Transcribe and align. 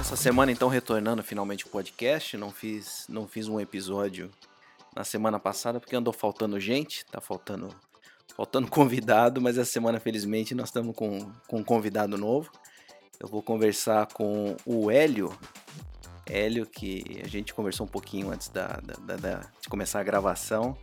Essa 0.00 0.16
semana 0.16 0.50
então 0.50 0.70
retornando 0.70 1.22
finalmente 1.22 1.66
o 1.66 1.68
podcast, 1.68 2.38
não 2.38 2.50
fiz 2.50 3.04
não 3.06 3.28
fiz 3.28 3.48
um 3.48 3.60
episódio 3.60 4.30
na 4.96 5.04
semana 5.04 5.38
passada 5.38 5.78
porque 5.78 5.94
andou 5.94 6.14
faltando 6.14 6.58
gente, 6.58 7.04
tá 7.04 7.20
faltando 7.20 7.68
faltando 8.36 8.68
convidado, 8.70 9.40
mas 9.40 9.58
essa 9.58 9.70
semana 9.70 10.00
felizmente 10.00 10.54
nós 10.54 10.68
estamos 10.68 10.94
com, 10.94 11.30
com 11.46 11.58
um 11.58 11.64
convidado 11.64 12.16
novo. 12.16 12.50
Eu 13.18 13.28
vou 13.28 13.42
conversar 13.42 14.06
com 14.06 14.56
o 14.64 14.90
Hélio, 14.90 15.30
Hélio, 16.26 16.64
que 16.64 17.20
a 17.22 17.28
gente 17.28 17.52
conversou 17.52 17.84
um 17.84 17.88
pouquinho 17.88 18.30
antes 18.30 18.48
da, 18.48 18.80
da, 19.04 19.16
da, 19.16 19.40
de 19.60 19.68
começar 19.68 20.00
a 20.00 20.04
gravação. 20.04 20.76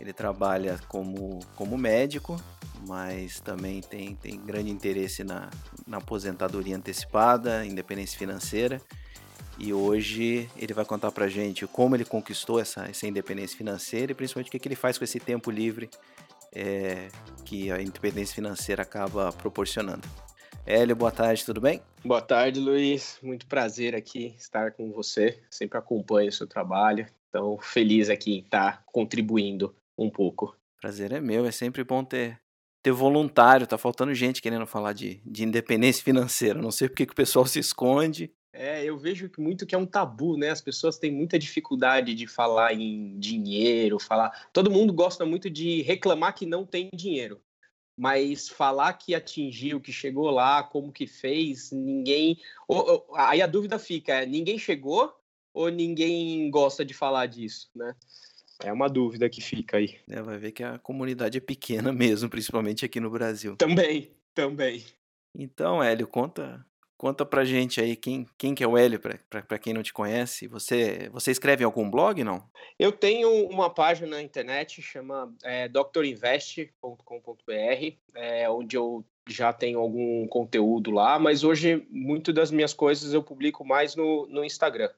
Ele 0.00 0.12
trabalha 0.12 0.80
como, 0.88 1.40
como 1.54 1.78
médico, 1.78 2.36
mas 2.86 3.40
também 3.40 3.80
tem, 3.80 4.14
tem 4.16 4.40
grande 4.40 4.70
interesse 4.70 5.22
na, 5.22 5.48
na 5.86 5.98
aposentadoria 5.98 6.76
antecipada, 6.76 7.64
independência 7.64 8.18
financeira. 8.18 8.80
E 9.58 9.72
hoje 9.72 10.48
ele 10.56 10.72
vai 10.72 10.84
contar 10.84 11.12
pra 11.12 11.28
gente 11.28 11.66
como 11.66 11.94
ele 11.94 12.04
conquistou 12.04 12.58
essa, 12.58 12.86
essa 12.88 13.06
independência 13.06 13.56
financeira 13.56 14.12
e 14.12 14.14
principalmente 14.14 14.48
o 14.48 14.50
que, 14.50 14.58
que 14.58 14.68
ele 14.68 14.74
faz 14.74 14.96
com 14.96 15.04
esse 15.04 15.20
tempo 15.20 15.50
livre 15.50 15.90
é, 16.54 17.08
que 17.44 17.70
a 17.70 17.80
independência 17.80 18.34
financeira 18.34 18.82
acaba 18.82 19.32
proporcionando. 19.32 20.06
Hélio, 20.66 20.94
boa 20.94 21.10
tarde, 21.10 21.44
tudo 21.44 21.60
bem? 21.60 21.82
Boa 22.04 22.20
tarde, 22.20 22.60
Luiz. 22.60 23.18
Muito 23.22 23.46
prazer 23.46 23.94
aqui 23.94 24.34
estar 24.38 24.72
com 24.72 24.92
você. 24.92 25.42
Sempre 25.50 25.78
acompanho 25.78 26.28
o 26.28 26.32
seu 26.32 26.46
trabalho. 26.46 27.06
Então, 27.28 27.58
feliz 27.60 28.10
aqui 28.10 28.34
em 28.34 28.40
estar 28.40 28.82
contribuindo 28.86 29.74
um 29.96 30.10
pouco. 30.10 30.56
Prazer 30.80 31.12
é 31.12 31.20
meu, 31.20 31.46
é 31.46 31.50
sempre 31.50 31.84
bom 31.84 32.04
ter, 32.04 32.40
ter 32.82 32.90
voluntário. 32.90 33.66
Tá 33.66 33.78
faltando 33.78 34.14
gente 34.14 34.42
querendo 34.42 34.66
falar 34.66 34.92
de, 34.92 35.20
de 35.24 35.44
independência 35.44 36.02
financeira. 36.02 36.60
Não 36.60 36.70
sei 36.70 36.88
porque 36.88 37.06
que 37.06 37.12
o 37.12 37.16
pessoal 37.16 37.46
se 37.46 37.58
esconde. 37.58 38.32
É, 38.60 38.84
eu 38.84 38.98
vejo 38.98 39.30
muito 39.38 39.64
que 39.64 39.74
é 39.74 39.78
um 39.78 39.86
tabu, 39.86 40.36
né? 40.36 40.50
As 40.50 40.60
pessoas 40.60 40.98
têm 40.98 41.10
muita 41.10 41.38
dificuldade 41.38 42.14
de 42.14 42.26
falar 42.26 42.74
em 42.74 43.18
dinheiro, 43.18 43.98
falar. 43.98 44.50
Todo 44.52 44.70
mundo 44.70 44.92
gosta 44.92 45.24
muito 45.24 45.48
de 45.48 45.80
reclamar 45.80 46.34
que 46.34 46.44
não 46.44 46.66
tem 46.66 46.90
dinheiro, 46.94 47.40
mas 47.96 48.50
falar 48.50 48.92
que 48.92 49.14
atingiu, 49.14 49.80
que 49.80 49.90
chegou 49.90 50.28
lá, 50.28 50.62
como 50.62 50.92
que 50.92 51.06
fez, 51.06 51.72
ninguém. 51.72 52.38
Aí 53.14 53.40
a 53.40 53.46
dúvida 53.46 53.78
fica: 53.78 54.12
é, 54.12 54.26
ninguém 54.26 54.58
chegou 54.58 55.10
ou 55.54 55.70
ninguém 55.70 56.50
gosta 56.50 56.84
de 56.84 56.92
falar 56.92 57.24
disso, 57.24 57.70
né? 57.74 57.96
É 58.62 58.70
uma 58.70 58.90
dúvida 58.90 59.30
que 59.30 59.40
fica 59.40 59.78
aí. 59.78 59.96
É, 60.06 60.20
vai 60.20 60.36
ver 60.36 60.52
que 60.52 60.62
a 60.62 60.78
comunidade 60.78 61.38
é 61.38 61.40
pequena 61.40 61.90
mesmo, 61.94 62.28
principalmente 62.28 62.84
aqui 62.84 63.00
no 63.00 63.08
Brasil. 63.08 63.56
Também, 63.56 64.10
também. 64.34 64.84
Então, 65.34 65.82
Hélio, 65.82 66.06
conta 66.06 66.62
Conta 67.00 67.24
pra 67.24 67.46
gente 67.46 67.80
aí 67.80 67.96
quem, 67.96 68.26
quem 68.36 68.54
que 68.54 68.62
é 68.62 68.68
o 68.68 68.76
Hélio, 68.76 69.00
pra, 69.00 69.58
quem 69.58 69.72
não 69.72 69.82
te 69.82 69.90
conhece. 69.90 70.46
Você, 70.46 71.08
você 71.10 71.30
escreve 71.30 71.62
em 71.62 71.64
algum 71.64 71.90
blog, 71.90 72.22
não? 72.22 72.44
Eu 72.78 72.92
tenho 72.92 73.48
uma 73.48 73.70
página 73.70 74.06
na 74.06 74.22
internet, 74.22 74.82
chama 74.82 75.34
é, 75.42 75.66
doctorinvest.com.br, 75.66 77.96
é, 78.14 78.50
onde 78.50 78.76
eu 78.76 79.02
já 79.26 79.50
tenho 79.50 79.80
algum 79.80 80.28
conteúdo 80.28 80.90
lá, 80.90 81.18
mas 81.18 81.42
hoje 81.42 81.86
muito 81.88 82.34
das 82.34 82.50
minhas 82.50 82.74
coisas 82.74 83.14
eu 83.14 83.22
publico 83.22 83.64
mais 83.64 83.96
no, 83.96 84.26
no 84.26 84.44
Instagram, 84.44 84.90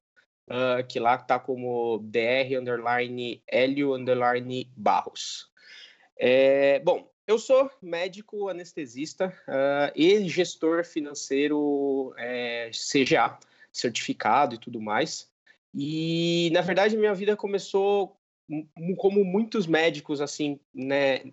uh, 0.48 0.84
que 0.88 0.98
lá 0.98 1.16
tá 1.16 1.38
como 1.38 1.98
dr 1.98 2.58
underline 2.58 3.40
Hélio 3.46 3.94
underline 3.94 4.68
Barros. 4.76 5.52
É, 6.18 6.80
bom, 6.80 7.11
eu 7.26 7.38
sou 7.38 7.70
médico 7.80 8.48
anestesista 8.48 9.28
uh, 9.48 9.92
e 9.94 10.28
gestor 10.28 10.84
financeiro 10.84 12.14
é, 12.16 12.70
CGA, 12.70 13.38
certificado 13.72 14.54
e 14.54 14.58
tudo 14.58 14.80
mais. 14.80 15.30
E, 15.74 16.50
na 16.52 16.60
verdade, 16.60 16.96
minha 16.96 17.14
vida 17.14 17.36
começou 17.36 18.16
como 18.98 19.24
muitos 19.24 19.66
médicos, 19.66 20.20
assim, 20.20 20.60
né, 20.74 21.32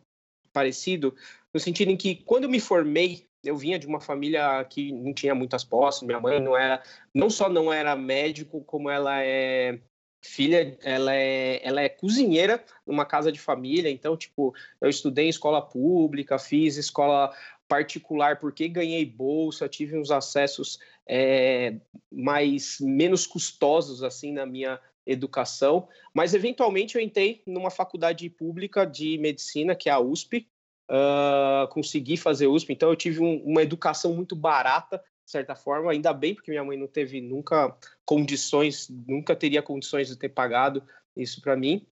parecido, 0.53 1.15
no 1.53 1.59
sentido 1.59 1.91
em 1.91 1.97
que, 1.97 2.15
quando 2.15 2.45
eu 2.45 2.49
me 2.49 2.59
formei, 2.59 3.27
eu 3.43 3.57
vinha 3.57 3.79
de 3.79 3.87
uma 3.87 3.99
família 3.99 4.63
que 4.65 4.91
não 4.91 5.13
tinha 5.13 5.35
muitas 5.35 5.63
posses, 5.63 6.03
minha 6.03 6.19
mãe 6.19 6.39
não 6.39 6.55
era, 6.55 6.81
não 7.13 7.29
só 7.29 7.49
não 7.49 7.71
era 7.71 7.95
médico, 7.95 8.63
como 8.63 8.89
ela 8.89 9.21
é 9.21 9.79
filha, 10.21 10.77
ela 10.83 11.15
é, 11.15 11.59
ela 11.65 11.81
é 11.81 11.89
cozinheira 11.89 12.63
numa 12.85 13.05
casa 13.05 13.31
de 13.31 13.39
família, 13.39 13.89
então, 13.89 14.17
tipo, 14.17 14.53
eu 14.81 14.89
estudei 14.89 15.25
em 15.25 15.29
escola 15.29 15.61
pública, 15.61 16.37
fiz 16.37 16.77
escola 16.77 17.33
particular 17.67 18.39
porque 18.39 18.67
ganhei 18.67 19.05
bolsa, 19.05 19.69
tive 19.69 19.97
uns 19.97 20.09
acessos 20.09 20.79
é, 21.07 21.75
mais 22.11 22.77
menos 22.81 23.27
custosos 23.27 24.03
assim 24.03 24.33
na 24.33 24.45
minha 24.45 24.79
educação, 25.05 25.87
mas 26.13 26.33
eventualmente 26.33 26.95
eu 26.95 27.01
entrei 27.01 27.41
numa 27.45 27.69
faculdade 27.69 28.29
pública 28.29 28.85
de 28.85 29.17
medicina 29.17 29.75
que 29.75 29.89
é 29.89 29.91
a 29.91 29.99
USP, 29.99 30.47
uh, 30.89 31.67
consegui 31.69 32.17
fazer 32.17 32.47
USP, 32.47 32.73
então 32.73 32.89
eu 32.89 32.95
tive 32.95 33.21
um, 33.21 33.37
uma 33.43 33.61
educação 33.61 34.13
muito 34.13 34.35
barata 34.35 35.01
de 35.29 35.33
certa 35.33 35.55
forma, 35.55 35.91
ainda 35.91 36.11
bem, 36.11 36.33
porque 36.33 36.49
minha 36.49 36.63
mãe 36.63 36.75
não 36.75 36.87
teve 36.87 37.21
nunca 37.21 37.77
condições, 38.03 38.89
nunca 38.89 39.35
teria 39.35 39.61
condições 39.61 40.07
de 40.07 40.17
ter 40.17 40.29
pagado 40.29 40.81
isso 41.15 41.39
para 41.39 41.55
mim. 41.55 41.85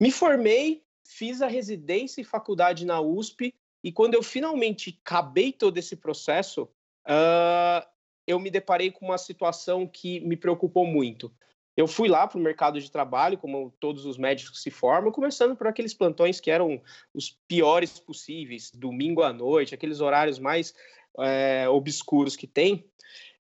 Me 0.00 0.10
formei, 0.10 0.82
fiz 1.06 1.40
a 1.40 1.46
residência 1.46 2.20
e 2.20 2.24
faculdade 2.24 2.84
na 2.84 3.00
USP, 3.00 3.54
e 3.84 3.92
quando 3.92 4.14
eu 4.14 4.22
finalmente 4.22 4.98
acabei 5.04 5.52
todo 5.52 5.78
esse 5.78 5.94
processo, 5.94 6.64
uh, 7.06 7.86
eu 8.26 8.40
me 8.40 8.50
deparei 8.50 8.90
com 8.90 9.06
uma 9.06 9.18
situação 9.18 9.86
que 9.86 10.18
me 10.18 10.36
preocupou 10.36 10.84
muito. 10.84 11.32
Eu 11.76 11.86
fui 11.86 12.08
lá 12.08 12.26
para 12.26 12.38
o 12.38 12.42
mercado 12.42 12.80
de 12.80 12.90
trabalho, 12.90 13.38
como 13.38 13.72
todos 13.78 14.04
os 14.04 14.18
médicos 14.18 14.60
se 14.60 14.72
formam, 14.72 15.12
começando 15.12 15.54
por 15.54 15.68
aqueles 15.68 15.94
plantões 15.94 16.40
que 16.40 16.50
eram 16.50 16.82
os 17.14 17.30
piores 17.46 18.00
possíveis, 18.00 18.72
domingo 18.72 19.22
à 19.22 19.32
noite, 19.32 19.72
aqueles 19.72 20.00
horários 20.00 20.40
mais 20.40 20.74
é, 21.18 21.68
obscuros 21.68 22.36
que 22.36 22.46
tem. 22.46 22.88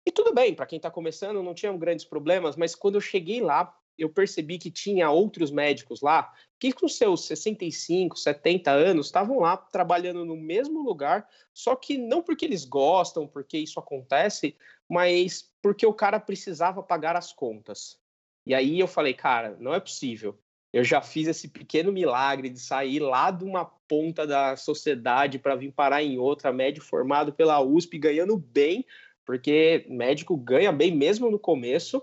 E 0.06 0.10
tudo 0.10 0.34
bem, 0.34 0.54
para 0.54 0.66
quem 0.66 0.76
está 0.76 0.90
começando, 0.90 1.42
não 1.42 1.54
tinha 1.54 1.72
grandes 1.72 2.04
problemas, 2.04 2.56
mas 2.56 2.74
quando 2.74 2.96
eu 2.96 3.00
cheguei 3.00 3.40
lá, 3.40 3.74
eu 3.96 4.10
percebi 4.10 4.58
que 4.58 4.70
tinha 4.70 5.10
outros 5.10 5.50
médicos 5.50 6.00
lá 6.00 6.32
que, 6.58 6.72
com 6.72 6.88
seus 6.88 7.26
65, 7.26 8.18
70 8.18 8.70
anos, 8.70 9.06
estavam 9.06 9.40
lá 9.40 9.56
trabalhando 9.56 10.24
no 10.24 10.36
mesmo 10.36 10.82
lugar, 10.82 11.28
só 11.52 11.76
que 11.76 11.96
não 11.96 12.22
porque 12.22 12.44
eles 12.44 12.64
gostam, 12.64 13.26
porque 13.26 13.58
isso 13.58 13.78
acontece, 13.78 14.56
mas 14.88 15.50
porque 15.62 15.86
o 15.86 15.94
cara 15.94 16.20
precisava 16.20 16.82
pagar 16.82 17.16
as 17.16 17.32
contas. 17.32 17.98
E 18.46 18.54
aí 18.54 18.78
eu 18.78 18.86
falei, 18.86 19.14
cara, 19.14 19.56
não 19.58 19.72
é 19.72 19.80
possível 19.80 20.38
eu 20.74 20.82
já 20.82 21.00
fiz 21.00 21.28
esse 21.28 21.46
pequeno 21.46 21.92
milagre 21.92 22.50
de 22.50 22.58
sair 22.58 22.98
lá 22.98 23.30
de 23.30 23.44
uma 23.44 23.64
ponta 23.64 24.26
da 24.26 24.56
sociedade 24.56 25.38
para 25.38 25.54
vir 25.54 25.70
parar 25.70 26.02
em 26.02 26.18
outra, 26.18 26.52
médico 26.52 26.84
formado 26.84 27.32
pela 27.32 27.60
USP, 27.60 27.96
ganhando 27.96 28.36
bem, 28.36 28.84
porque 29.24 29.86
médico 29.88 30.36
ganha 30.36 30.72
bem 30.72 30.92
mesmo 30.92 31.30
no 31.30 31.38
começo. 31.38 32.02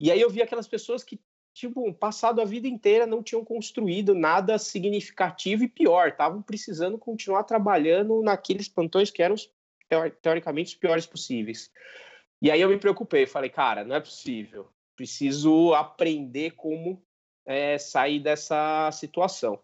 E 0.00 0.10
aí 0.10 0.20
eu 0.20 0.28
vi 0.28 0.42
aquelas 0.42 0.66
pessoas 0.66 1.04
que, 1.04 1.20
tipo, 1.54 1.94
passado 1.94 2.40
a 2.40 2.44
vida 2.44 2.66
inteira 2.66 3.06
não 3.06 3.22
tinham 3.22 3.44
construído 3.44 4.12
nada 4.12 4.58
significativo 4.58 5.62
e 5.62 5.68
pior, 5.68 6.08
estavam 6.08 6.42
precisando 6.42 6.98
continuar 6.98 7.44
trabalhando 7.44 8.20
naqueles 8.22 8.66
plantões 8.66 9.08
que 9.08 9.22
eram 9.22 9.36
teoricamente 10.20 10.74
os 10.74 10.74
piores 10.74 11.06
possíveis. 11.06 11.70
E 12.42 12.50
aí 12.50 12.60
eu 12.60 12.68
me 12.70 12.76
preocupei, 12.76 13.24
falei, 13.24 13.50
cara, 13.50 13.84
não 13.84 13.94
é 13.94 14.00
possível. 14.00 14.66
Preciso 14.96 15.74
aprender 15.74 16.56
como 16.56 17.00
é, 17.46 17.78
sair 17.78 18.20
dessa 18.20 18.90
situação. 18.92 19.58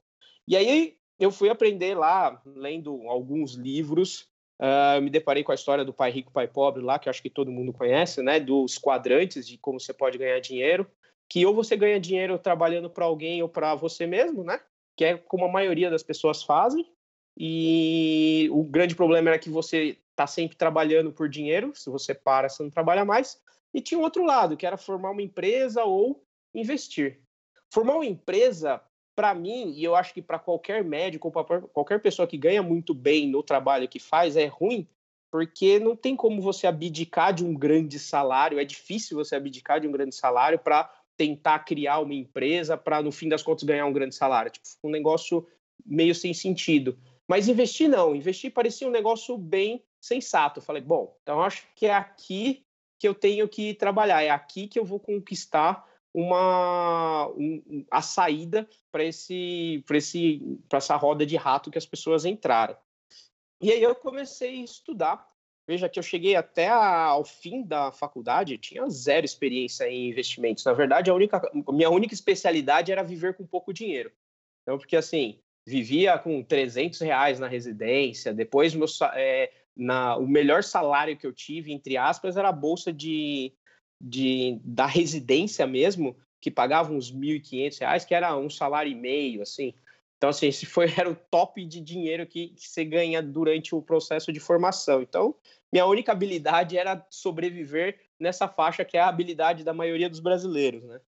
E 0.46 0.56
aí 0.56 0.96
eu 1.18 1.30
fui 1.30 1.48
aprender 1.48 1.94
lá, 1.96 2.40
lendo 2.44 3.08
alguns 3.08 3.54
livros, 3.54 4.28
Uh, 4.58 5.02
me 5.02 5.10
deparei 5.10 5.44
com 5.44 5.52
a 5.52 5.54
história 5.54 5.84
do 5.84 5.92
pai 5.92 6.10
rico, 6.10 6.32
pai 6.32 6.48
pobre 6.48 6.82
lá, 6.82 6.98
que 6.98 7.10
acho 7.10 7.22
que 7.22 7.28
todo 7.28 7.52
mundo 7.52 7.72
conhece, 7.72 8.22
né? 8.22 8.40
Dos 8.40 8.78
quadrantes 8.78 9.46
de 9.46 9.58
como 9.58 9.78
você 9.78 9.92
pode 9.92 10.16
ganhar 10.16 10.40
dinheiro. 10.40 10.90
Que 11.28 11.44
ou 11.44 11.54
você 11.54 11.76
ganha 11.76 12.00
dinheiro 12.00 12.38
trabalhando 12.38 12.88
para 12.88 13.04
alguém 13.04 13.42
ou 13.42 13.48
para 13.48 13.74
você 13.74 14.06
mesmo, 14.06 14.42
né? 14.44 14.60
Que 14.96 15.04
é 15.04 15.18
como 15.18 15.44
a 15.44 15.52
maioria 15.52 15.90
das 15.90 16.02
pessoas 16.02 16.42
fazem. 16.42 16.90
E 17.38 18.48
o 18.50 18.64
grande 18.64 18.94
problema 18.94 19.30
era 19.30 19.38
que 19.38 19.50
você 19.50 19.98
está 20.10 20.26
sempre 20.26 20.56
trabalhando 20.56 21.12
por 21.12 21.28
dinheiro. 21.28 21.72
Se 21.74 21.90
você 21.90 22.14
para, 22.14 22.48
você 22.48 22.62
não 22.62 22.70
trabalha 22.70 23.04
mais. 23.04 23.38
E 23.74 23.82
tinha 23.82 24.00
um 24.00 24.04
outro 24.04 24.24
lado, 24.24 24.56
que 24.56 24.66
era 24.66 24.78
formar 24.78 25.10
uma 25.10 25.20
empresa 25.20 25.84
ou 25.84 26.24
investir. 26.54 27.20
Formar 27.76 27.96
uma 27.96 28.06
empresa 28.06 28.80
para 29.14 29.34
mim, 29.34 29.74
e 29.76 29.84
eu 29.84 29.94
acho 29.94 30.14
que 30.14 30.22
para 30.22 30.38
qualquer 30.38 30.82
médico, 30.82 31.30
para 31.30 31.60
qualquer 31.60 32.00
pessoa 32.00 32.26
que 32.26 32.38
ganha 32.38 32.62
muito 32.62 32.94
bem 32.94 33.28
no 33.28 33.42
trabalho 33.42 33.86
que 33.86 33.98
faz, 33.98 34.34
é 34.34 34.46
ruim, 34.46 34.88
porque 35.30 35.78
não 35.78 35.94
tem 35.94 36.16
como 36.16 36.40
você 36.40 36.66
abdicar 36.66 37.34
de 37.34 37.44
um 37.44 37.52
grande 37.52 37.98
salário, 37.98 38.58
é 38.58 38.64
difícil 38.64 39.18
você 39.18 39.36
abdicar 39.36 39.78
de 39.78 39.86
um 39.86 39.92
grande 39.92 40.14
salário 40.14 40.58
para 40.58 40.90
tentar 41.18 41.58
criar 41.66 41.98
uma 41.98 42.14
empresa 42.14 42.78
para, 42.78 43.02
no 43.02 43.12
fim 43.12 43.28
das 43.28 43.42
contas, 43.42 43.64
ganhar 43.64 43.84
um 43.84 43.92
grande 43.92 44.14
salário. 44.14 44.50
Tipo, 44.50 44.66
um 44.82 44.90
negócio 44.90 45.46
meio 45.84 46.14
sem 46.14 46.32
sentido. 46.32 46.98
Mas 47.28 47.46
investir 47.46 47.90
não, 47.90 48.16
investir 48.16 48.54
parecia 48.54 48.88
um 48.88 48.90
negócio 48.90 49.36
bem 49.36 49.84
sensato. 50.00 50.60
Eu 50.60 50.64
falei, 50.64 50.80
bom, 50.80 51.14
então 51.22 51.42
acho 51.42 51.66
que 51.74 51.84
é 51.84 51.92
aqui 51.92 52.64
que 52.98 53.06
eu 53.06 53.12
tenho 53.14 53.46
que 53.46 53.74
trabalhar, 53.74 54.22
é 54.22 54.30
aqui 54.30 54.66
que 54.66 54.78
eu 54.78 54.84
vou 54.86 54.98
conquistar 54.98 55.86
uma 56.16 57.28
um, 57.36 57.84
a 57.90 58.00
saída 58.00 58.66
para 58.90 59.04
esse 59.04 59.84
para 59.86 59.98
esse 59.98 60.40
para 60.66 60.78
essa 60.78 60.96
roda 60.96 61.26
de 61.26 61.36
rato 61.36 61.70
que 61.70 61.76
as 61.76 61.84
pessoas 61.84 62.24
entraram. 62.24 62.74
E 63.60 63.70
aí 63.70 63.82
eu 63.82 63.94
comecei 63.94 64.60
a 64.60 64.64
estudar. 64.64 65.28
Veja 65.68 65.88
que 65.88 65.98
eu 65.98 66.02
cheguei 66.02 66.34
até 66.34 66.68
a, 66.68 67.04
ao 67.06 67.24
fim 67.24 67.62
da 67.62 67.92
faculdade, 67.92 68.56
tinha 68.56 68.88
zero 68.88 69.26
experiência 69.26 69.86
em 69.90 70.08
investimentos. 70.08 70.64
Na 70.64 70.72
verdade, 70.72 71.10
a 71.10 71.14
única 71.14 71.42
minha 71.68 71.90
única 71.90 72.14
especialidade 72.14 72.90
era 72.90 73.02
viver 73.02 73.34
com 73.34 73.46
pouco 73.46 73.74
dinheiro. 73.74 74.10
Então, 74.62 74.78
porque 74.78 74.96
assim, 74.96 75.38
vivia 75.66 76.16
com 76.18 76.42
300 76.42 77.00
reais 77.00 77.38
na 77.38 77.46
residência, 77.46 78.32
depois 78.32 78.74
meu, 78.74 78.86
é, 79.14 79.52
na, 79.76 80.16
o 80.16 80.26
melhor 80.26 80.62
salário 80.62 81.16
que 81.16 81.26
eu 81.26 81.32
tive, 81.32 81.72
entre 81.72 81.98
aspas, 81.98 82.38
era 82.38 82.48
a 82.48 82.52
bolsa 82.52 82.90
de, 82.92 83.52
de, 84.00 84.60
da 84.64 84.86
residência 84.86 85.66
mesmo, 85.66 86.16
que 86.40 86.50
pagava 86.50 86.92
uns 86.92 87.10
R$ 87.10 87.40
1.500, 87.40 88.04
que 88.06 88.14
era 88.14 88.36
um 88.36 88.50
salário 88.50 88.90
e 88.90 88.94
meio, 88.94 89.42
assim. 89.42 89.74
Então, 90.16 90.30
assim, 90.30 90.46
esse 90.46 90.66
foi, 90.66 90.86
era 90.96 91.10
o 91.10 91.16
top 91.16 91.64
de 91.64 91.80
dinheiro 91.80 92.26
que, 92.26 92.48
que 92.48 92.68
você 92.68 92.84
ganha 92.84 93.22
durante 93.22 93.74
o 93.74 93.82
processo 93.82 94.32
de 94.32 94.40
formação. 94.40 95.02
Então, 95.02 95.34
minha 95.72 95.86
única 95.86 96.12
habilidade 96.12 96.78
era 96.78 97.04
sobreviver 97.10 98.00
nessa 98.18 98.48
faixa 98.48 98.84
que 98.84 98.96
é 98.96 99.00
a 99.00 99.08
habilidade 99.08 99.64
da 99.64 99.74
maioria 99.74 100.08
dos 100.08 100.20
brasileiros, 100.20 100.82
né? 100.84 101.00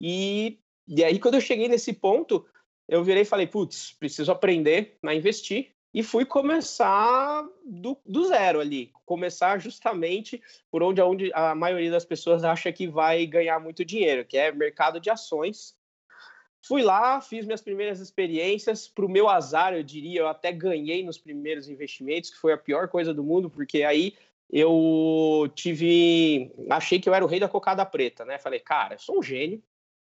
E, 0.00 0.58
e 0.88 1.04
aí, 1.04 1.18
quando 1.18 1.34
eu 1.34 1.40
cheguei 1.40 1.68
nesse 1.68 1.92
ponto, 1.92 2.44
eu 2.88 3.02
virei 3.02 3.22
e 3.22 3.26
falei, 3.26 3.46
putz, 3.46 3.92
preciso 3.92 4.32
aprender 4.32 4.98
a 5.04 5.14
investir 5.14 5.73
e 5.94 6.02
fui 6.02 6.24
começar 6.24 7.46
do, 7.64 7.96
do, 8.04 8.26
zero 8.26 8.58
ali, 8.58 8.90
começar 9.06 9.60
justamente 9.60 10.42
por 10.68 10.82
onde, 10.82 11.00
onde 11.00 11.30
a 11.32 11.54
maioria 11.54 11.90
das 11.90 12.04
pessoas 12.04 12.42
acha 12.42 12.72
que 12.72 12.88
vai 12.88 13.24
ganhar 13.24 13.60
muito 13.60 13.84
dinheiro, 13.84 14.24
que 14.24 14.36
é 14.36 14.50
mercado 14.50 14.98
de 14.98 15.08
ações. 15.08 15.76
Fui 16.66 16.82
lá, 16.82 17.20
fiz 17.20 17.46
minhas 17.46 17.60
primeiras 17.60 18.00
experiências. 18.00 18.88
Para 18.88 19.06
o 19.06 19.08
meu 19.08 19.28
azar, 19.28 19.72
eu 19.72 19.84
diria, 19.84 20.22
eu 20.22 20.28
até 20.28 20.50
ganhei 20.50 21.04
nos 21.04 21.16
primeiros 21.16 21.68
investimentos, 21.68 22.30
que 22.30 22.38
foi 22.38 22.52
a 22.52 22.58
pior 22.58 22.88
coisa 22.88 23.14
do 23.14 23.22
mundo, 23.22 23.48
porque 23.48 23.84
aí 23.84 24.14
eu 24.50 25.48
tive. 25.54 26.50
Achei 26.70 26.98
que 26.98 27.08
eu 27.08 27.14
era 27.14 27.24
o 27.24 27.28
rei 27.28 27.38
da 27.38 27.48
cocada 27.48 27.86
preta, 27.86 28.24
né? 28.24 28.38
Falei, 28.38 28.58
cara, 28.58 28.94
eu 28.94 28.98
sou 28.98 29.18
um 29.20 29.22
gênio, 29.22 29.62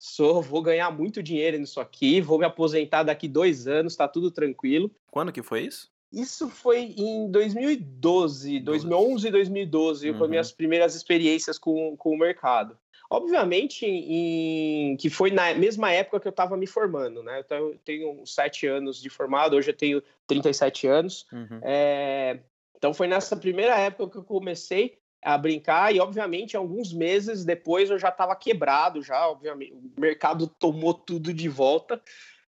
sou, 0.06 0.42
vou 0.42 0.62
ganhar 0.62 0.92
muito 0.92 1.24
dinheiro 1.24 1.58
nisso 1.58 1.80
aqui, 1.80 2.22
vou 2.22 2.38
me 2.38 2.46
aposentar 2.46 3.04
daqui 3.04 3.28
dois 3.28 3.68
anos, 3.68 3.96
tá 3.96 4.08
tudo 4.08 4.30
tranquilo. 4.30 4.92
Quando 5.10 5.32
que 5.32 5.42
foi 5.42 5.62
isso? 5.62 5.92
Isso 6.14 6.48
foi 6.48 6.94
em 6.96 7.30
2012, 7.32 8.60
2011 8.60 9.28
e 9.28 9.32
2012, 9.32 10.10
uhum. 10.12 10.28
minhas 10.28 10.52
primeiras 10.52 10.96
experiências 10.96 11.58
com, 11.58 11.98
com 11.98 12.12
o 12.12 12.18
mercado. 12.18 12.78
Obviamente, 13.10 13.86
em, 13.86 14.96
que 14.98 15.10
foi 15.10 15.32
na 15.32 15.54
mesma 15.56 15.92
época 15.92 16.20
que 16.20 16.28
eu 16.28 16.32
estava 16.32 16.56
me 16.56 16.68
formando, 16.68 17.22
né? 17.24 17.42
Então, 17.44 17.58
eu 17.58 17.80
tenho 17.84 18.26
sete 18.26 18.68
anos 18.68 19.02
de 19.02 19.10
formado, 19.10 19.56
hoje 19.56 19.72
eu 19.72 19.76
tenho 19.76 20.04
37 20.28 20.88
anos. 20.88 21.26
Uhum. 21.32 21.60
É, 21.64 22.40
então, 22.76 22.94
foi 22.94 23.08
nessa 23.08 23.36
primeira 23.36 23.78
época 23.78 24.12
que 24.12 24.18
eu 24.18 24.24
comecei 24.24 24.98
a 25.26 25.38
brincar 25.38 25.94
e 25.94 26.00
obviamente 26.00 26.56
alguns 26.56 26.94
meses 26.94 27.44
depois 27.44 27.90
eu 27.90 27.98
já 27.98 28.10
estava 28.10 28.36
quebrado 28.36 29.02
já 29.02 29.28
obviamente 29.28 29.74
o 29.74 30.00
mercado 30.00 30.46
tomou 30.48 30.94
tudo 30.94 31.34
de 31.34 31.50
volta 31.50 32.00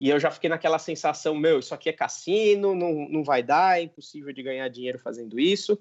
e 0.01 0.11
eu 0.11 0.19
já 0.19 0.33
fiquei 0.33 0.51
naquela 0.51 0.79
sensação 0.79 1.37
meu 1.37 1.61
isso 1.61 1.73
aqui 1.73 1.89
é 1.89 1.93
cassino 1.93 2.75
não, 2.75 3.09
não 3.09 3.23
vai 3.23 3.43
dar 3.43 3.79
é 3.79 3.85
impossível 3.85 4.33
de 4.33 4.43
ganhar 4.43 4.69
dinheiro 4.69 4.99
fazendo 4.99 5.39
isso. 5.39 5.79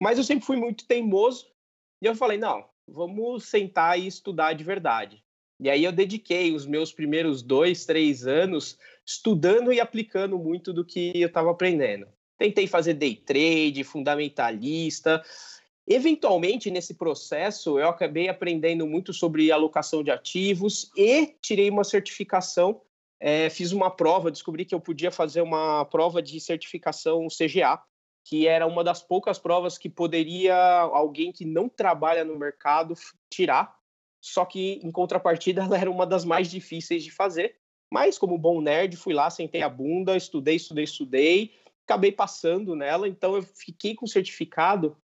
Mas 0.00 0.16
eu 0.16 0.22
sempre 0.22 0.46
fui 0.46 0.56
muito 0.56 0.86
teimoso 0.86 1.46
e 2.00 2.06
eu 2.06 2.14
falei 2.14 2.38
não 2.38 2.64
vamos 2.88 3.44
sentar 3.44 3.98
e 3.98 4.06
estudar 4.06 4.54
de 4.54 4.64
verdade. 4.64 5.22
E 5.60 5.68
aí 5.68 5.84
eu 5.84 5.92
dediquei 5.92 6.54
os 6.54 6.64
meus 6.64 6.92
primeiros 6.92 7.42
dois 7.42 7.84
três 7.84 8.26
anos 8.26 8.78
estudando 9.04 9.72
e 9.72 9.80
aplicando 9.80 10.38
muito 10.38 10.72
do 10.72 10.84
que 10.84 11.12
eu 11.14 11.28
estava 11.28 11.50
aprendendo. 11.50 12.06
Tentei 12.38 12.68
fazer 12.68 12.94
day 12.94 13.16
trade 13.16 13.82
fundamentalista 13.82 15.22
Eventualmente, 15.90 16.70
nesse 16.70 16.92
processo, 16.92 17.78
eu 17.78 17.88
acabei 17.88 18.28
aprendendo 18.28 18.86
muito 18.86 19.14
sobre 19.14 19.50
alocação 19.50 20.02
de 20.02 20.10
ativos 20.10 20.90
e 20.94 21.34
tirei 21.40 21.70
uma 21.70 21.82
certificação. 21.82 22.82
É, 23.18 23.48
fiz 23.48 23.72
uma 23.72 23.90
prova, 23.90 24.30
descobri 24.30 24.66
que 24.66 24.74
eu 24.74 24.80
podia 24.80 25.10
fazer 25.10 25.40
uma 25.40 25.86
prova 25.86 26.20
de 26.20 26.38
certificação 26.40 27.26
CGA, 27.28 27.80
que 28.22 28.46
era 28.46 28.66
uma 28.66 28.84
das 28.84 29.02
poucas 29.02 29.38
provas 29.38 29.78
que 29.78 29.88
poderia 29.88 30.54
alguém 30.54 31.32
que 31.32 31.46
não 31.46 31.70
trabalha 31.70 32.22
no 32.22 32.38
mercado 32.38 32.92
tirar. 33.32 33.74
Só 34.20 34.44
que, 34.44 34.80
em 34.84 34.90
contrapartida, 34.90 35.62
ela 35.64 35.78
era 35.78 35.90
uma 35.90 36.06
das 36.06 36.22
mais 36.22 36.50
difíceis 36.50 37.02
de 37.02 37.10
fazer. 37.10 37.56
Mas, 37.90 38.18
como 38.18 38.36
bom 38.36 38.60
nerd, 38.60 38.94
fui 38.94 39.14
lá, 39.14 39.30
sentei 39.30 39.62
a 39.62 39.70
bunda, 39.70 40.18
estudei, 40.18 40.56
estudei, 40.56 40.84
estudei, 40.84 41.54
acabei 41.86 42.12
passando 42.12 42.76
nela. 42.76 43.08
Então, 43.08 43.34
eu 43.36 43.42
fiquei 43.42 43.94
com 43.94 44.06
certificado 44.06 44.94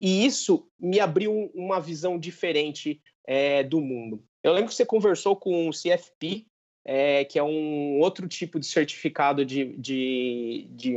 e 0.00 0.24
isso 0.24 0.68
me 0.78 1.00
abriu 1.00 1.50
uma 1.54 1.80
visão 1.80 2.18
diferente 2.18 3.00
é, 3.26 3.62
do 3.62 3.80
mundo. 3.80 4.22
Eu 4.42 4.52
lembro 4.52 4.68
que 4.68 4.74
você 4.74 4.84
conversou 4.84 5.34
com 5.34 5.68
o 5.68 5.72
CFP, 5.72 6.46
é, 6.84 7.24
que 7.24 7.38
é 7.38 7.42
um 7.42 8.00
outro 8.00 8.28
tipo 8.28 8.60
de 8.60 8.66
certificado 8.66 9.44
de, 9.44 9.76
de, 9.78 10.66
de 10.70 10.94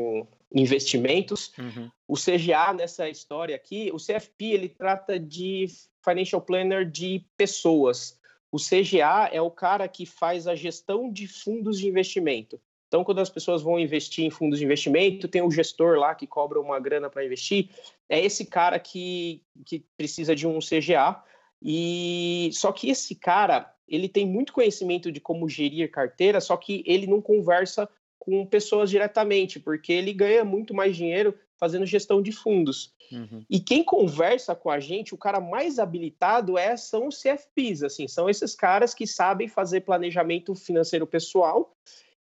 investimentos. 0.54 1.54
Uhum. 1.58 1.90
O 2.08 2.16
CGA, 2.16 2.74
nessa 2.74 3.10
história 3.10 3.56
aqui, 3.56 3.90
o 3.94 3.98
CFP 3.98 4.46
ele 4.46 4.70
trata 4.70 5.18
de 5.20 5.68
Financial 6.04 6.42
Planner 6.42 6.90
de 6.90 7.26
pessoas. 7.38 8.20
O 8.52 8.58
CGA 8.58 9.30
é 9.32 9.42
o 9.42 9.52
cara 9.52 9.88
que 9.88 10.06
faz 10.06 10.48
a 10.48 10.56
gestão 10.56 11.12
de 11.12 11.28
fundos 11.28 11.80
de 11.80 11.88
investimento. 11.88 12.60
Então, 12.88 13.04
quando 13.04 13.20
as 13.20 13.30
pessoas 13.30 13.62
vão 13.62 13.78
investir 13.78 14.26
em 14.26 14.30
fundos 14.30 14.60
de 14.60 14.66
investimento, 14.66 15.28
tem 15.28 15.42
o 15.42 15.52
gestor 15.52 15.98
lá 15.98 16.16
que 16.16 16.26
cobra 16.26 16.60
uma 16.60 16.80
grana 16.80 17.10
para 17.10 17.26
investir. 17.26 17.70
É 18.08 18.20
esse 18.20 18.46
cara 18.46 18.80
que, 18.80 19.44
que 19.66 19.84
precisa 19.98 20.34
de 20.34 20.48
um 20.48 20.60
CGA. 20.60 21.22
E 21.62 22.50
só 22.54 22.72
que 22.72 22.90
esse 22.90 23.16
cara, 23.16 23.74
ele 23.88 24.08
tem 24.08 24.26
muito 24.26 24.54
conhecimento 24.54 25.12
de 25.12 25.20
como 25.20 25.50
gerir 25.50 25.92
carteira, 25.92 26.40
só 26.40 26.56
que 26.56 26.84
ele 26.86 27.08
não 27.08 27.22
conversa 27.22 27.90
com 28.18 28.46
pessoas 28.46 28.90
diretamente, 28.90 29.60
porque 29.60 29.92
ele 29.92 30.14
ganha 30.14 30.46
muito 30.46 30.74
mais 30.74 30.96
dinheiro 30.96 31.34
fazendo 31.58 31.86
gestão 31.86 32.22
de 32.22 32.32
fundos. 32.32 32.94
Uhum. 33.12 33.44
E 33.50 33.60
quem 33.60 33.84
conversa 33.84 34.56
com 34.56 34.70
a 34.70 34.80
gente, 34.80 35.14
o 35.14 35.18
cara 35.18 35.40
mais 35.40 35.80
habilitado 35.80 36.58
é 36.58 36.78
são 36.78 37.08
os 37.08 37.22
CFPs, 37.22 37.84
assim, 37.84 38.08
são 38.08 38.30
esses 38.30 38.54
caras 38.54 38.94
que 38.94 39.08
sabem 39.08 39.48
fazer 39.48 39.82
planejamento 39.82 40.54
financeiro 40.54 41.08
pessoal 41.08 41.76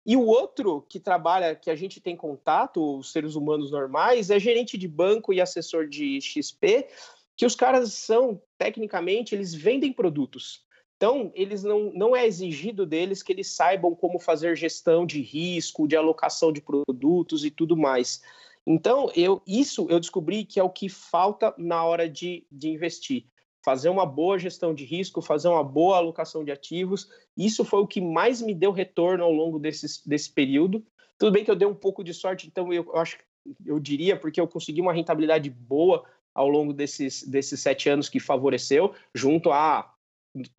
e 0.04 0.16
o 0.16 0.24
outro 0.26 0.84
que 0.88 0.98
trabalha, 0.98 1.54
que 1.54 1.70
a 1.70 1.76
gente 1.76 2.00
tem 2.00 2.16
contato, 2.16 2.98
os 2.98 3.12
seres 3.12 3.36
humanos 3.36 3.70
normais, 3.70 4.30
é 4.30 4.38
gerente 4.38 4.76
de 4.76 4.88
banco 4.88 5.32
e 5.32 5.40
assessor 5.40 5.88
de 5.88 6.20
XP, 6.20 6.88
que 7.36 7.46
os 7.46 7.54
caras 7.54 7.92
são, 7.92 8.40
tecnicamente, 8.58 9.34
eles 9.34 9.54
vendem 9.54 9.92
produtos. 9.92 10.64
Então, 10.96 11.32
eles 11.34 11.62
não, 11.62 11.92
não 11.92 12.14
é 12.14 12.26
exigido 12.26 12.84
deles 12.86 13.22
que 13.22 13.32
eles 13.32 13.48
saibam 13.48 13.94
como 13.94 14.18
fazer 14.18 14.56
gestão 14.56 15.06
de 15.06 15.20
risco, 15.20 15.88
de 15.88 15.96
alocação 15.96 16.52
de 16.52 16.60
produtos 16.60 17.44
e 17.44 17.50
tudo 17.50 17.76
mais. 17.76 18.22
Então, 18.66 19.10
eu, 19.16 19.42
isso 19.46 19.86
eu 19.88 19.98
descobri 19.98 20.44
que 20.44 20.60
é 20.60 20.62
o 20.62 20.70
que 20.70 20.88
falta 20.88 21.54
na 21.58 21.84
hora 21.84 22.08
de, 22.08 22.46
de 22.50 22.68
investir 22.68 23.26
fazer 23.64 23.88
uma 23.88 24.04
boa 24.04 24.38
gestão 24.38 24.74
de 24.74 24.84
risco, 24.84 25.22
fazer 25.22 25.48
uma 25.48 25.62
boa 25.62 25.96
alocação 25.96 26.44
de 26.44 26.50
ativos. 26.50 27.08
Isso 27.36 27.64
foi 27.64 27.80
o 27.80 27.86
que 27.86 28.00
mais 28.00 28.42
me 28.42 28.54
deu 28.54 28.72
retorno 28.72 29.24
ao 29.24 29.32
longo 29.32 29.58
desse, 29.58 30.06
desse 30.08 30.30
período. 30.32 30.84
Tudo 31.18 31.32
bem 31.32 31.44
que 31.44 31.50
eu 31.50 31.56
dei 31.56 31.68
um 31.68 31.74
pouco 31.74 32.02
de 32.02 32.12
sorte, 32.12 32.46
então 32.46 32.72
eu 32.72 32.94
acho 32.96 33.18
eu 33.66 33.78
diria, 33.80 34.16
porque 34.16 34.40
eu 34.40 34.46
consegui 34.46 34.80
uma 34.80 34.92
rentabilidade 34.92 35.50
boa 35.50 36.04
ao 36.34 36.48
longo 36.48 36.72
desses, 36.72 37.22
desses 37.24 37.60
sete 37.60 37.88
anos 37.88 38.08
que 38.08 38.20
favoreceu, 38.20 38.94
junto 39.14 39.50
a 39.50 39.92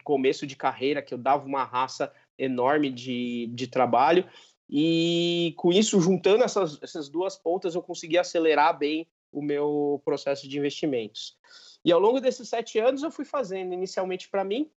começo 0.04 0.46
de 0.46 0.56
carreira, 0.56 1.02
que 1.02 1.14
eu 1.14 1.18
dava 1.18 1.46
uma 1.46 1.64
raça 1.64 2.14
enorme 2.38 2.92
de, 2.92 3.50
de 3.54 3.68
trabalho. 3.68 4.26
E 4.70 5.54
com 5.58 5.72
isso, 5.72 6.00
juntando 6.00 6.44
essas, 6.44 6.82
essas 6.82 7.10
duas 7.10 7.36
pontas, 7.36 7.76
eu 7.76 7.82
consegui 7.82 8.18
acelerar 8.18 8.78
bem 8.78 9.08
o 9.32 9.42
meu 9.42 10.02
processo 10.06 10.48
de 10.48 10.58
investimentos. 10.58 11.38
E 11.86 11.92
ao 11.92 12.00
longo 12.00 12.20
desses 12.20 12.48
sete 12.48 12.80
anos, 12.80 13.04
eu 13.04 13.12
fui 13.12 13.26
fazendo, 13.26 13.74
inicialmente 13.74 14.30
para 14.30 14.44
mim, 14.44 14.72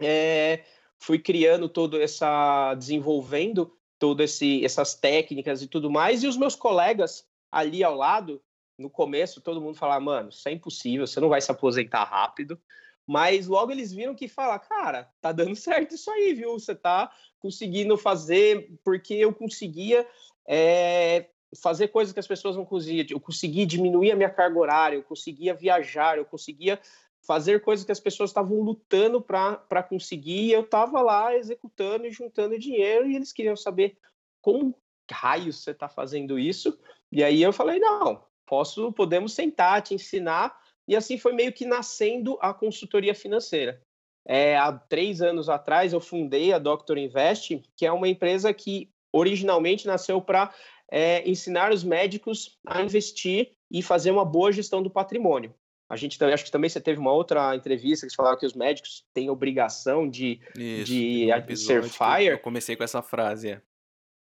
é, 0.00 0.64
fui 0.98 1.18
criando 1.18 1.68
todo 1.68 2.00
essa, 2.00 2.74
desenvolvendo 2.74 3.76
todas 3.98 4.38
essas 4.62 4.94
técnicas 4.94 5.62
e 5.62 5.66
tudo 5.66 5.90
mais, 5.90 6.22
e 6.22 6.26
os 6.26 6.36
meus 6.36 6.54
colegas 6.54 7.26
ali 7.50 7.82
ao 7.82 7.94
lado, 7.94 8.42
no 8.78 8.90
começo, 8.90 9.40
todo 9.40 9.60
mundo 9.60 9.76
falava, 9.76 10.00
mano, 10.00 10.28
isso 10.28 10.48
é 10.48 10.52
impossível, 10.52 11.06
você 11.06 11.18
não 11.20 11.28
vai 11.28 11.40
se 11.40 11.50
aposentar 11.50 12.04
rápido, 12.04 12.60
mas 13.06 13.46
logo 13.46 13.70
eles 13.70 13.92
viram 13.92 14.14
que 14.14 14.28
fala, 14.28 14.58
cara, 14.58 15.10
tá 15.20 15.32
dando 15.32 15.54
certo 15.56 15.94
isso 15.94 16.10
aí, 16.10 16.34
viu? 16.34 16.52
Você 16.52 16.74
tá 16.74 17.10
conseguindo 17.38 17.96
fazer, 17.96 18.70
porque 18.84 19.14
eu 19.14 19.32
conseguia 19.32 20.06
é, 20.46 21.28
fazer 21.54 21.88
coisas 21.88 22.12
que 22.12 22.20
as 22.20 22.26
pessoas 22.26 22.56
não 22.56 22.64
conseguiam. 22.64 23.06
Eu 23.10 23.20
consegui 23.20 23.66
diminuir 23.66 24.12
a 24.12 24.16
minha 24.16 24.30
carga 24.30 24.58
horária, 24.58 24.96
eu 24.96 25.02
conseguia 25.02 25.54
viajar, 25.54 26.18
eu 26.18 26.24
conseguia 26.24 26.80
fazer 27.26 27.60
coisas 27.60 27.84
que 27.84 27.92
as 27.92 28.00
pessoas 28.00 28.30
estavam 28.30 28.60
lutando 28.60 29.20
para 29.20 29.82
conseguir. 29.88 30.46
E 30.46 30.52
eu 30.52 30.62
estava 30.62 31.00
lá 31.02 31.36
executando 31.36 32.06
e 32.06 32.10
juntando 32.10 32.58
dinheiro 32.58 33.08
e 33.08 33.16
eles 33.16 33.32
queriam 33.32 33.56
saber 33.56 33.96
como 34.40 34.74
raios 35.10 35.62
você 35.62 35.72
está 35.72 35.88
fazendo 35.88 36.38
isso. 36.38 36.78
E 37.10 37.22
aí 37.22 37.42
eu 37.42 37.52
falei, 37.52 37.78
não, 37.78 38.22
posso, 38.44 38.92
podemos 38.92 39.32
sentar, 39.32 39.82
te 39.82 39.94
ensinar 39.94 40.56
e 40.88 40.94
assim 40.94 41.18
foi 41.18 41.32
meio 41.32 41.52
que 41.52 41.64
nascendo 41.64 42.38
a 42.40 42.54
consultoria 42.54 43.14
financeira. 43.14 43.80
É, 44.24 44.56
há 44.56 44.72
três 44.72 45.22
anos 45.22 45.48
atrás 45.48 45.92
eu 45.92 46.00
fundei 46.00 46.52
a 46.52 46.58
Doctor 46.58 46.98
Invest, 46.98 47.62
que 47.76 47.86
é 47.86 47.92
uma 47.92 48.08
empresa 48.08 48.52
que 48.52 48.90
originalmente 49.12 49.86
nasceu 49.86 50.20
para 50.20 50.52
é, 50.90 51.28
ensinar 51.28 51.72
os 51.72 51.82
médicos 51.82 52.58
a 52.66 52.82
investir 52.82 53.52
e 53.70 53.82
fazer 53.82 54.10
uma 54.10 54.24
boa 54.24 54.52
gestão 54.52 54.82
do 54.82 54.90
patrimônio. 54.90 55.54
A 55.88 55.96
gente 55.96 56.22
acho 56.24 56.44
que 56.44 56.50
também 56.50 56.68
você 56.68 56.80
teve 56.80 56.98
uma 56.98 57.12
outra 57.12 57.54
entrevista 57.54 58.06
que 58.06 58.10
você 58.10 58.16
falava 58.16 58.36
que 58.36 58.46
os 58.46 58.54
médicos 58.54 59.04
têm 59.14 59.30
obrigação 59.30 60.08
de, 60.08 60.40
Isso, 60.56 60.92
de 60.92 61.28
um 61.32 61.56
ser 61.56 61.84
fire. 61.84 62.26
Eu 62.26 62.38
comecei 62.38 62.74
com 62.74 62.82
essa 62.82 63.02
frase. 63.02 63.50
É. 63.50 63.62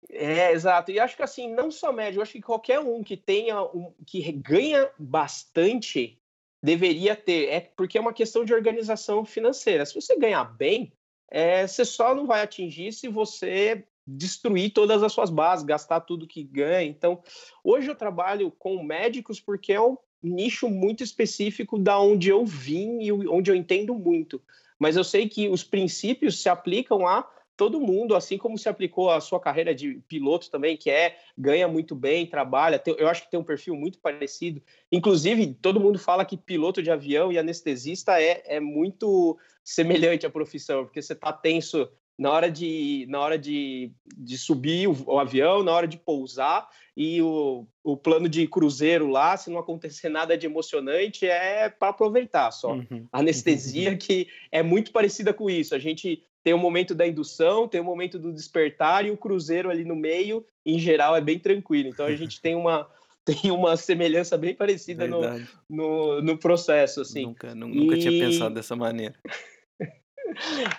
É, 0.10 0.52
exato. 0.54 0.92
E 0.92 1.00
acho 1.00 1.16
que 1.18 1.24
assim, 1.24 1.54
não 1.54 1.70
só 1.70 1.92
médico, 1.92 2.22
acho 2.22 2.32
que 2.32 2.42
qualquer 2.42 2.80
um 2.80 3.04
que 3.04 3.18
tenha 3.18 3.62
um, 3.62 3.94
que 4.06 4.32
ganha 4.32 4.90
bastante 4.98 6.18
deveria 6.64 7.16
ter, 7.16 7.50
é 7.50 7.60
porque 7.60 7.98
é 7.98 8.02
uma 8.02 8.14
questão 8.14 8.44
de 8.44 8.54
organização 8.54 9.26
financeira. 9.26 9.86
Se 9.86 9.96
você 9.96 10.18
ganhar 10.18 10.44
bem, 10.44 10.92
é, 11.30 11.68
você 11.68 11.86
só 11.86 12.16
não 12.16 12.26
vai 12.26 12.42
atingir 12.42 12.92
se 12.92 13.08
você 13.08 13.86
destruir 14.18 14.72
todas 14.72 15.04
as 15.04 15.12
suas 15.12 15.30
bases, 15.30 15.66
gastar 15.66 16.02
tudo 16.02 16.28
que 16.28 16.44
ganha. 16.44 16.90
Então, 16.90 17.22
hoje 17.64 17.90
eu 17.90 17.96
trabalho 17.96 18.52
com 18.52 18.84
médicos 18.84 19.40
porque 19.40 19.74
é 19.74 19.82
um 19.82 19.98
nicho 20.22 20.70
muito 20.70 21.04
específico 21.04 21.78
da 21.78 22.00
onde 22.00 22.30
eu 22.30 22.46
vim 22.46 23.02
e 23.02 23.12
onde 23.12 23.52
eu 23.52 23.56
entendo 23.56 23.94
muito. 23.96 24.42
Mas 24.78 24.96
eu 24.96 25.04
sei 25.04 25.28
que 25.28 25.48
os 25.50 25.64
princípios 25.64 26.42
se 26.42 26.50
aplicam 26.50 27.08
a 27.08 27.30
todo 27.60 27.82
mundo, 27.82 28.16
assim 28.16 28.38
como 28.38 28.58
se 28.58 28.70
aplicou 28.70 29.12
a 29.12 29.20
sua 29.20 29.38
carreira 29.38 29.76
de 29.76 30.02
piloto 30.08 30.50
também, 30.50 30.78
que 30.78 30.90
é 30.90 31.18
ganha 31.38 31.68
muito 31.68 31.94
bem, 31.94 32.26
trabalha. 32.26 32.82
eu 32.86 33.10
acho 33.10 33.24
que 33.24 33.30
tem 33.30 33.38
um 33.38 33.44
perfil 33.44 33.76
muito 33.76 34.00
parecido. 34.00 34.62
Inclusive, 34.90 35.54
todo 35.62 35.80
mundo 35.80 36.00
fala 36.00 36.24
que 36.24 36.38
piloto 36.38 36.82
de 36.82 36.90
avião 36.90 37.34
e 37.34 37.38
anestesista 37.38 38.22
é, 38.22 38.42
é 38.46 38.62
muito 38.62 39.38
semelhante 39.62 40.26
à 40.26 40.30
profissão, 40.30 40.86
porque 40.86 41.02
você 41.02 41.12
está 41.12 41.34
tenso 41.34 41.90
na 42.20 42.30
hora 42.32 42.52
de, 42.52 43.06
na 43.08 43.18
hora 43.22 43.38
de, 43.38 43.94
de 44.18 44.38
subir 44.38 44.90
o, 44.90 45.04
o, 45.08 45.18
avião, 45.18 45.64
na 45.64 45.72
hora 45.72 45.88
de 45.88 45.96
pousar, 45.96 46.68
e 46.96 47.22
o, 47.22 47.66
o 47.82 47.96
plano 47.96 48.28
de 48.28 48.46
cruzeiro 48.46 49.08
lá, 49.08 49.38
se 49.38 49.50
não 49.50 49.58
acontecer 49.58 50.10
nada 50.10 50.38
de 50.38 50.46
emocionante, 50.46 51.26
é 51.26 51.70
para 51.70 51.90
aproveitar 51.90 52.52
só. 52.52 52.74
Uhum. 52.74 53.08
Anestesia 53.10 53.96
que 53.96 54.28
é 54.52 54.62
muito 54.62 54.92
parecida 54.92 55.34
com 55.34 55.50
isso. 55.50 55.74
A 55.74 55.80
gente 55.80 56.22
tem 56.44 56.54
o 56.54 56.58
momento 56.58 56.94
da 56.94 57.08
indução, 57.08 57.70
tem 57.70 57.80
o 57.80 57.86
momento 57.86 58.20
do 58.20 58.34
despertar 58.34 59.06
e 59.06 59.12
o 59.12 59.18
cruzeiro 59.18 59.70
ali 59.70 59.86
no 59.86 59.96
meio, 59.96 60.46
em 60.66 60.78
geral, 60.78 61.16
é 61.16 61.22
bem 61.22 61.40
tranquilo. 61.40 61.88
Então 61.88 62.06
a 62.06 62.16
gente 62.18 62.40
tem 62.44 62.54
uma, 62.54 62.86
tem 63.24 63.50
uma 63.50 63.78
semelhança 63.78 64.38
bem 64.38 64.54
parecida 64.54 65.08
no, 65.08 65.22
no, 65.70 66.22
no, 66.22 66.38
processo. 66.38 67.00
Assim. 67.00 67.24
Nunca, 67.24 67.56
nunca 67.56 67.96
e... 67.96 68.00
tinha 68.00 68.26
pensado 68.26 68.56
dessa 68.56 68.76
maneira. 68.76 69.16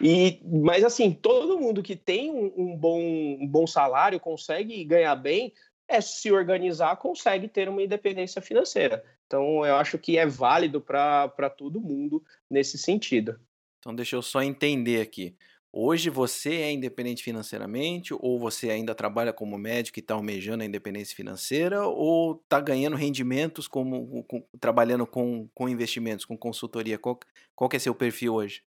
E, 0.01 0.41
mas 0.45 0.85
assim, 0.85 1.13
todo 1.13 1.59
mundo 1.59 1.83
que 1.83 1.97
tem 1.97 2.31
um, 2.31 2.53
um, 2.57 2.77
bom, 2.77 3.01
um 3.01 3.47
bom 3.47 3.67
salário, 3.67 4.21
consegue 4.21 4.85
ganhar 4.85 5.15
bem, 5.17 5.53
é 5.89 6.01
se 6.01 6.31
organizar, 6.31 6.97
consegue 6.97 7.49
ter 7.49 7.69
uma 7.69 7.83
independência 7.83 8.41
financeira. 8.41 9.05
Então 9.27 9.65
eu 9.65 9.77
acho 9.77 9.99
que 9.99 10.17
é 10.17 10.27
válido 10.27 10.81
para 10.81 11.51
todo 11.57 11.81
mundo 11.81 12.23
nesse 12.49 12.79
sentido. 12.79 13.39
Então 13.79 13.95
deixa 13.95 14.17
eu 14.17 14.23
só 14.23 14.43
entender 14.43 15.01
aqui. 15.01 15.37
Hoje 15.73 16.11
você 16.11 16.57
é 16.57 16.73
independente 16.73 17.23
financeiramente 17.23 18.13
ou 18.13 18.41
você 18.41 18.71
ainda 18.71 18.93
trabalha 18.93 19.33
como 19.33 19.57
médico 19.57 19.99
e 19.99 20.01
está 20.01 20.15
almejando 20.15 20.65
a 20.65 20.67
independência 20.67 21.15
financeira 21.15 21.87
ou 21.87 22.41
está 22.43 22.61
ganhando 22.61 22.97
rendimentos 22.97 23.69
como 23.69 24.25
com, 24.25 24.45
trabalhando 24.59 25.07
com, 25.07 25.49
com 25.55 25.69
investimentos, 25.69 26.25
com 26.25 26.37
consultoria? 26.37 26.99
Qual, 26.99 27.21
qual 27.55 27.71
que 27.71 27.77
é 27.77 27.79
seu 27.79 27.95
perfil 27.95 28.35
hoje? 28.35 28.65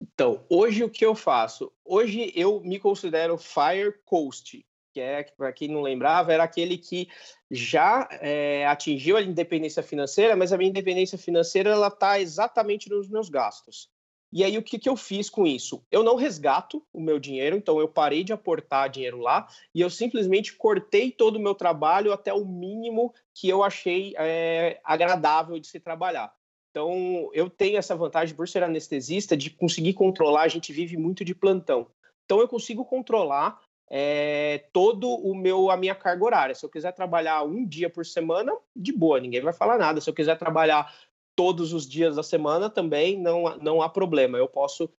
Então, 0.00 0.44
hoje 0.48 0.84
o 0.84 0.90
que 0.90 1.04
eu 1.04 1.14
faço? 1.14 1.72
Hoje 1.84 2.32
eu 2.34 2.60
me 2.60 2.78
considero 2.78 3.38
Fire 3.38 3.94
Coast, 4.04 4.64
que 4.92 5.00
é, 5.00 5.24
para 5.24 5.52
quem 5.52 5.68
não 5.68 5.82
lembrava, 5.82 6.32
era 6.32 6.44
aquele 6.44 6.76
que 6.76 7.08
já 7.50 8.08
é, 8.12 8.66
atingiu 8.66 9.16
a 9.16 9.22
independência 9.22 9.82
financeira, 9.82 10.36
mas 10.36 10.52
a 10.52 10.58
minha 10.58 10.70
independência 10.70 11.18
financeira 11.18 11.70
ela 11.70 11.88
está 11.88 12.20
exatamente 12.20 12.88
nos 12.88 13.08
meus 13.08 13.28
gastos. 13.28 13.90
E 14.32 14.44
aí, 14.44 14.58
o 14.58 14.62
que, 14.62 14.78
que 14.78 14.88
eu 14.88 14.96
fiz 14.96 15.30
com 15.30 15.46
isso? 15.46 15.82
Eu 15.90 16.02
não 16.02 16.16
resgato 16.16 16.84
o 16.92 17.00
meu 17.00 17.18
dinheiro, 17.18 17.56
então 17.56 17.78
eu 17.78 17.88
parei 17.88 18.24
de 18.24 18.32
aportar 18.32 18.90
dinheiro 18.90 19.18
lá 19.18 19.48
e 19.74 19.80
eu 19.80 19.88
simplesmente 19.88 20.54
cortei 20.54 21.10
todo 21.10 21.36
o 21.36 21.40
meu 21.40 21.54
trabalho 21.54 22.12
até 22.12 22.34
o 22.34 22.44
mínimo 22.44 23.14
que 23.32 23.48
eu 23.48 23.62
achei 23.62 24.14
é, 24.18 24.78
agradável 24.84 25.58
de 25.58 25.66
se 25.66 25.80
trabalhar. 25.80 26.35
Então, 26.76 27.30
eu 27.32 27.48
tenho 27.48 27.78
essa 27.78 27.96
vantagem, 27.96 28.36
por 28.36 28.46
ser 28.46 28.62
anestesista, 28.62 29.34
de 29.34 29.48
conseguir 29.48 29.94
controlar. 29.94 30.42
A 30.42 30.48
gente 30.48 30.74
vive 30.74 30.94
muito 30.94 31.24
de 31.24 31.34
plantão. 31.34 31.86
Então, 32.26 32.38
eu 32.38 32.46
consigo 32.46 32.84
controlar 32.84 33.62
é, 33.90 34.66
todo 34.74 35.08
o 35.08 35.34
meu 35.34 35.70
a 35.70 35.76
minha 35.78 35.94
carga 35.94 36.22
horária. 36.22 36.54
Se 36.54 36.66
eu 36.66 36.68
quiser 36.68 36.92
trabalhar 36.92 37.42
um 37.44 37.64
dia 37.64 37.88
por 37.88 38.04
semana, 38.04 38.52
de 38.76 38.92
boa, 38.92 39.18
ninguém 39.18 39.40
vai 39.40 39.54
falar 39.54 39.78
nada. 39.78 40.02
Se 40.02 40.10
eu 40.10 40.12
quiser 40.12 40.36
trabalhar 40.36 40.94
todos 41.34 41.72
os 41.72 41.88
dias 41.88 42.16
da 42.16 42.22
semana 42.22 42.68
também 42.68 43.18
não, 43.18 43.56
não 43.56 43.80
há 43.80 43.88
problema. 43.88 44.36
Eu 44.36 44.46
posso 44.46 44.90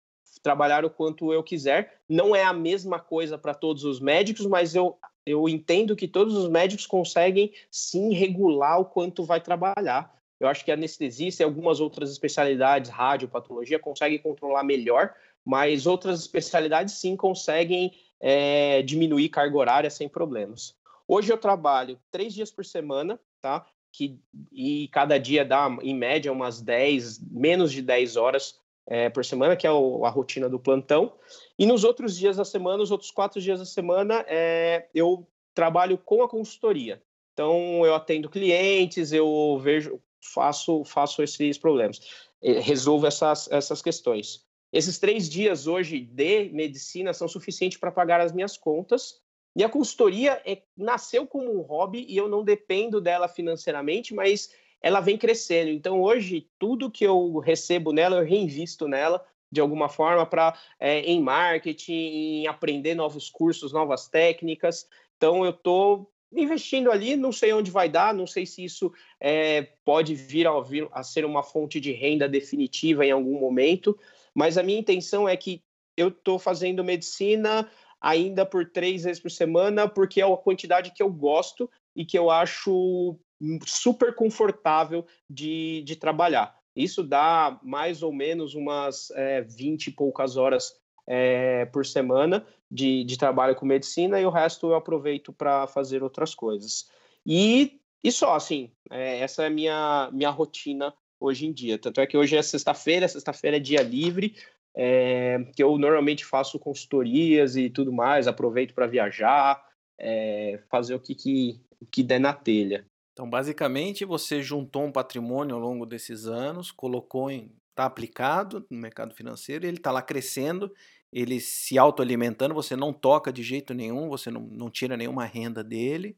trabalhar 0.43 0.83
o 0.83 0.89
quanto 0.89 1.31
eu 1.31 1.43
quiser. 1.43 2.01
Não 2.09 2.35
é 2.35 2.43
a 2.43 2.55
mesma 2.55 2.99
coisa 2.99 3.37
para 3.37 3.53
todos 3.53 3.85
os 3.85 4.01
médicos, 4.01 4.47
mas 4.47 4.75
eu, 4.75 4.97
eu 5.27 5.47
entendo 5.47 5.95
que 5.95 6.09
todos 6.09 6.35
os 6.39 6.49
médicos 6.49 6.87
conseguem 6.87 7.53
sim 7.71 8.15
regular 8.15 8.81
o 8.81 8.87
quanto 8.87 9.25
vai 9.25 9.43
trabalhar. 9.43 10.17
Eu 10.39 10.49
acho 10.49 10.65
que 10.65 10.73
anestesista 10.73 11.43
e 11.43 11.45
algumas 11.45 11.81
outras 11.81 12.11
especialidades, 12.11 12.91
rádio, 12.91 13.29
patologia, 13.29 13.79
conseguem 13.79 14.19
controlar 14.19 14.63
melhor, 14.63 15.15
mas 15.45 15.87
outras 15.87 16.21
especialidades 16.21 16.95
sim 16.95 17.17
conseguem 17.17 17.93
é, 18.21 18.83
diminuir 18.83 19.29
carga 19.29 19.57
horária 19.57 19.91
sem 19.91 20.09
problemas. 20.09 20.75
Hoje 21.09 21.33
eu 21.33 21.39
trabalho 21.39 21.99
três 22.11 22.35
dias 22.35 22.51
por 22.51 22.65
semana, 22.65 23.19
tá? 23.41 23.67
que 23.97 24.21
e 24.53 24.89
cada 24.89 25.19
dia 25.19 25.43
dá, 25.43 25.75
em 25.81 25.95
média, 25.95 26.31
umas 26.31 26.61
10, 26.61 27.21
menos 27.31 27.73
de 27.73 27.81
10 27.81 28.17
horas 28.17 28.61
é, 28.87 29.09
por 29.09 29.25
semana, 29.25 29.57
que 29.57 29.67
é 29.67 29.71
o, 29.71 30.05
a 30.05 30.11
rotina 30.11 30.49
do 30.49 30.61
plantão. 30.61 31.15
E 31.59 31.65
nos 31.65 31.83
outros 31.83 32.17
dias 32.17 32.37
da 32.37 32.45
semana, 32.45 32.83
os 32.83 32.91
outros 32.91 33.11
quatro 33.11 33.41
dias 33.41 33.59
da 33.59 33.65
semana, 33.65 34.23
é, 34.29 34.87
eu 34.95 35.27
trabalho 35.55 35.97
com 35.97 36.23
a 36.23 36.29
consultoria. 36.29 37.03
Então, 37.33 37.85
eu 37.87 37.95
atendo 37.95 38.29
clientes, 38.29 39.13
eu 39.13 39.59
vejo, 39.63 40.01
faço, 40.33 40.85
faço 40.85 41.23
esses 41.23 41.59
problemas, 41.59 42.01
resolvo 42.43 43.07
essas, 43.07 43.51
essas 43.51 43.81
questões. 43.81 44.45
Esses 44.73 44.99
três 44.99 45.29
dias 45.29 45.67
hoje 45.67 46.01
de 46.01 46.51
medicina 46.51 47.13
são 47.13 47.29
suficientes 47.29 47.79
para 47.79 47.93
pagar 47.93 48.21
as 48.21 48.33
minhas 48.33 48.57
contas 48.57 49.21
e 49.57 49.65
a 49.65 49.71
consultoria 49.71 50.43
é, 50.45 50.61
nasceu 50.77 51.27
como 51.27 51.51
um 51.51 51.63
hobby 51.63 52.05
e 52.07 52.15
eu 52.15 52.29
não 52.29 52.45
dependo 52.45 53.01
dela 53.01 53.27
financeiramente, 53.27 54.13
mas 54.13 54.51
ela 54.83 55.01
vem 55.01 55.17
crescendo. 55.17 55.71
Então, 55.71 56.03
hoje, 56.03 56.47
tudo 56.59 56.91
que 56.91 57.05
eu 57.05 57.39
recebo 57.39 57.91
nela, 57.91 58.19
eu 58.19 58.27
reinvisto 58.27 58.87
nela 58.87 59.25
de 59.51 59.59
alguma 59.59 59.89
forma 59.89 60.27
para 60.27 60.55
é, 60.79 61.01
em 61.01 61.23
marketing, 61.23 61.93
em 61.93 62.47
aprender 62.47 62.95
novos 62.95 63.31
cursos, 63.31 63.73
novas 63.73 64.09
técnicas. 64.09 64.87
Então, 65.17 65.43
eu 65.43 65.53
estou 65.53 66.13
investindo 66.41 66.91
ali, 66.91 67.17
não 67.17 67.33
sei 67.33 67.53
onde 67.53 67.71
vai 67.71 67.89
dar, 67.89 68.15
não 68.15 68.27
sei 68.27 68.47
se 68.47 68.65
isso 68.65 68.93
é, 69.21 69.63
pode 69.85 70.15
vir 70.15 70.47
a, 70.47 70.61
vir 70.61 70.89
a 70.93 71.03
ser 71.03 71.25
uma 71.25 71.43
fonte 71.43 71.81
de 71.81 71.93
renda 71.93 72.29
definitiva 72.29 73.05
em 73.05 73.11
algum 73.11 73.39
momento, 73.39 73.99
mas 74.35 74.59
a 74.59 74.63
minha 74.63 74.79
intenção 74.79 75.29
é 75.29 75.37
que 75.37 75.63
eu 75.97 76.09
estou 76.09 76.39
fazendo 76.39 76.85
medicina 76.85 77.69
ainda 78.01 78.45
por 78.45 78.71
três 78.71 79.05
vezes 79.05 79.21
por 79.21 79.31
semana, 79.31 79.89
porque 79.89 80.21
é 80.21 80.25
a 80.25 80.37
quantidade 80.37 80.93
que 80.93 81.03
eu 81.03 81.11
gosto 81.11 81.71
e 81.95 82.05
que 82.05 82.19
eu 82.19 82.31
acho 82.31 83.19
super 83.67 84.15
confortável 84.15 85.07
de, 85.29 85.83
de 85.85 85.97
trabalhar. 85.97 86.57
Isso 86.75 87.03
dá 87.03 87.59
mais 87.63 88.03
ou 88.03 88.13
menos 88.13 88.55
umas 88.55 89.11
é, 89.13 89.41
20 89.41 89.87
e 89.87 89.91
poucas 89.91 90.37
horas 90.37 90.75
é, 91.07 91.65
por 91.67 91.87
semana 91.87 92.45
de, 92.71 93.05
de 93.05 93.17
trabalho 93.17 93.55
com 93.55 93.65
medicina 93.65 94.21
e 94.21 94.27
o 94.27 94.31
resto 94.31 94.69
eu 94.69 94.75
aproveito 94.75 95.33
para 95.33 95.67
fazer 95.67 96.03
outras 96.03 96.35
coisas. 96.35 96.89
E, 97.25 97.81
e 98.03 98.11
só, 98.13 98.35
assim, 98.35 98.71
é, 98.91 99.21
essa 99.21 99.45
é 99.45 99.47
a 99.47 99.51
minha, 99.51 100.11
minha 100.13 100.31
rotina 100.31 100.93
hoje 101.21 101.47
em 101.47 101.53
dia. 101.53 101.79
Tanto 101.79 102.01
é 102.01 102.07
que 102.07 102.17
hoje 102.17 102.37
é 102.37 102.43
sexta-feira, 102.43 103.09
sexta-feira 103.09 103.57
é 103.57 103.61
dia 103.61 103.83
livre, 103.83 104.35
é, 104.77 105.39
que 105.55 105.63
eu 105.63 105.77
normalmente 105.79 106.25
faço 106.25 106.59
consultorias 106.59 107.57
e 107.57 107.71
tudo 107.71 107.93
mais, 107.93 108.29
aproveito 108.29 108.75
para 108.75 108.87
viajar, 108.87 109.65
é, 109.99 110.61
fazer 110.69 110.95
o 110.95 111.01
que, 111.01 111.15
que, 111.15 111.61
que 111.91 112.03
der 112.03 112.21
na 112.21 112.33
telha. 112.33 112.87
Então, 113.13 113.29
basicamente, 113.29 114.05
você 114.05 114.43
juntou 114.43 114.85
um 114.85 114.93
patrimônio 114.93 115.55
ao 115.55 115.61
longo 115.61 115.87
desses 115.87 116.27
anos, 116.27 116.71
colocou 116.71 117.31
em. 117.31 117.51
está 117.71 117.87
aplicado 117.87 118.67
no 118.71 118.79
mercado 118.79 119.15
financeiro, 119.15 119.67
ele 119.67 119.79
está 119.79 119.91
lá 119.91 120.03
crescendo, 120.03 120.71
ele 121.13 121.41
se 121.41 121.79
autoalimentando, 121.79 122.55
você 122.55 122.77
não 122.77 122.93
toca 122.93 123.33
de 123.33 123.43
jeito 123.43 123.73
nenhum, 123.75 124.09
você 124.09 124.31
não, 124.31 124.43
não 124.43 124.71
tira 124.71 124.97
nenhuma 124.97 125.25
renda 125.25 125.63
dele 125.65 126.17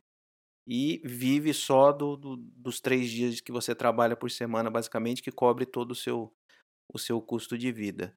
e 0.66 1.00
vive 1.04 1.54
só 1.54 1.92
do, 1.92 2.16
do, 2.16 2.36
dos 2.36 2.80
três 2.80 3.10
dias 3.10 3.40
que 3.40 3.52
você 3.52 3.74
trabalha 3.74 4.16
por 4.16 4.30
semana, 4.30 4.70
basicamente, 4.70 5.22
que 5.22 5.32
cobre 5.32 5.66
todo 5.66 5.92
o 5.92 5.94
seu, 5.94 6.32
o 6.92 6.98
seu 6.98 7.20
custo 7.22 7.56
de 7.56 7.72
vida. 7.72 8.16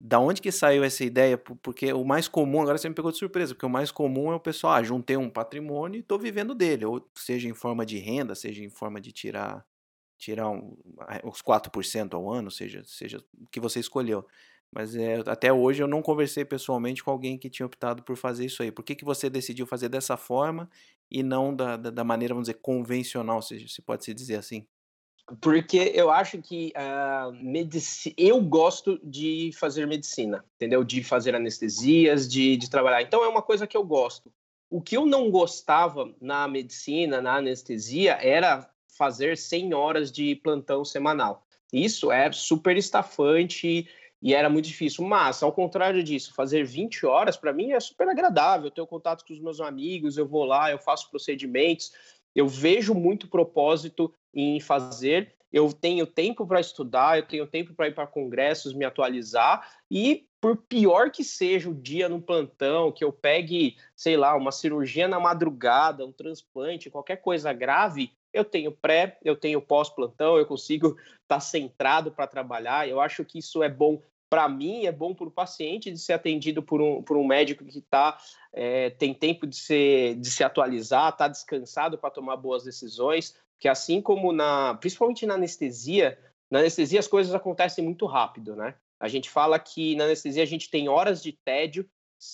Da 0.00 0.18
onde 0.18 0.40
que 0.40 0.50
saiu 0.52 0.82
essa 0.84 1.04
ideia? 1.04 1.36
Porque 1.38 1.92
o 1.92 2.04
mais 2.04 2.28
comum, 2.28 2.62
agora 2.62 2.78
você 2.78 2.88
me 2.88 2.94
pegou 2.94 3.12
de 3.12 3.18
surpresa, 3.18 3.54
porque 3.54 3.66
o 3.66 3.70
mais 3.70 3.90
comum 3.90 4.32
é 4.32 4.34
o 4.34 4.40
pessoal, 4.40 4.74
ah, 4.74 4.82
juntei 4.82 5.16
um 5.16 5.30
patrimônio 5.30 5.98
e 5.98 6.00
estou 6.00 6.18
vivendo 6.18 6.54
dele, 6.54 6.86
ou 6.86 7.06
seja 7.14 7.48
em 7.48 7.54
forma 7.54 7.84
de 7.84 7.98
renda, 7.98 8.34
seja 8.34 8.64
em 8.64 8.70
forma 8.70 9.00
de 9.00 9.12
tirar 9.12 9.64
tirar 10.18 10.50
um, 10.50 10.76
os 11.24 11.42
4% 11.42 12.14
ao 12.14 12.30
ano, 12.30 12.50
seja, 12.50 12.82
seja 12.84 13.24
o 13.38 13.46
que 13.50 13.58
você 13.58 13.80
escolheu. 13.80 14.26
Mas 14.72 14.94
é, 14.94 15.16
até 15.26 15.52
hoje 15.52 15.82
eu 15.82 15.88
não 15.88 16.00
conversei 16.00 16.44
pessoalmente 16.44 17.02
com 17.02 17.10
alguém 17.10 17.36
que 17.36 17.50
tinha 17.50 17.66
optado 17.66 18.02
por 18.02 18.16
fazer 18.16 18.46
isso 18.46 18.62
aí. 18.62 18.70
Por 18.70 18.84
que, 18.84 18.94
que 18.94 19.04
você 19.04 19.28
decidiu 19.28 19.66
fazer 19.66 19.88
dessa 19.88 20.16
forma 20.16 20.70
e 21.10 21.22
não 21.22 21.54
da, 21.54 21.76
da, 21.76 21.90
da 21.90 22.04
maneira, 22.04 22.34
vamos 22.34 22.48
dizer, 22.48 22.60
convencional, 22.60 23.42
se, 23.42 23.68
se 23.68 23.82
pode 23.82 24.04
se 24.04 24.14
dizer 24.14 24.36
assim? 24.36 24.64
Porque 25.40 25.92
eu 25.94 26.10
acho 26.10 26.40
que 26.40 26.72
uh, 26.76 27.32
medici... 27.32 28.14
eu 28.16 28.40
gosto 28.40 28.98
de 29.02 29.50
fazer 29.58 29.86
medicina, 29.86 30.44
entendeu? 30.56 30.82
De 30.82 31.02
fazer 31.02 31.34
anestesias, 31.34 32.28
de, 32.28 32.56
de 32.56 32.70
trabalhar. 32.70 33.02
Então 33.02 33.24
é 33.24 33.28
uma 33.28 33.42
coisa 33.42 33.66
que 33.66 33.76
eu 33.76 33.84
gosto. 33.84 34.32
O 34.68 34.80
que 34.80 34.96
eu 34.96 35.04
não 35.04 35.30
gostava 35.30 36.14
na 36.20 36.46
medicina, 36.46 37.20
na 37.20 37.36
anestesia, 37.36 38.18
era 38.20 38.68
fazer 38.96 39.36
100 39.36 39.74
horas 39.74 40.12
de 40.12 40.36
plantão 40.36 40.84
semanal. 40.84 41.44
Isso 41.72 42.10
é 42.10 42.30
super 42.32 42.76
estafante 42.76 43.88
e 44.22 44.34
era 44.34 44.50
muito 44.50 44.66
difícil. 44.66 45.04
Mas, 45.04 45.42
ao 45.42 45.52
contrário 45.52 46.02
disso, 46.02 46.34
fazer 46.34 46.64
20 46.64 47.06
horas, 47.06 47.36
para 47.36 47.52
mim, 47.52 47.72
é 47.72 47.80
super 47.80 48.08
agradável. 48.08 48.66
Eu 48.66 48.70
tenho 48.70 48.86
contato 48.86 49.24
com 49.24 49.32
os 49.32 49.40
meus 49.40 49.60
amigos, 49.60 50.16
eu 50.16 50.26
vou 50.26 50.44
lá, 50.44 50.70
eu 50.70 50.78
faço 50.78 51.10
procedimentos. 51.10 51.92
Eu 52.34 52.46
vejo 52.46 52.94
muito 52.94 53.28
propósito 53.28 54.12
em 54.34 54.60
fazer. 54.60 55.34
Eu 55.52 55.72
tenho 55.72 56.06
tempo 56.06 56.46
para 56.46 56.60
estudar, 56.60 57.18
eu 57.18 57.26
tenho 57.26 57.46
tempo 57.46 57.74
para 57.74 57.88
ir 57.88 57.94
para 57.94 58.06
congressos, 58.06 58.72
me 58.72 58.84
atualizar 58.84 59.68
e 59.90 60.26
por 60.40 60.56
pior 60.56 61.10
que 61.10 61.22
seja 61.22 61.68
o 61.68 61.74
dia 61.74 62.08
no 62.08 62.20
plantão, 62.20 62.90
que 62.90 63.04
eu 63.04 63.12
pegue, 63.12 63.76
sei 63.94 64.16
lá, 64.16 64.34
uma 64.34 64.52
cirurgia 64.52 65.06
na 65.06 65.20
madrugada, 65.20 66.06
um 66.06 66.12
transplante, 66.12 66.88
qualquer 66.88 67.16
coisa 67.16 67.52
grave, 67.52 68.12
eu 68.32 68.44
tenho 68.44 68.72
pré, 68.72 69.18
eu 69.22 69.36
tenho 69.36 69.60
pós-plantão, 69.60 70.38
eu 70.38 70.46
consigo 70.46 70.88
estar 70.88 71.18
tá 71.28 71.40
centrado 71.40 72.10
para 72.12 72.26
trabalhar. 72.26 72.88
Eu 72.88 73.00
acho 73.00 73.24
que 73.24 73.38
isso 73.38 73.62
é 73.62 73.68
bom 73.68 74.00
para 74.30 74.48
mim, 74.48 74.86
é 74.86 74.92
bom 74.92 75.12
para 75.12 75.26
o 75.26 75.30
paciente 75.30 75.90
de 75.90 75.98
ser 75.98 76.12
atendido 76.12 76.62
por 76.62 76.80
um, 76.80 77.02
por 77.02 77.16
um 77.16 77.26
médico 77.26 77.64
que 77.64 77.80
tá, 77.80 78.16
é, 78.52 78.90
tem 78.90 79.12
tempo 79.12 79.44
de, 79.44 79.56
ser, 79.56 80.14
de 80.14 80.30
se 80.30 80.44
atualizar, 80.44 81.10
está 81.10 81.26
descansado 81.26 81.98
para 81.98 82.10
tomar 82.10 82.36
boas 82.36 82.62
decisões 82.62 83.34
que 83.60 83.68
assim 83.68 84.00
como 84.00 84.32
na, 84.32 84.74
principalmente 84.74 85.26
na 85.26 85.34
anestesia, 85.34 86.18
na 86.50 86.60
anestesia 86.60 86.98
as 86.98 87.06
coisas 87.06 87.34
acontecem 87.34 87.84
muito 87.84 88.06
rápido, 88.06 88.56
né? 88.56 88.74
A 88.98 89.06
gente 89.06 89.30
fala 89.30 89.58
que 89.58 89.94
na 89.96 90.04
anestesia 90.04 90.42
a 90.42 90.46
gente 90.46 90.70
tem 90.70 90.88
horas 90.88 91.22
de 91.22 91.32
tédio, 91.32 91.88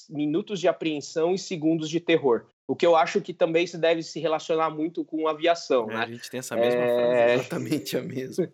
minutos 0.08 0.58
de 0.60 0.68
apreensão 0.68 1.34
e 1.34 1.38
segundos 1.38 1.90
de 1.90 2.00
terror. 2.00 2.46
O 2.66 2.74
que 2.74 2.86
eu 2.86 2.96
acho 2.96 3.20
que 3.20 3.32
também 3.32 3.66
se 3.66 3.78
deve 3.78 4.02
se 4.02 4.18
relacionar 4.18 4.70
muito 4.70 5.04
com 5.04 5.28
aviação, 5.28 5.90
é, 5.90 5.94
né? 5.94 6.00
A 6.02 6.06
gente 6.06 6.30
tem 6.30 6.38
essa 6.38 6.56
mesma 6.56 6.80
é... 6.80 6.96
frase, 6.96 7.34
exatamente 7.34 7.96
a 7.96 8.02
mesma. 8.02 8.50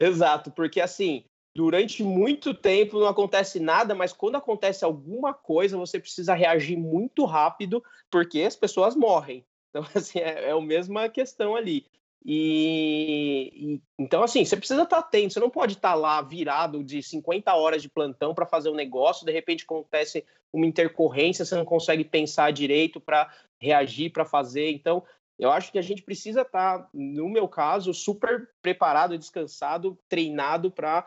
Exato, 0.00 0.50
porque 0.50 0.80
assim, 0.80 1.24
durante 1.54 2.02
muito 2.02 2.54
tempo 2.54 2.98
não 2.98 3.08
acontece 3.08 3.60
nada, 3.60 3.94
mas 3.94 4.12
quando 4.12 4.36
acontece 4.36 4.84
alguma 4.84 5.32
coisa, 5.32 5.76
você 5.76 5.98
precisa 5.98 6.34
reagir 6.34 6.76
muito 6.76 7.24
rápido, 7.24 7.82
porque 8.10 8.42
as 8.42 8.56
pessoas 8.56 8.94
morrem. 8.94 9.44
Então, 9.70 9.84
assim, 9.94 10.18
é, 10.18 10.48
é 10.48 10.50
a 10.50 10.60
mesma 10.60 11.08
questão 11.08 11.54
ali. 11.54 11.86
E, 12.24 13.52
e, 13.54 13.82
então, 13.98 14.22
assim, 14.22 14.44
você 14.44 14.56
precisa 14.56 14.82
estar 14.82 14.98
atento, 14.98 15.34
você 15.34 15.40
não 15.40 15.50
pode 15.50 15.74
estar 15.74 15.94
lá 15.94 16.20
virado 16.20 16.82
de 16.82 17.02
50 17.02 17.54
horas 17.54 17.80
de 17.80 17.88
plantão 17.88 18.34
para 18.34 18.44
fazer 18.44 18.68
um 18.68 18.74
negócio, 18.74 19.24
de 19.24 19.32
repente 19.32 19.64
acontece 19.64 20.24
uma 20.52 20.66
intercorrência, 20.66 21.44
você 21.44 21.54
não 21.54 21.64
consegue 21.64 22.04
pensar 22.04 22.52
direito 22.52 23.00
para 23.00 23.32
reagir, 23.58 24.10
para 24.10 24.24
fazer. 24.24 24.70
Então, 24.72 25.02
eu 25.38 25.50
acho 25.50 25.70
que 25.70 25.78
a 25.78 25.82
gente 25.82 26.02
precisa 26.02 26.42
estar, 26.42 26.88
no 26.92 27.28
meu 27.28 27.46
caso, 27.46 27.94
super 27.94 28.50
preparado, 28.60 29.16
descansado, 29.16 29.96
treinado 30.08 30.70
para 30.70 31.06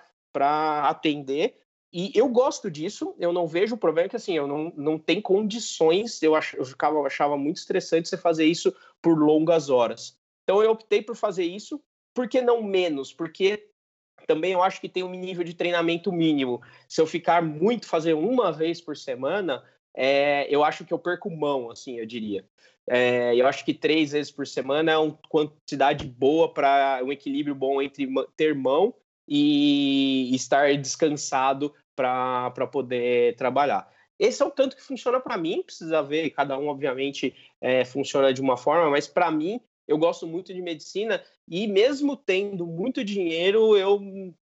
atender 0.87 1.57
e 1.93 2.11
eu 2.15 2.27
gosto 2.29 2.71
disso, 2.71 3.13
eu 3.19 3.33
não 3.33 3.45
vejo 3.45 3.75
o 3.75 3.77
problema 3.77 4.07
que 4.07 4.15
assim, 4.15 4.35
eu 4.35 4.47
não, 4.47 4.71
não 4.77 4.97
tenho 4.97 5.21
condições, 5.21 6.21
eu, 6.23 6.35
ach, 6.35 6.53
eu 6.53 6.63
ficava, 6.63 6.99
achava 7.05 7.37
muito 7.37 7.57
estressante 7.57 8.07
você 8.07 8.17
fazer 8.17 8.45
isso 8.45 8.73
por 9.01 9.17
longas 9.17 9.69
horas. 9.69 10.17
Então 10.43 10.63
eu 10.63 10.71
optei 10.71 11.01
por 11.01 11.15
fazer 11.15 11.43
isso, 11.43 11.81
por 12.13 12.29
que 12.29 12.41
não 12.41 12.63
menos? 12.63 13.11
Porque 13.13 13.67
também 14.25 14.53
eu 14.53 14.63
acho 14.63 14.79
que 14.79 14.87
tem 14.87 15.03
um 15.03 15.11
nível 15.11 15.43
de 15.43 15.53
treinamento 15.53 16.11
mínimo. 16.11 16.61
Se 16.87 17.01
eu 17.01 17.07
ficar 17.07 17.41
muito, 17.41 17.87
fazer 17.87 18.13
uma 18.13 18.51
vez 18.51 18.79
por 18.79 18.95
semana, 18.95 19.63
é, 19.93 20.47
eu 20.49 20.63
acho 20.63 20.85
que 20.85 20.93
eu 20.93 20.99
perco 20.99 21.29
mão, 21.29 21.69
assim, 21.69 21.99
eu 21.99 22.05
diria. 22.05 22.45
É, 22.87 23.35
eu 23.35 23.45
acho 23.47 23.63
que 23.63 23.73
três 23.73 24.11
vezes 24.11 24.31
por 24.31 24.47
semana 24.47 24.91
é 24.91 24.97
uma 24.97 25.17
quantidade 25.29 26.05
boa 26.05 26.53
para 26.53 27.01
um 27.03 27.11
equilíbrio 27.11 27.53
bom 27.53 27.81
entre 27.81 28.07
ter 28.35 28.55
mão 28.55 28.93
e 29.27 30.33
estar 30.35 30.75
descansado 30.77 31.73
para 32.01 32.67
poder 32.67 33.35
trabalhar. 33.35 33.91
Esse 34.17 34.41
é 34.43 34.45
o 34.45 34.51
tanto 34.51 34.75
que 34.75 34.81
funciona 34.81 35.19
para 35.19 35.37
mim, 35.37 35.63
precisa 35.63 36.01
ver, 36.01 36.29
cada 36.31 36.57
um, 36.57 36.67
obviamente, 36.67 37.35
é, 37.59 37.83
funciona 37.83 38.33
de 38.33 38.41
uma 38.41 38.55
forma, 38.55 38.89
mas 38.89 39.07
para 39.07 39.31
mim, 39.31 39.59
eu 39.87 39.97
gosto 39.97 40.27
muito 40.27 40.53
de 40.53 40.61
medicina 40.61 41.23
e, 41.47 41.67
mesmo 41.67 42.15
tendo 42.15 42.65
muito 42.65 43.03
dinheiro, 43.03 43.75
eu, 43.75 43.99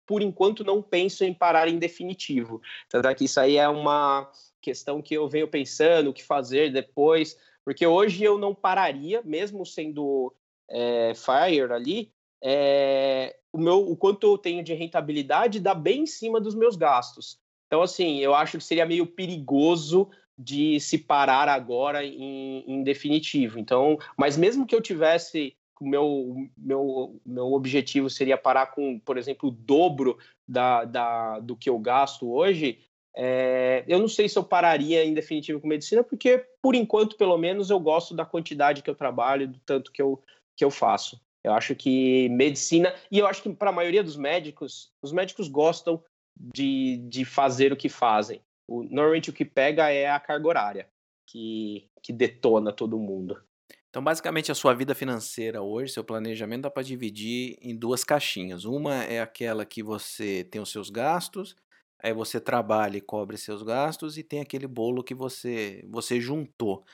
por 0.07 0.23
enquanto, 0.23 0.65
não 0.65 0.83
penso 0.83 1.25
em 1.25 1.35
parar 1.35 1.69
em 1.69 1.79
definitivo. 1.79 2.61
Tanto 2.89 3.09
é 3.09 3.15
que 3.15 3.25
isso 3.25 3.39
aí 3.39 3.57
é 3.57 3.69
uma 3.69 4.31
questão 4.61 5.03
que 5.03 5.15
eu 5.15 5.29
venho 5.29 5.47
pensando, 5.47 6.11
o 6.11 6.15
que 6.15 6.25
fazer 6.25 6.73
depois, 6.73 7.39
porque 7.65 7.87
hoje 7.87 8.25
eu 8.25 8.39
não 8.39 8.55
pararia, 8.55 9.23
mesmo 9.25 9.65
sendo 9.67 10.35
é, 10.69 11.13
Fire 11.15 11.73
ali, 11.73 12.11
é, 12.43 13.37
o, 13.53 13.59
meu, 13.59 13.91
o 13.91 13.97
quanto 13.97 14.27
eu 14.27 14.39
tenho 14.39 14.63
de 14.63 14.75
rentabilidade 14.75 15.61
dá 15.61 15.75
bem 15.75 16.03
em 16.03 16.07
cima 16.07 16.41
dos 16.41 16.55
meus 16.55 16.77
gastos. 16.77 17.39
Então, 17.67 17.83
assim, 17.83 18.19
eu 18.19 18.35
acho 18.35 18.59
que 18.59 18.65
seria 18.65 18.87
meio 18.87 19.07
perigoso 19.07 20.09
de 20.39 20.79
se 20.81 20.99
parar 20.99 21.49
agora 21.49 22.05
em, 22.05 22.65
em 22.67 22.83
definitivo. 22.83 23.59
Então, 23.59 23.99
mas 24.17 24.37
mesmo 24.37 24.67
que 24.67 24.75
eu 24.75 24.81
tivesse 24.81 25.57
o 25.81 25.87
meu, 25.87 26.49
meu, 26.57 27.21
meu 27.25 27.53
objetivo 27.53 28.09
seria 28.09 28.39
parar 28.39 28.69
com, 28.69 28.99
por 28.99 29.19
exemplo, 29.19 29.49
o 29.49 29.53
dobro 29.53 30.19
da, 30.49 30.85
da, 30.85 31.41
do 31.41 31.57
que 31.57 31.69
eu 31.69 31.79
gasto 31.79 32.31
hoje, 32.33 32.79
é, 33.15 33.83
eu 33.89 33.99
não 33.99 34.09
sei 34.09 34.29
se 34.29 34.39
eu 34.39 34.45
pararia 34.45 35.05
em 35.05 35.15
definitivo 35.15 35.61
com 35.61 35.69
medicina, 35.69 36.05
porque, 36.05 36.47
por 36.61 36.75
enquanto, 36.75 37.17
pelo 37.17 37.37
menos, 37.39 37.71
eu 37.71 37.81
gosto 37.81 38.15
da 38.15 38.27
quantidade 38.27 38.83
que 38.83 38.91
eu 38.91 38.95
trabalho, 38.95 39.49
do 39.49 39.59
tanto 39.65 39.91
que 39.91 40.03
eu, 40.03 40.23
que 40.55 40.65
eu 40.65 40.71
faço. 40.71 41.21
Eu 41.43 41.53
acho 41.53 41.75
que 41.75 42.29
medicina, 42.31 42.93
e 43.11 43.19
eu 43.19 43.27
acho 43.27 43.43
que 43.43 43.51
para 43.51 43.71
a 43.71 43.73
maioria 43.73 44.03
dos 44.03 44.17
médicos, 44.17 44.91
os 45.01 45.13
médicos 45.13 45.49
gostam 45.49 46.03
de, 46.37 46.99
de 47.09 47.25
fazer 47.25 47.73
o 47.73 47.77
que 47.77 47.89
fazem. 47.89 48.43
O, 48.69 48.83
normalmente 48.85 49.31
o 49.31 49.33
que 49.33 49.45
pega 49.45 49.91
é 49.91 50.11
a 50.11 50.21
carga 50.21 50.49
horária. 50.49 50.89
que, 51.27 51.91
que 52.03 52.13
detona 52.13 52.73
todo 52.73 52.99
mundo. 52.99 53.43
Então, 53.91 54.03
basicamente, 54.05 54.53
a 54.53 54.55
sua 54.55 54.75
vida 54.75 54.95
financeira 54.95 55.63
hoje, 55.63 55.93
seu 55.93 56.05
planejamento, 56.05 56.63
dá 56.63 56.71
para 56.71 56.83
dividir 56.83 57.57
em 57.61 57.75
duas 57.77 58.05
caixinhas. 58.05 58.65
Uma 58.65 59.03
é 59.05 59.21
aquela 59.21 59.65
que 59.65 59.83
você 59.83 60.45
tem 60.45 60.61
os 60.61 60.71
seus 60.71 60.91
gastos, 60.91 61.57
aí 61.99 62.13
você 62.13 62.39
trabalha 62.39 62.99
e 62.99 63.01
cobre 63.01 63.39
seus 63.39 63.63
gastos, 63.63 64.19
e 64.19 64.23
tem 64.23 64.41
aquele 64.41 64.67
bolo 64.67 65.03
que 65.03 65.15
você, 65.15 65.83
você 65.89 66.21
juntou. 66.21 66.85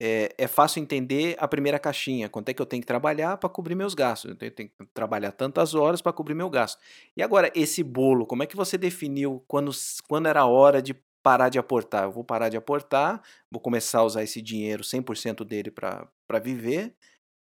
É, 0.00 0.32
é 0.38 0.46
fácil 0.46 0.80
entender 0.80 1.36
a 1.38 1.48
primeira 1.48 1.78
caixinha, 1.78 2.28
quanto 2.28 2.48
é 2.48 2.54
que 2.54 2.62
eu 2.62 2.66
tenho 2.66 2.80
que 2.80 2.86
trabalhar 2.86 3.36
para 3.36 3.48
cobrir 3.48 3.74
meus 3.74 3.94
gastos. 3.94 4.30
Eu 4.30 4.36
tenho 4.36 4.52
que 4.68 4.72
trabalhar 4.94 5.32
tantas 5.32 5.74
horas 5.74 6.00
para 6.00 6.12
cobrir 6.12 6.34
meu 6.34 6.48
gasto. 6.48 6.78
E 7.16 7.22
agora, 7.22 7.50
esse 7.54 7.82
bolo, 7.82 8.24
como 8.26 8.42
é 8.42 8.46
que 8.46 8.56
você 8.56 8.78
definiu 8.78 9.42
quando, 9.48 9.72
quando 10.08 10.26
era 10.26 10.40
a 10.42 10.46
hora 10.46 10.80
de 10.80 10.94
parar 11.22 11.48
de 11.48 11.58
aportar. 11.58 12.04
Eu 12.04 12.12
vou 12.12 12.24
parar 12.24 12.48
de 12.48 12.56
aportar, 12.56 13.22
vou 13.50 13.60
começar 13.60 13.98
a 14.00 14.04
usar 14.04 14.22
esse 14.22 14.40
dinheiro, 14.40 14.82
100% 14.82 15.44
dele 15.44 15.70
para 15.70 16.08
viver, 16.42 16.94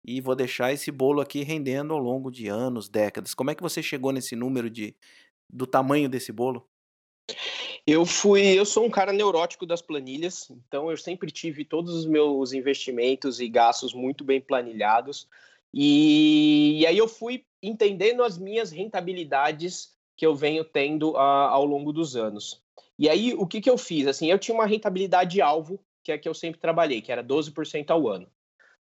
e 0.05 0.19
vou 0.21 0.35
deixar 0.35 0.73
esse 0.73 0.91
bolo 0.91 1.21
aqui 1.21 1.43
rendendo 1.43 1.93
ao 1.93 1.99
longo 1.99 2.31
de 2.31 2.47
anos, 2.47 2.89
décadas. 2.89 3.33
Como 3.33 3.49
é 3.51 3.55
que 3.55 3.61
você 3.61 3.81
chegou 3.83 4.11
nesse 4.11 4.35
número 4.35 4.69
de 4.69 4.95
do 5.49 5.65
tamanho 5.65 6.09
desse 6.09 6.31
bolo? 6.31 6.67
Eu 7.85 8.05
fui, 8.05 8.41
eu 8.41 8.65
sou 8.65 8.85
um 8.85 8.89
cara 8.89 9.13
neurótico 9.13 9.65
das 9.65 9.81
planilhas, 9.81 10.49
então 10.49 10.89
eu 10.91 10.97
sempre 10.97 11.31
tive 11.31 11.63
todos 11.65 11.93
os 11.93 12.05
meus 12.05 12.53
investimentos 12.53 13.39
e 13.39 13.47
gastos 13.47 13.93
muito 13.93 14.23
bem 14.23 14.41
planilhados. 14.41 15.27
E, 15.73 16.79
e 16.79 16.85
aí 16.85 16.97
eu 16.97 17.07
fui 17.07 17.45
entendendo 17.61 18.23
as 18.23 18.37
minhas 18.37 18.71
rentabilidades 18.71 19.95
que 20.15 20.25
eu 20.25 20.35
venho 20.35 20.63
tendo 20.63 21.15
a, 21.15 21.21
ah, 21.21 21.49
ao 21.49 21.65
longo 21.65 21.93
dos 21.93 22.15
anos. 22.15 22.61
E 22.97 23.07
aí, 23.07 23.35
o 23.35 23.45
que, 23.45 23.61
que 23.61 23.69
eu 23.69 23.77
fiz? 23.77 24.07
Assim, 24.07 24.31
eu 24.31 24.39
tinha 24.39 24.55
uma 24.55 24.65
rentabilidade 24.65 25.39
alvo, 25.39 25.79
que 26.03 26.11
é 26.11 26.17
que 26.17 26.27
eu 26.27 26.33
sempre 26.33 26.59
trabalhei, 26.59 27.01
que 27.01 27.11
era 27.11 27.23
12% 27.23 27.91
ao 27.91 28.07
ano. 28.07 28.27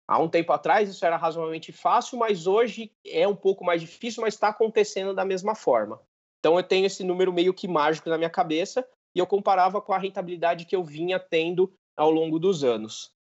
Há 0.08 0.18
um 0.18 0.28
tempo 0.28 0.52
atrás 0.52 0.88
isso 0.88 1.06
era 1.06 1.16
razoavelmente 1.16 1.70
fácil, 1.70 2.18
mas 2.18 2.48
hoje 2.48 2.90
é 3.06 3.28
um 3.28 3.36
pouco 3.36 3.64
mais 3.64 3.80
difícil, 3.80 4.22
mas 4.22 4.34
está 4.34 4.48
acontecendo 4.48 5.14
da 5.14 5.24
mesma 5.24 5.54
forma. 5.54 6.00
Então 6.40 6.56
eu 6.56 6.62
tenho 6.62 6.86
esse 6.86 7.04
número 7.04 7.32
meio 7.32 7.54
que 7.54 7.68
mágico 7.68 8.08
na 8.08 8.18
minha 8.18 8.30
cabeça 8.30 8.84
e 9.14 9.18
eu 9.18 9.26
comparava 9.26 9.80
com 9.80 9.92
a 9.92 9.98
rentabilidade 9.98 10.64
que 10.64 10.74
eu 10.74 10.82
vinha 10.82 11.20
tendo 11.20 11.72
ao 11.96 12.10
longo 12.10 12.38
dos 12.38 12.64
anos. 12.64 13.12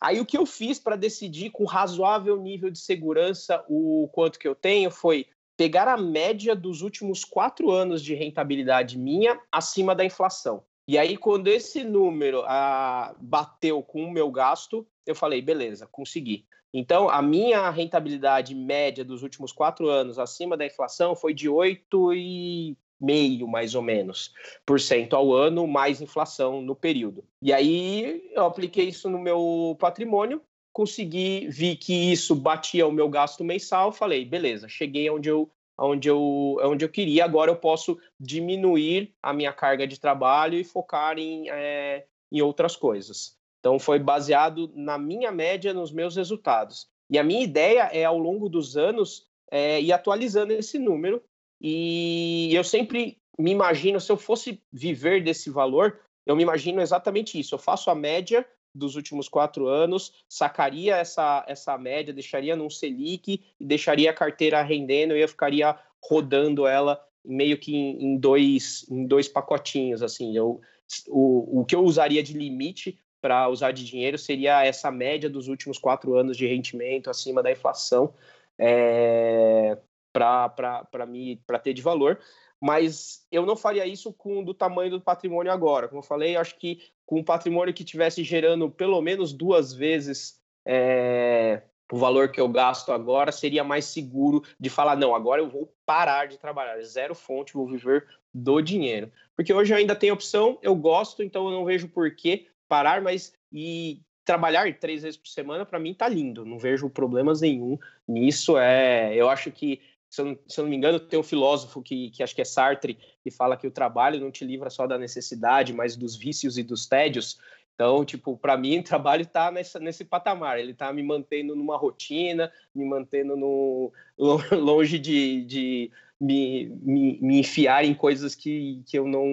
Aí 0.00 0.20
o 0.20 0.26
que 0.26 0.38
eu 0.38 0.46
fiz 0.46 0.78
para 0.78 0.96
decidir 0.96 1.50
com 1.50 1.64
razoável 1.64 2.36
nível 2.36 2.70
de 2.70 2.78
segurança 2.78 3.64
o 3.68 4.08
quanto 4.12 4.38
que 4.38 4.48
eu 4.48 4.54
tenho 4.54 4.90
foi 4.90 5.26
pegar 5.56 5.86
a 5.86 5.96
média 5.96 6.56
dos 6.56 6.82
últimos 6.82 7.24
quatro 7.24 7.70
anos 7.70 8.02
de 8.02 8.14
rentabilidade 8.14 8.98
minha 8.98 9.40
acima 9.50 9.94
da 9.94 10.04
inflação. 10.04 10.64
E 10.88 10.98
aí, 10.98 11.16
quando 11.16 11.46
esse 11.46 11.84
número 11.84 12.42
ah, 12.46 13.14
bateu 13.20 13.82
com 13.82 14.04
o 14.04 14.10
meu 14.10 14.30
gasto, 14.30 14.86
eu 15.06 15.14
falei, 15.14 15.40
beleza, 15.40 15.86
consegui. 15.86 16.44
Então, 16.72 17.08
a 17.08 17.20
minha 17.20 17.68
rentabilidade 17.70 18.54
média 18.54 19.04
dos 19.04 19.22
últimos 19.22 19.52
quatro 19.52 19.88
anos 19.88 20.18
acima 20.18 20.56
da 20.56 20.64
inflação 20.64 21.14
foi 21.14 21.34
de 21.34 21.48
8,5, 21.48 23.46
mais 23.46 23.74
ou 23.74 23.82
menos, 23.82 24.32
por 24.64 24.80
cento 24.80 25.14
ao 25.14 25.34
ano, 25.34 25.66
mais 25.66 26.00
inflação 26.00 26.62
no 26.62 26.74
período. 26.74 27.24
E 27.42 27.52
aí, 27.52 28.30
eu 28.32 28.46
apliquei 28.46 28.88
isso 28.88 29.10
no 29.10 29.18
meu 29.18 29.76
patrimônio 29.78 30.40
consegui, 30.72 31.46
vi 31.48 31.76
que 31.76 32.12
isso 32.12 32.34
batia 32.34 32.86
o 32.86 32.92
meu 32.92 33.08
gasto 33.08 33.44
mensal, 33.44 33.92
falei, 33.92 34.24
beleza, 34.24 34.68
cheguei 34.68 35.08
onde 35.10 35.28
eu, 35.28 35.50
onde 35.78 36.08
eu, 36.08 36.56
onde 36.62 36.84
eu 36.84 36.88
queria, 36.88 37.24
agora 37.24 37.50
eu 37.50 37.56
posso 37.56 37.98
diminuir 38.18 39.14
a 39.22 39.32
minha 39.32 39.52
carga 39.52 39.86
de 39.86 40.00
trabalho 40.00 40.58
e 40.58 40.64
focar 40.64 41.18
em, 41.18 41.48
é, 41.50 42.06
em 42.30 42.40
outras 42.40 42.74
coisas. 42.74 43.36
Então, 43.62 43.78
foi 43.78 44.00
baseado 44.00 44.72
na 44.74 44.98
minha 44.98 45.30
média, 45.30 45.72
nos 45.72 45.92
meus 45.92 46.16
resultados. 46.16 46.88
E 47.08 47.16
a 47.16 47.22
minha 47.22 47.44
ideia 47.44 47.82
é, 47.92 48.04
ao 48.04 48.18
longo 48.18 48.48
dos 48.48 48.76
anos, 48.76 49.28
é, 49.48 49.80
ir 49.80 49.92
atualizando 49.92 50.52
esse 50.52 50.80
número. 50.80 51.22
E 51.60 52.52
eu 52.52 52.64
sempre 52.64 53.18
me 53.38 53.52
imagino, 53.52 54.00
se 54.00 54.10
eu 54.10 54.16
fosse 54.16 54.60
viver 54.72 55.22
desse 55.22 55.48
valor, 55.48 56.00
eu 56.26 56.34
me 56.34 56.42
imagino 56.42 56.80
exatamente 56.80 57.38
isso. 57.38 57.54
Eu 57.54 57.58
faço 57.60 57.88
a 57.88 57.94
média 57.94 58.44
dos 58.74 58.96
últimos 58.96 59.28
quatro 59.28 59.68
anos, 59.68 60.12
sacaria 60.28 60.96
essa, 60.96 61.44
essa 61.46 61.78
média, 61.78 62.12
deixaria 62.12 62.56
num 62.56 62.68
Selic 62.68 63.40
e 63.60 63.64
deixaria 63.64 64.10
a 64.10 64.14
carteira 64.14 64.60
rendendo 64.60 65.16
e 65.16 65.20
eu 65.20 65.28
ficaria 65.28 65.78
rodando 66.02 66.66
ela 66.66 67.00
meio 67.24 67.56
que 67.58 67.76
em, 67.76 68.04
em 68.04 68.16
dois, 68.16 68.84
em 68.90 69.06
dois 69.06 69.28
pacotinhos. 69.28 70.02
assim. 70.02 70.36
Eu, 70.36 70.60
o, 71.08 71.60
o 71.60 71.64
que 71.64 71.76
eu 71.76 71.84
usaria 71.84 72.24
de 72.24 72.32
limite 72.32 72.98
para 73.22 73.48
usar 73.48 73.72
de 73.72 73.86
dinheiro 73.86 74.18
seria 74.18 74.64
essa 74.64 74.90
média 74.90 75.30
dos 75.30 75.48
últimos 75.48 75.78
quatro 75.78 76.14
anos 76.14 76.36
de 76.36 76.46
rendimento 76.46 77.08
acima 77.08 77.42
da 77.42 77.50
inflação 77.50 78.12
é, 78.58 79.78
para 80.12 81.58
ter 81.62 81.72
de 81.72 81.80
valor 81.80 82.18
mas 82.62 83.26
eu 83.32 83.44
não 83.44 83.56
faria 83.56 83.84
isso 83.84 84.12
com 84.12 84.44
do 84.44 84.54
tamanho 84.54 84.92
do 84.92 85.00
patrimônio 85.00 85.50
agora. 85.50 85.88
Como 85.88 85.98
eu 85.98 86.06
falei, 86.06 86.36
acho 86.36 86.56
que 86.56 86.80
com 87.04 87.18
um 87.18 87.24
patrimônio 87.24 87.74
que 87.74 87.82
tivesse 87.82 88.22
gerando 88.22 88.70
pelo 88.70 89.02
menos 89.02 89.32
duas 89.32 89.72
vezes 89.72 90.40
é, 90.64 91.62
o 91.90 91.98
valor 91.98 92.30
que 92.30 92.40
eu 92.40 92.48
gasto 92.48 92.92
agora, 92.92 93.32
seria 93.32 93.64
mais 93.64 93.86
seguro 93.86 94.44
de 94.60 94.70
falar, 94.70 94.96
não, 94.96 95.12
agora 95.12 95.42
eu 95.42 95.48
vou 95.48 95.74
parar 95.84 96.26
de 96.26 96.38
trabalhar, 96.38 96.80
zero 96.82 97.16
fonte, 97.16 97.52
vou 97.52 97.66
viver 97.66 98.06
do 98.32 98.62
dinheiro. 98.62 99.10
Porque 99.36 99.52
hoje 99.52 99.74
eu 99.74 99.76
ainda 99.76 99.96
tenho 99.96 100.14
opção, 100.14 100.56
eu 100.62 100.74
gosto, 100.76 101.22
então 101.22 101.46
eu 101.46 101.50
não 101.50 101.64
vejo 101.64 101.88
por 101.88 102.14
que 102.14 102.46
parar, 102.72 103.02
mas 103.02 103.34
e 103.52 104.00
trabalhar 104.24 104.72
três 104.78 105.02
vezes 105.02 105.18
por 105.18 105.28
semana, 105.28 105.66
para 105.66 105.78
mim 105.78 105.92
tá 105.92 106.08
lindo, 106.08 106.42
não 106.42 106.58
vejo 106.58 106.88
problemas 106.88 107.42
nenhum 107.42 107.76
nisso. 108.08 108.56
É, 108.56 109.14
eu 109.14 109.28
acho 109.28 109.50
que 109.50 109.78
se 110.08 110.22
eu, 110.22 110.38
se 110.48 110.58
eu, 110.58 110.64
não 110.64 110.70
me 110.70 110.76
engano, 110.76 110.98
tem 110.98 111.20
um 111.20 111.22
filósofo 111.22 111.82
que, 111.82 112.08
que 112.10 112.22
acho 112.22 112.34
que 112.34 112.40
é 112.40 112.46
Sartre, 112.46 112.98
que 113.22 113.30
fala 113.30 113.58
que 113.58 113.66
o 113.66 113.70
trabalho 113.70 114.18
não 114.18 114.30
te 114.30 114.42
livra 114.42 114.70
só 114.70 114.86
da 114.86 114.96
necessidade, 114.96 115.74
mas 115.74 115.94
dos 115.94 116.16
vícios 116.16 116.56
e 116.56 116.62
dos 116.62 116.86
tédios. 116.86 117.38
Então, 117.74 118.06
tipo, 118.06 118.38
para 118.38 118.56
mim, 118.56 118.78
o 118.80 118.82
trabalho 118.82 119.20
está 119.20 119.52
nesse 119.78 120.02
patamar. 120.02 120.58
Ele 120.58 120.72
está 120.72 120.90
me 120.94 121.02
mantendo 121.02 121.54
numa 121.54 121.76
rotina, 121.76 122.50
me 122.74 122.86
mantendo 122.86 123.36
no, 123.36 123.92
longe 124.50 124.98
de, 124.98 125.44
de 125.44 125.90
me, 126.18 126.68
me, 126.80 127.18
me, 127.20 127.40
enfiar 127.40 127.84
em 127.84 127.92
coisas 127.92 128.34
que, 128.34 128.82
que 128.86 128.98
eu 128.98 129.06
não, 129.06 129.26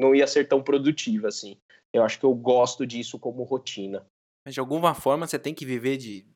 não 0.00 0.14
ia 0.14 0.26
ser 0.26 0.48
tão 0.48 0.62
produtiva, 0.62 1.28
assim. 1.28 1.58
Eu 1.94 2.02
acho 2.02 2.18
que 2.18 2.26
eu 2.26 2.34
gosto 2.34 2.84
disso 2.84 3.18
como 3.18 3.44
rotina. 3.44 4.04
Mas 4.44 4.54
de 4.54 4.60
alguma 4.60 4.94
forma 4.94 5.26
você 5.26 5.38
tem 5.38 5.54
que 5.54 5.64
viver 5.64 5.96
de 5.96 6.26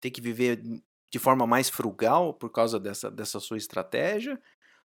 tem 0.00 0.10
que 0.10 0.20
viver 0.20 0.60
de 1.10 1.18
forma 1.18 1.46
mais 1.46 1.70
frugal 1.70 2.34
por 2.34 2.50
causa 2.50 2.78
dessa, 2.78 3.08
dessa 3.08 3.38
sua 3.38 3.56
estratégia? 3.56 4.38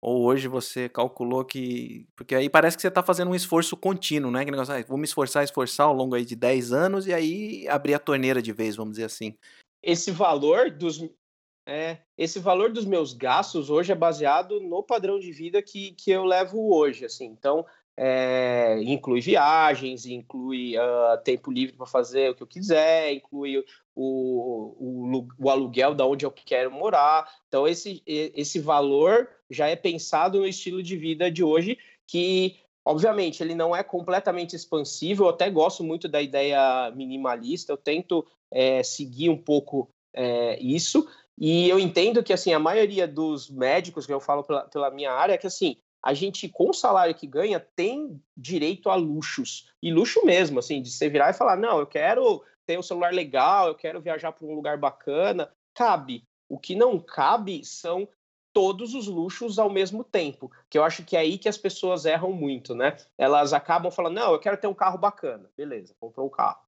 Ou 0.00 0.22
hoje 0.22 0.46
você 0.48 0.88
calculou 0.88 1.44
que. 1.44 2.06
Porque 2.14 2.34
aí 2.34 2.48
parece 2.48 2.76
que 2.76 2.82
você 2.82 2.88
está 2.88 3.02
fazendo 3.02 3.30
um 3.30 3.34
esforço 3.34 3.76
contínuo, 3.76 4.30
né? 4.30 4.44
Que 4.44 4.50
negócio, 4.50 4.72
ah, 4.72 4.84
vou 4.86 4.96
me 4.96 5.04
esforçar, 5.04 5.42
esforçar 5.42 5.86
ao 5.86 5.94
longo 5.94 6.14
aí 6.14 6.24
de 6.24 6.36
10 6.36 6.72
anos 6.72 7.06
e 7.06 7.12
aí 7.12 7.66
abrir 7.68 7.94
a 7.94 7.98
torneira 7.98 8.40
de 8.40 8.52
vez, 8.52 8.76
vamos 8.76 8.92
dizer 8.92 9.04
assim. 9.04 9.34
Esse 9.82 10.10
valor 10.10 10.70
dos. 10.70 11.02
É, 11.66 12.02
esse 12.18 12.38
valor 12.38 12.70
dos 12.70 12.84
meus 12.84 13.14
gastos 13.14 13.70
hoje 13.70 13.90
é 13.90 13.94
baseado 13.94 14.60
no 14.60 14.82
padrão 14.82 15.18
de 15.18 15.32
vida 15.32 15.62
que, 15.62 15.92
que 15.92 16.10
eu 16.10 16.22
levo 16.22 16.74
hoje, 16.74 17.06
assim. 17.06 17.24
Então, 17.24 17.64
é, 17.96 18.80
inclui 18.82 19.20
viagens, 19.20 20.04
inclui 20.06 20.76
uh, 20.76 21.22
tempo 21.22 21.50
livre 21.50 21.76
para 21.76 21.86
fazer 21.86 22.30
o 22.30 22.34
que 22.34 22.42
eu 22.42 22.46
quiser, 22.46 23.12
inclui 23.12 23.58
o, 23.58 23.64
o, 23.94 25.26
o, 25.38 25.50
aluguel 25.50 25.94
da 25.94 26.04
onde 26.04 26.26
eu 26.26 26.30
quero 26.30 26.70
morar. 26.70 27.30
Então, 27.46 27.68
esse, 27.68 28.02
esse 28.06 28.58
valor 28.58 29.28
já 29.48 29.68
é 29.68 29.76
pensado 29.76 30.38
no 30.38 30.46
estilo 30.46 30.82
de 30.82 30.96
vida 30.96 31.30
de 31.30 31.44
hoje, 31.44 31.78
que, 32.06 32.56
obviamente, 32.84 33.42
ele 33.42 33.54
não 33.54 33.74
é 33.74 33.82
completamente 33.82 34.56
expansível. 34.56 35.26
Eu 35.26 35.30
até 35.30 35.48
gosto 35.48 35.84
muito 35.84 36.08
da 36.08 36.20
ideia 36.20 36.90
minimalista, 36.96 37.72
eu 37.72 37.76
tento 37.76 38.26
é, 38.50 38.82
seguir 38.82 39.30
um 39.30 39.38
pouco 39.38 39.88
é, 40.12 40.60
isso. 40.60 41.08
E 41.38 41.68
eu 41.68 41.78
entendo 41.78 42.22
que, 42.22 42.32
assim, 42.32 42.52
a 42.52 42.58
maioria 42.58 43.06
dos 43.06 43.48
médicos, 43.50 44.06
que 44.06 44.12
eu 44.12 44.20
falo 44.20 44.42
pela, 44.42 44.62
pela 44.62 44.90
minha 44.90 45.12
área, 45.12 45.34
é 45.34 45.38
que, 45.38 45.46
assim, 45.46 45.76
a 46.04 46.12
gente, 46.12 46.50
com 46.50 46.68
o 46.68 46.74
salário 46.74 47.14
que 47.14 47.26
ganha, 47.26 47.58
tem 47.58 48.22
direito 48.36 48.90
a 48.90 48.94
luxos. 48.94 49.70
E 49.82 49.90
luxo 49.90 50.22
mesmo, 50.22 50.58
assim, 50.58 50.82
de 50.82 50.90
você 50.90 51.08
virar 51.08 51.30
e 51.30 51.34
falar: 51.34 51.56
não, 51.56 51.78
eu 51.78 51.86
quero 51.86 52.44
ter 52.66 52.78
um 52.78 52.82
celular 52.82 53.10
legal, 53.10 53.68
eu 53.68 53.74
quero 53.74 54.02
viajar 54.02 54.30
para 54.30 54.46
um 54.46 54.54
lugar 54.54 54.76
bacana. 54.76 55.50
Cabe. 55.72 56.22
O 56.46 56.58
que 56.58 56.74
não 56.74 57.00
cabe 57.00 57.64
são 57.64 58.06
todos 58.52 58.94
os 58.94 59.06
luxos 59.06 59.58
ao 59.58 59.70
mesmo 59.70 60.04
tempo, 60.04 60.52
que 60.68 60.76
eu 60.76 60.84
acho 60.84 61.02
que 61.04 61.16
é 61.16 61.20
aí 61.20 61.38
que 61.38 61.48
as 61.48 61.56
pessoas 61.56 62.04
erram 62.04 62.32
muito, 62.32 62.74
né? 62.74 62.98
Elas 63.16 63.54
acabam 63.54 63.90
falando: 63.90 64.16
não, 64.16 64.32
eu 64.32 64.38
quero 64.38 64.58
ter 64.58 64.66
um 64.66 64.74
carro 64.74 64.98
bacana. 64.98 65.50
Beleza, 65.56 65.96
comprou 65.98 66.26
o 66.26 66.28
um 66.28 66.32
carro. 66.32 66.60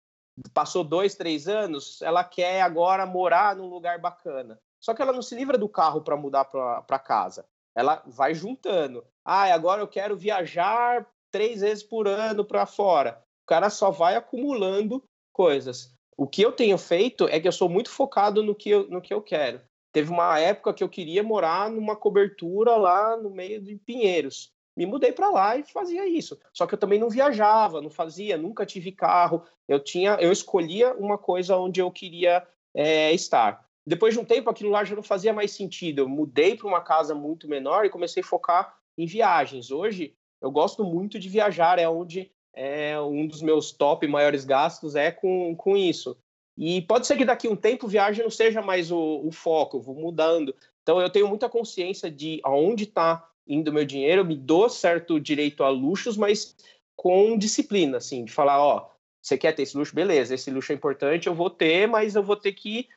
Passou 0.54 0.82
dois, 0.82 1.14
três 1.14 1.46
anos, 1.46 2.00
ela 2.00 2.24
quer 2.24 2.62
agora 2.62 3.04
morar 3.04 3.54
num 3.54 3.68
lugar 3.68 3.98
bacana. 3.98 4.58
Só 4.80 4.94
que 4.94 5.02
ela 5.02 5.12
não 5.12 5.22
se 5.22 5.34
livra 5.34 5.58
do 5.58 5.68
carro 5.68 6.00
para 6.00 6.16
mudar 6.16 6.46
para 6.46 6.98
casa 6.98 7.44
ela 7.76 8.02
vai 8.06 8.34
juntando. 8.34 9.04
Ah, 9.22 9.52
agora 9.52 9.82
eu 9.82 9.86
quero 9.86 10.16
viajar 10.16 11.06
três 11.30 11.60
vezes 11.60 11.84
por 11.84 12.08
ano 12.08 12.44
para 12.44 12.64
fora. 12.64 13.22
cara 13.46 13.68
só 13.68 13.90
vai 13.90 14.16
acumulando 14.16 15.04
coisas. 15.32 15.94
O 16.16 16.26
que 16.26 16.40
eu 16.40 16.50
tenho 16.50 16.78
feito 16.78 17.28
é 17.28 17.38
que 17.38 17.46
eu 17.46 17.52
sou 17.52 17.68
muito 17.68 17.90
focado 17.90 18.42
no 18.42 18.54
que 18.54 18.70
eu, 18.70 18.88
no 18.88 19.02
que 19.02 19.12
eu 19.12 19.20
quero. 19.20 19.60
Teve 19.92 20.10
uma 20.10 20.38
época 20.38 20.72
que 20.72 20.82
eu 20.82 20.88
queria 20.88 21.22
morar 21.22 21.70
numa 21.70 21.94
cobertura 21.94 22.76
lá 22.76 23.16
no 23.16 23.30
meio 23.30 23.60
de 23.60 23.76
Pinheiros. 23.76 24.50
Me 24.76 24.86
mudei 24.86 25.12
para 25.12 25.30
lá 25.30 25.56
e 25.56 25.62
fazia 25.62 26.06
isso. 26.06 26.38
Só 26.52 26.66
que 26.66 26.74
eu 26.74 26.78
também 26.78 26.98
não 26.98 27.08
viajava, 27.08 27.80
não 27.80 27.90
fazia, 27.90 28.36
nunca 28.36 28.66
tive 28.66 28.92
carro. 28.92 29.42
Eu 29.68 29.80
tinha, 29.80 30.14
eu 30.20 30.32
escolhia 30.32 30.94
uma 30.94 31.18
coisa 31.18 31.56
onde 31.56 31.80
eu 31.80 31.90
queria 31.90 32.46
é, 32.74 33.12
estar. 33.12 33.65
Depois 33.86 34.14
de 34.14 34.20
um 34.20 34.24
tempo, 34.24 34.50
aquilo 34.50 34.70
lá 34.70 34.82
já 34.82 34.96
não 34.96 35.02
fazia 35.02 35.32
mais 35.32 35.52
sentido. 35.52 36.00
Eu 36.00 36.08
mudei 36.08 36.56
para 36.56 36.66
uma 36.66 36.80
casa 36.80 37.14
muito 37.14 37.48
menor 37.48 37.84
e 37.84 37.90
comecei 37.90 38.22
a 38.22 38.26
focar 38.26 38.76
em 38.98 39.06
viagens. 39.06 39.70
Hoje, 39.70 40.14
eu 40.40 40.50
gosto 40.50 40.84
muito 40.84 41.18
de 41.18 41.28
viajar, 41.28 41.78
é 41.78 41.88
onde 41.88 42.30
é 42.52 42.98
um 43.00 43.26
dos 43.26 43.42
meus 43.42 43.70
top 43.70 44.06
maiores 44.06 44.44
gastos 44.44 44.96
é 44.96 45.12
com, 45.12 45.54
com 45.54 45.76
isso. 45.76 46.16
E 46.56 46.80
pode 46.82 47.06
ser 47.06 47.16
que 47.16 47.24
daqui 47.24 47.46
a 47.46 47.50
um 47.50 47.56
tempo 47.56 47.86
viagem 47.86 48.24
não 48.24 48.30
seja 48.30 48.62
mais 48.62 48.90
o, 48.90 49.20
o 49.24 49.30
foco, 49.30 49.76
eu 49.76 49.82
vou 49.82 49.94
mudando. 49.94 50.54
Então 50.82 51.00
eu 51.00 51.10
tenho 51.10 51.28
muita 51.28 51.48
consciência 51.48 52.10
de 52.10 52.40
aonde 52.42 52.84
está 52.84 53.28
indo 53.46 53.72
meu 53.72 53.84
dinheiro, 53.84 54.22
eu 54.22 54.24
me 54.24 54.34
dou 54.34 54.68
certo 54.68 55.20
direito 55.20 55.62
a 55.62 55.68
luxos, 55.68 56.16
mas 56.16 56.56
com 56.96 57.36
disciplina, 57.36 57.98
assim, 57.98 58.24
de 58.24 58.32
falar, 58.32 58.58
ó, 58.60 58.90
você 59.20 59.36
quer 59.36 59.52
ter 59.52 59.62
esse 59.62 59.76
luxo? 59.76 59.94
Beleza, 59.94 60.34
esse 60.34 60.50
luxo 60.50 60.72
é 60.72 60.74
importante, 60.74 61.26
eu 61.26 61.34
vou 61.34 61.50
ter, 61.50 61.86
mas 61.86 62.16
eu 62.16 62.22
vou 62.22 62.36
ter 62.36 62.52
que 62.52 62.88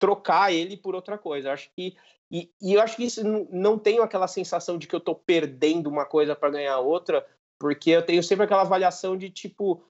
trocar 0.00 0.52
ele 0.52 0.76
por 0.76 0.96
outra 0.96 1.16
coisa. 1.16 1.48
Eu 1.48 1.52
acho 1.52 1.70
que 1.76 1.96
e, 2.32 2.48
e, 2.62 2.74
eu 2.74 2.80
acho 2.80 2.96
que 2.96 3.04
isso 3.04 3.24
não, 3.24 3.76
tenho 3.76 4.02
aquela 4.02 4.28
sensação 4.28 4.78
de 4.78 4.86
que 4.86 4.94
eu 4.94 4.98
estou 5.00 5.16
perdendo 5.16 5.88
uma 5.88 6.06
coisa 6.06 6.36
para 6.36 6.50
ganhar 6.50 6.78
outra, 6.78 7.26
porque 7.58 7.90
eu 7.90 8.06
tenho 8.06 8.22
sempre 8.22 8.44
aquela 8.44 8.62
avaliação 8.62 9.16
de 9.16 9.28
tipo, 9.28 9.84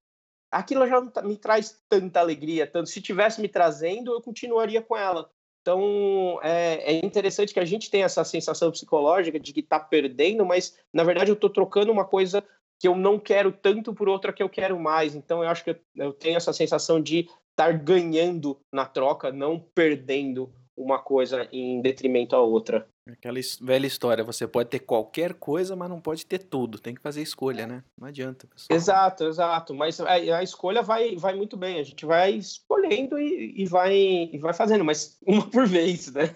aquilo 0.51 0.87
já 0.89 1.01
não 1.03 1.09
tá, 1.09 1.21
me 1.21 1.37
traz 1.37 1.79
tanta 1.87 2.19
alegria, 2.19 2.67
tanto 2.67 2.89
se 2.89 3.03
tivesse 3.03 3.43
me 3.43 3.49
trazendo, 3.49 4.13
eu 4.13 4.23
continuaria 4.23 4.81
com 4.81 4.97
ela. 4.97 5.31
Então 5.61 6.41
é, 6.43 6.95
é 6.95 7.05
interessante 7.05 7.53
que 7.53 7.61
a 7.61 7.65
gente 7.67 7.91
tenha 7.91 8.07
essa 8.07 8.25
sensação 8.25 8.71
psicológica 8.71 9.39
de 9.39 9.53
que 9.53 9.61
está 9.61 9.79
perdendo, 9.79 10.47
mas 10.47 10.79
na 10.91 11.05
verdade 11.05 11.31
eu 11.31 11.35
estou 11.35 11.51
trocando 11.51 11.93
uma 11.93 12.07
coisa 12.07 12.43
que 12.81 12.89
eu 12.89 12.97
não 12.97 13.19
quero 13.19 13.53
tanto 13.53 13.93
por 13.93 14.09
outra 14.09 14.33
que 14.33 14.43
eu 14.43 14.49
quero 14.49 14.81
mais. 14.81 15.15
Então 15.15 15.45
eu 15.45 15.51
acho 15.51 15.63
que 15.63 15.71
eu, 15.71 15.77
eu 15.97 16.13
tenho 16.15 16.39
essa 16.39 16.53
sensação 16.53 17.01
de 17.01 17.29
estar 17.51 17.73
ganhando 17.75 18.59
na 18.73 18.87
troca, 18.87 19.31
não 19.31 19.61
perdendo 19.75 20.51
uma 20.75 20.99
coisa 20.99 21.47
em 21.53 21.83
detrimento 21.83 22.35
à 22.35 22.41
outra. 22.41 22.89
Aquela 23.07 23.39
velha 23.61 23.87
história, 23.87 24.25
você 24.25 24.47
pode 24.47 24.71
ter 24.71 24.79
qualquer 24.79 25.35
coisa, 25.35 25.77
mas 25.77 25.91
não 25.91 26.01
pode 26.01 26.25
ter 26.25 26.39
tudo. 26.39 26.79
Tem 26.79 26.95
que 26.95 27.03
fazer 27.03 27.21
escolha, 27.21 27.67
né? 27.67 27.85
Não 28.01 28.09
adianta. 28.09 28.47
Pessoal. 28.47 28.77
Exato, 28.77 29.25
exato. 29.25 29.75
Mas 29.75 30.01
a, 30.01 30.13
a, 30.13 30.43
escolha 30.43 30.81
vai, 30.81 31.17
vai 31.17 31.35
muito 31.35 31.57
bem. 31.57 31.81
A 31.81 31.83
gente 31.83 32.07
vai 32.07 32.31
escolhendo 32.33 33.19
e, 33.19 33.61
e, 33.61 33.67
vai, 33.67 33.95
e 34.33 34.39
vai 34.39 34.55
fazendo, 34.55 34.85
mas 34.85 35.19
uma 35.27 35.47
por 35.51 35.67
vez, 35.67 36.11
né? 36.13 36.35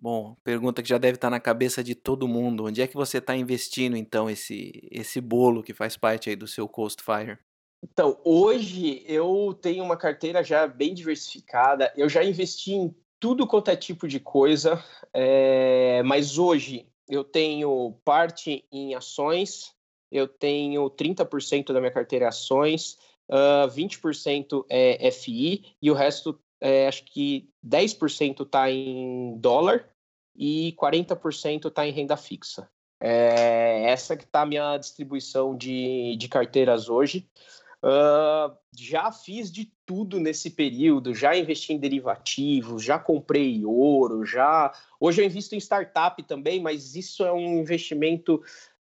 Bom, 0.00 0.34
pergunta 0.42 0.82
que 0.82 0.88
já 0.88 0.96
deve 0.96 1.16
estar 1.16 1.28
na 1.28 1.38
cabeça 1.38 1.84
de 1.84 1.94
todo 1.94 2.26
mundo. 2.26 2.64
Onde 2.64 2.80
é 2.80 2.86
que 2.86 2.96
você 2.96 3.18
está 3.18 3.36
investindo, 3.36 3.96
então, 3.96 4.30
esse, 4.30 4.88
esse 4.90 5.20
bolo 5.20 5.62
que 5.62 5.74
faz 5.74 5.94
parte 5.94 6.30
aí 6.30 6.36
do 6.36 6.46
seu 6.46 6.66
Coast 6.66 7.02
Fire? 7.02 7.38
Então, 7.82 8.18
hoje 8.24 9.04
eu 9.06 9.52
tenho 9.60 9.84
uma 9.84 9.98
carteira 9.98 10.42
já 10.42 10.66
bem 10.66 10.94
diversificada. 10.94 11.92
Eu 11.94 12.08
já 12.08 12.24
investi 12.24 12.72
em 12.72 12.94
tudo 13.18 13.46
quanto 13.46 13.70
é 13.70 13.76
tipo 13.76 14.08
de 14.08 14.18
coisa, 14.18 14.82
é, 15.12 16.02
mas 16.02 16.38
hoje 16.38 16.86
eu 17.06 17.22
tenho 17.22 17.94
parte 18.02 18.64
em 18.72 18.94
ações, 18.94 19.74
eu 20.10 20.26
tenho 20.26 20.88
30% 20.88 21.74
da 21.74 21.80
minha 21.80 21.92
carteira 21.92 22.24
em 22.24 22.28
ações, 22.28 22.96
uh, 23.30 23.68
20% 23.68 24.64
é 24.70 25.10
FI 25.10 25.74
e 25.82 25.90
o 25.90 25.94
resto, 25.94 26.40
é, 26.58 26.88
acho 26.88 27.04
que 27.04 27.50
10% 27.62 28.42
está 28.44 28.70
em 28.70 29.36
dólar 29.38 29.89
e 30.36 30.74
40% 30.80 31.66
está 31.66 31.86
em 31.86 31.92
renda 31.92 32.16
fixa. 32.16 32.68
É, 33.00 33.84
essa 33.90 34.16
que 34.16 34.24
está 34.24 34.42
a 34.42 34.46
minha 34.46 34.76
distribuição 34.76 35.56
de, 35.56 36.16
de 36.16 36.28
carteiras 36.28 36.88
hoje. 36.88 37.26
Uh, 37.82 38.54
já 38.76 39.10
fiz 39.10 39.50
de 39.50 39.72
tudo 39.86 40.20
nesse 40.20 40.50
período, 40.50 41.14
já 41.14 41.34
investi 41.34 41.72
em 41.72 41.78
derivativos, 41.78 42.84
já 42.84 42.98
comprei 42.98 43.64
ouro, 43.64 44.24
já. 44.24 44.70
Hoje 45.00 45.22
eu 45.22 45.26
invisto 45.26 45.54
em 45.54 45.58
startup 45.60 46.22
também, 46.24 46.60
mas 46.60 46.94
isso 46.94 47.24
é 47.24 47.32
um 47.32 47.58
investimento 47.58 48.42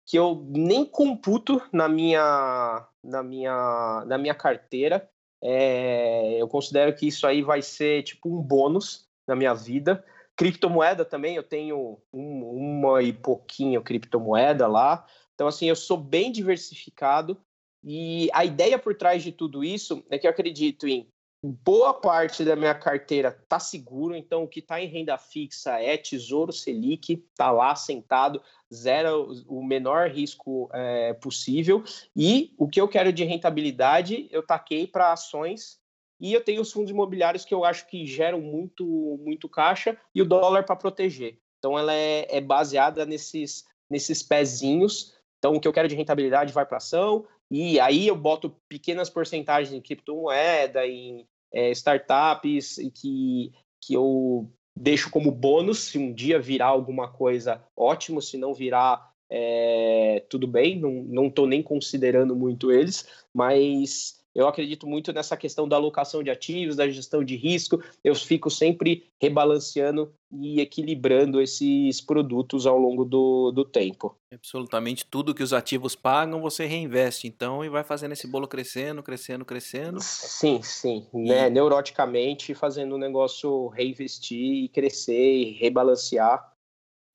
que 0.05 0.17
eu 0.17 0.47
nem 0.49 0.85
computo 0.85 1.61
na 1.73 1.89
minha, 1.89 2.87
na 3.03 3.25
minha, 3.25 4.05
na 4.07 4.17
minha 4.17 4.35
carteira. 4.35 5.11
É, 5.43 6.41
eu 6.41 6.47
considero 6.47 6.95
que 6.95 7.09
isso 7.09 7.27
aí 7.27 7.43
vai 7.43 7.61
ser 7.61 8.05
tipo 8.05 8.29
um 8.29 8.41
bônus 8.41 9.09
na 9.27 9.35
minha 9.35 9.53
vida. 9.53 10.05
Criptomoeda 10.37 11.05
também, 11.05 11.35
eu 11.35 11.43
tenho 11.43 11.99
um, 12.13 12.45
uma 12.45 13.03
e 13.03 13.13
pouquinho 13.13 13.83
criptomoeda 13.83 14.67
lá. 14.67 15.07
Então, 15.35 15.47
assim, 15.47 15.67
eu 15.67 15.77
sou 15.77 15.97
bem 15.97 16.31
diversificado. 16.31 17.39
E 17.83 18.29
a 18.33 18.45
ideia 18.45 18.79
por 18.79 18.95
trás 18.95 19.23
de 19.23 19.33
tudo 19.33 19.65
isso 19.65 20.05
é 20.11 20.19
que 20.19 20.27
eu 20.27 20.31
acredito 20.31 20.87
em 20.87 21.09
boa 21.43 21.95
parte 21.95 22.45
da 22.45 22.57
minha 22.57 22.75
carteira 22.75 23.31
tá 23.49 23.59
seguro, 23.59 24.17
então 24.17 24.43
o 24.43 24.49
que 24.49 24.61
está 24.61 24.81
em 24.81 24.89
renda 24.89 25.17
fixa 25.17 25.81
é 25.81 25.97
Tesouro 25.97 26.53
Selic, 26.53 27.25
tá 27.37 27.51
lá 27.51 27.75
sentado, 27.77 28.43
zero 28.75 29.33
o 29.47 29.65
menor 29.65 30.11
risco 30.11 30.69
é, 30.73 31.15
possível. 31.15 31.85
E 32.17 32.55
o 32.59 32.69
que 32.69 32.81
eu 32.81 32.89
quero 32.89 33.13
de 33.13 33.25
rentabilidade, 33.25 34.29
eu 34.31 34.45
taquei 34.45 34.87
para 34.87 35.13
ações 35.13 35.79
e 36.21 36.33
eu 36.33 36.43
tenho 36.43 36.63
os 36.63 36.73
fundos 36.73 36.91
imobiliários 36.91 37.45
que 37.45 37.55
eu 37.55 37.65
acho 37.65 37.87
que 37.89 38.07
geram 38.07 38.41
muito, 38.41 38.85
muito 39.23 39.49
caixa 39.49 39.97
e 40.15 40.23
o 40.23 40.27
dólar 40.27 40.65
para 40.65 40.77
proteger. 40.77 41.39
Então 41.59 41.79
ela 41.79 41.95
é, 41.95 42.27
é 42.31 42.41
baseada 42.41 43.05
nesses, 43.05 43.65
nesses 43.89 44.23
pezinhos. 44.23 45.15
Então 45.39 45.55
o 45.55 45.61
que 45.61 45.69
eu 45.69 45.73
quero 45.73 45.89
de 45.89 45.95
rentabilidade 45.95 46.53
vai 46.53 46.65
para 46.65 46.79
ação, 46.79 47.27
e 47.51 47.79
aí 47.79 48.07
eu 48.07 48.17
boto 48.17 48.57
pequenas 48.69 49.09
porcentagens 49.09 49.73
em 49.73 49.81
criptomoeda, 49.81 50.87
em 50.87 51.27
é, 51.53 51.71
startups, 51.71 52.77
que, 52.95 53.53
que 53.81 53.95
eu 53.95 54.51
deixo 54.75 55.11
como 55.11 55.31
bônus. 55.31 55.79
Se 55.79 55.99
um 55.99 56.13
dia 56.13 56.41
virar 56.41 56.67
alguma 56.67 57.09
coisa, 57.09 57.63
ótimo. 57.77 58.21
Se 58.21 58.37
não 58.37 58.53
virar, 58.53 59.13
é, 59.31 60.25
tudo 60.29 60.47
bem. 60.47 60.81
Não 60.81 61.29
estou 61.29 61.47
nem 61.47 61.63
considerando 61.63 62.35
muito 62.35 62.73
eles, 62.73 63.09
mas 63.33 64.16
eu 64.37 64.47
acredito 64.47 64.87
muito 64.87 65.15
nessa 65.15 65.35
questão 65.35 65.67
da 65.67 65.77
alocação 65.77 66.23
de 66.23 66.31
ativos, 66.31 66.77
da 66.77 66.87
gestão 66.89 67.25
de 67.25 67.37
risco. 67.37 67.83
Eu 68.05 68.15
fico 68.15 68.51
sempre 68.51 69.07
rebalanceando 69.19 70.13
e 70.31 70.61
equilibrando 70.61 71.41
esses 71.41 72.03
produtos 72.03 72.67
ao 72.67 72.77
longo 72.77 73.05
do, 73.05 73.51
do 73.51 73.65
tempo. 73.65 74.15
Absolutamente 74.31 75.07
tudo 75.07 75.35
que 75.35 75.43
os 75.43 75.55
ativos 75.55 75.97
pagam, 75.97 76.43
você 76.43 76.67
reinveste, 76.67 77.27
então, 77.27 77.65
e 77.65 77.71
vai 77.71 77.83
fazendo 77.83 78.13
esse 78.13 78.27
bolo 78.27 78.47
crescendo, 78.47 79.03
crescendo, 79.03 79.45
crescendo. 79.45 79.99
Sim, 80.03 80.61
sim. 80.63 81.07
E... 81.15 81.29
Né? 81.29 81.49
Neuroticamente 81.49 82.55
fazendo 82.55 82.97
o 82.97 82.99
negócio 82.99 83.69
reinvestir 83.69 84.65
e 84.65 84.69
crescer 84.69 85.15
e 85.15 85.53
rebalancear 85.53 86.56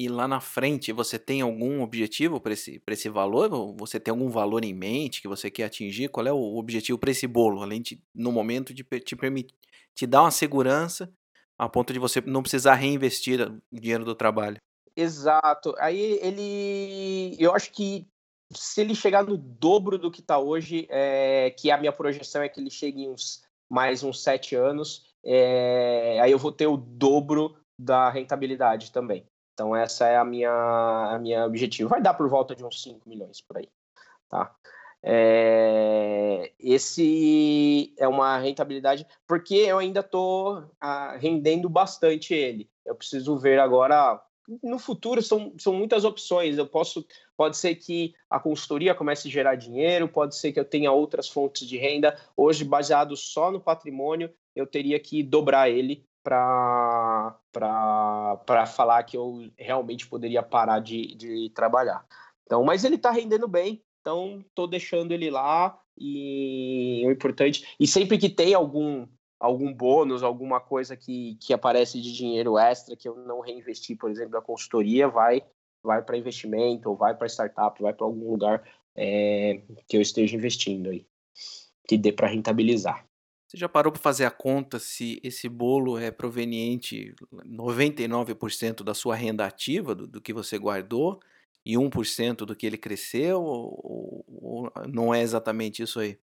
e 0.02 0.08
lá 0.08 0.28
na 0.28 0.40
frente 0.40 0.92
você 0.92 1.20
tem 1.20 1.42
algum 1.42 1.82
objetivo 1.82 2.40
para 2.40 2.54
esse, 2.54 2.82
esse 2.88 3.10
valor? 3.10 3.76
Você 3.78 4.00
tem 4.00 4.12
algum 4.12 4.30
valor 4.30 4.66
em 4.66 4.74
mente 4.74 5.22
que 5.22 5.28
você 5.28 5.52
quer 5.52 5.66
atingir? 5.66 6.10
Qual 6.10 6.26
é 6.26 6.34
o 6.34 6.58
objetivo 6.58 6.98
para 6.98 7.12
esse 7.12 7.28
bolo? 7.28 7.62
Além 7.62 7.82
de, 7.82 8.02
no 8.16 8.32
momento, 8.32 8.74
de 8.74 8.84
te 8.84 9.16
permitir, 9.16 9.54
te 9.94 10.08
dar 10.08 10.24
uma 10.24 10.32
segurança 10.32 11.14
a 11.56 11.70
ponto 11.70 11.94
de 11.94 12.00
você 12.00 12.20
não 12.22 12.42
precisar 12.42 12.74
reinvestir 12.74 13.40
o 13.42 13.80
dinheiro 13.80 14.04
do 14.04 14.16
trabalho. 14.16 14.58
Exato. 14.96 15.76
Aí 15.78 16.20
ele. 16.20 17.36
Eu 17.40 17.54
acho 17.54 17.72
que 17.72 18.08
se 18.52 18.82
ele 18.82 18.96
chegar 18.96 19.24
no 19.24 19.38
dobro 19.38 20.00
do 20.00 20.10
que 20.10 20.22
está 20.22 20.40
hoje, 20.40 20.88
é, 20.90 21.52
que 21.52 21.70
a 21.70 21.78
minha 21.78 21.94
projeção 21.94 22.42
é 22.42 22.50
que 22.50 22.60
ele 22.60 22.72
chegue 22.72 23.04
em 23.04 23.10
uns, 23.10 23.44
mais 23.70 24.04
uns 24.04 24.24
sete 24.24 24.56
anos, 24.56 25.06
é, 25.24 26.20
aí 26.20 26.32
eu 26.32 26.40
vou 26.40 26.52
ter 26.52 26.66
o 26.66 26.76
dobro 26.76 27.56
da 27.78 28.10
rentabilidade 28.10 28.92
também. 28.92 29.24
Então 29.62 29.76
essa 29.76 30.08
é 30.08 30.18
a 30.18 30.26
minha, 30.26 30.50
a 30.50 31.20
minha 31.20 31.46
objetivo. 31.46 31.88
Vai 31.88 32.02
dar 32.02 32.16
por 32.16 32.28
volta 32.28 32.56
de 32.56 32.66
uns 32.66 32.82
5 32.82 33.08
milhões 33.08 33.42
por 33.42 33.60
aí, 33.60 33.70
tá? 34.28 34.56
É, 35.04 36.52
esse 36.60 37.94
é 37.96 38.08
uma 38.08 38.40
rentabilidade, 38.40 39.06
porque 39.28 39.54
eu 39.54 39.78
ainda 39.78 40.00
estou 40.00 40.68
ah, 40.82 41.16
rendendo 41.16 41.70
bastante 41.70 42.34
ele. 42.34 42.68
Eu 42.84 42.96
preciso 42.96 43.38
ver 43.38 43.60
agora. 43.60 44.20
No 44.64 44.80
futuro 44.80 45.22
são, 45.22 45.54
são 45.60 45.74
muitas 45.74 46.06
opções. 46.06 46.58
Eu 46.58 46.66
posso, 46.66 47.06
pode 47.38 47.56
ser 47.56 47.76
que 47.76 48.16
a 48.28 48.40
consultoria 48.40 48.96
comece 48.96 49.28
a 49.28 49.32
gerar 49.32 49.54
dinheiro, 49.54 50.08
pode 50.08 50.36
ser 50.36 50.52
que 50.52 50.60
eu 50.60 50.66
tenha 50.66 50.92
outras 50.92 51.30
fontes 51.30 51.68
de 51.68 51.78
renda. 51.78 52.18
Hoje, 52.36 52.66
baseado 52.66 53.16
só 53.16 53.52
no 53.52 53.62
patrimônio, 53.62 54.34
eu 54.56 54.66
teria 54.66 55.00
que 55.00 55.22
dobrar 55.22 55.70
ele 55.70 56.04
para 56.24 57.36
falar 58.68 59.04
que 59.04 59.18
eu 59.18 59.50
realmente 59.58 60.08
poderia 60.08 60.44
parar 60.44 60.80
de, 60.80 61.16
de 61.16 61.50
trabalhar. 61.54 62.06
Então, 62.46 62.64
mas 62.64 62.84
ele 62.84 62.96
está 62.96 63.12
rendendo 63.12 63.48
bem, 63.48 63.84
então 64.02 64.44
estou 64.48 64.68
deixando 64.68 65.12
ele 65.12 65.30
lá 65.30 65.80
e 65.98 67.04
o 67.06 67.12
importante 67.12 67.76
e 67.80 67.88
sempre 67.88 68.18
que 68.18 68.30
tem 68.30 68.54
algum 68.54 69.08
algum 69.40 69.74
bônus, 69.74 70.22
alguma 70.22 70.60
coisa 70.60 70.96
que, 70.96 71.36
que 71.42 71.52
aparece 71.52 72.00
de 72.00 72.14
dinheiro 72.14 72.60
extra 72.60 72.96
que 72.96 73.10
eu 73.10 73.16
não 73.16 73.40
reinvesti, 73.40 73.96
por 73.96 74.12
exemplo, 74.12 74.34
da 74.34 74.42
consultoria, 74.42 75.08
vai 75.08 75.44
vai 75.84 76.02
para 76.04 76.18
investimento, 76.18 76.90
ou 76.90 76.96
vai 76.96 77.16
para 77.16 77.28
startup, 77.28 77.82
vai 77.82 77.94
para 77.94 78.06
algum 78.06 78.30
lugar 78.32 78.64
é, 78.96 79.62
que 79.88 79.98
eu 79.98 80.02
esteja 80.02 80.36
investindo 80.36 80.90
aí, 80.90 81.08
que 81.88 81.98
dê 81.98 82.12
para 82.12 82.28
rentabilizar. 82.28 83.06
Você 83.52 83.58
já 83.58 83.68
parou 83.68 83.92
para 83.92 84.02
fazer 84.02 84.24
a 84.24 84.32
conta 84.32 84.80
se 84.80 85.20
esse 85.22 85.50
bolo 85.50 85.98
é 85.98 86.10
proveniente 86.10 87.14
99% 87.46 88.82
da 88.82 88.94
sua 88.94 89.14
renda 89.14 89.46
ativa, 89.46 89.94
do, 89.94 90.08
do, 90.08 90.22
que 90.22 90.32
você 90.32 90.58
guardou, 90.58 91.20
e 91.66 91.74
1% 91.74 92.46
do 92.46 92.56
que 92.56 92.66
ele 92.66 92.78
cresceu, 92.78 93.44
ou, 93.44 94.24
ou 94.26 94.72
não 94.88 95.14
é 95.14 95.22
exatamente 95.22 95.84
isso 95.84 96.00
aí? 96.00 96.18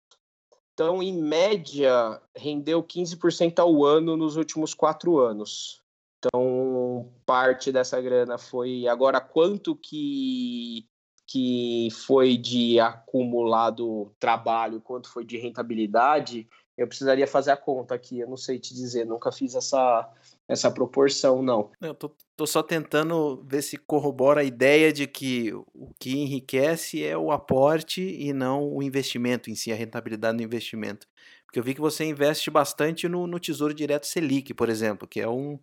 Então, 0.75 1.03
em 1.03 1.19
média, 1.19 2.21
rendeu 2.37 2.83
15% 2.83 3.59
ao 3.59 3.83
ano 3.83 4.19
nos 4.19 4.37
últimos 4.37 4.75
quatro 4.75 5.19
anos. 5.19 5.83
Então, 6.19 7.11
parte 7.25 7.73
dessa 7.73 7.99
grana 8.03 8.37
foi. 8.37 8.87
Agora, 8.87 9.19
quanto 9.19 9.75
que, 9.75 10.87
que 11.27 11.89
foi 11.91 12.37
de 12.37 12.79
acumulado 12.79 14.15
trabalho, 14.21 14.83
quanto 14.83 15.11
foi 15.11 15.25
de 15.25 15.39
rentabilidade, 15.39 16.47
eu 16.77 16.87
precisaria 16.87 17.27
fazer 17.27 17.53
a 17.53 17.57
conta 17.57 17.95
aqui. 17.95 18.19
Eu 18.19 18.29
não 18.29 18.37
sei 18.37 18.59
te 18.59 18.75
dizer, 18.75 19.05
nunca 19.05 19.31
fiz 19.31 19.55
essa, 19.55 20.13
essa 20.49 20.71
proporção, 20.71 21.43
não. 21.43 21.71
Eu 21.81 21.95
tô, 21.95 22.11
tô 22.37 22.47
só 22.47 22.63
tentando 22.63 23.45
ver 23.47 23.63
se 23.63 23.77
corrobora 23.77 24.41
a 24.41 24.45
ideia 24.45 24.93
de 24.93 25.07
que 25.07 25.53
o 25.53 25.93
que 25.99 26.17
enriquece 26.17 27.05
é 27.05 27.17
o 27.17 27.31
aporte 27.31 28.03
e 28.03 28.33
não 28.33 28.73
o 28.73 28.83
investimento 28.83 29.51
em 29.51 29.55
si, 29.55 29.73
a 29.73 29.77
rentabilidade 29.77 30.37
do 30.37 30.43
investimento. 30.43 31.07
Porque 31.47 31.59
eu 31.59 31.63
vi 31.63 31.75
que 31.75 31.81
você 31.81 32.05
investe 32.05 32.51
bastante 32.51 33.09
no, 33.09 33.27
no 33.27 33.39
Tesouro 33.39 33.73
Direto 33.73 34.07
Selic, 34.07 34.53
por 34.55 34.69
exemplo, 34.69 35.07
que 35.07 35.21
é 35.21 35.29
um, 35.29 35.59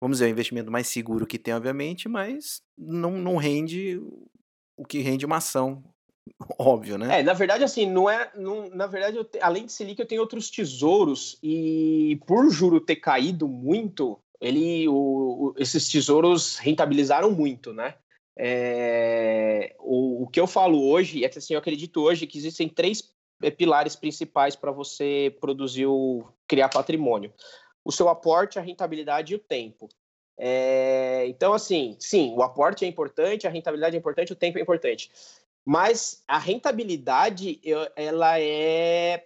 vamos 0.00 0.18
dizer, 0.18 0.26
o 0.26 0.30
investimento 0.30 0.72
mais 0.72 0.88
seguro 0.88 1.26
que 1.26 1.38
tem, 1.38 1.52
obviamente, 1.52 2.08
mas 2.08 2.62
não, 2.76 3.12
não 3.12 3.36
rende 3.36 4.00
o 4.76 4.84
que 4.84 5.00
rende 5.00 5.26
uma 5.26 5.36
ação, 5.36 5.84
óbvio, 6.58 6.98
né? 6.98 7.20
É, 7.20 7.22
na 7.22 7.32
verdade, 7.32 7.64
assim, 7.64 7.86
não 7.90 8.08
é. 8.08 8.30
Não, 8.34 8.68
na 8.70 8.86
verdade, 8.86 9.22
te, 9.24 9.38
além 9.40 9.66
de 9.66 9.72
Selic, 9.72 10.00
eu 10.00 10.06
tenho 10.06 10.20
outros 10.20 10.50
tesouros, 10.50 11.38
e 11.42 12.20
por 12.26 12.50
juro 12.50 12.80
ter 12.80 12.96
caído 12.96 13.48
muito, 13.48 14.18
ele, 14.40 14.88
o, 14.88 14.94
o, 14.94 15.54
esses 15.56 15.88
tesouros 15.88 16.56
rentabilizaram 16.56 17.30
muito, 17.30 17.72
né? 17.72 17.94
É, 18.38 19.74
o, 19.78 20.24
o 20.24 20.26
que 20.26 20.38
eu 20.38 20.46
falo 20.46 20.86
hoje 20.88 21.24
é 21.24 21.28
que 21.28 21.38
assim, 21.38 21.54
eu 21.54 21.58
acredito 21.58 22.02
hoje 22.02 22.26
que 22.26 22.36
existem 22.36 22.68
três 22.68 23.10
é, 23.42 23.50
pilares 23.50 23.96
principais 23.96 24.54
para 24.54 24.70
você 24.70 25.34
produzir 25.40 25.86
o 25.86 26.26
criar 26.46 26.68
patrimônio 26.68 27.32
o 27.86 27.92
seu 27.92 28.08
aporte, 28.08 28.58
a 28.58 28.62
rentabilidade 28.62 29.32
e 29.32 29.36
o 29.36 29.38
tempo. 29.38 29.88
É, 30.36 31.24
então, 31.28 31.54
assim, 31.54 31.96
sim, 32.00 32.34
o 32.36 32.42
aporte 32.42 32.84
é 32.84 32.88
importante, 32.88 33.46
a 33.46 33.50
rentabilidade 33.50 33.94
é 33.94 33.98
importante, 33.98 34.32
o 34.32 34.36
tempo 34.36 34.58
é 34.58 34.60
importante. 34.60 35.08
Mas 35.66 36.22
a 36.28 36.38
rentabilidade, 36.38 37.58
eu, 37.64 37.88
ela 37.96 38.38
é, 38.38 39.24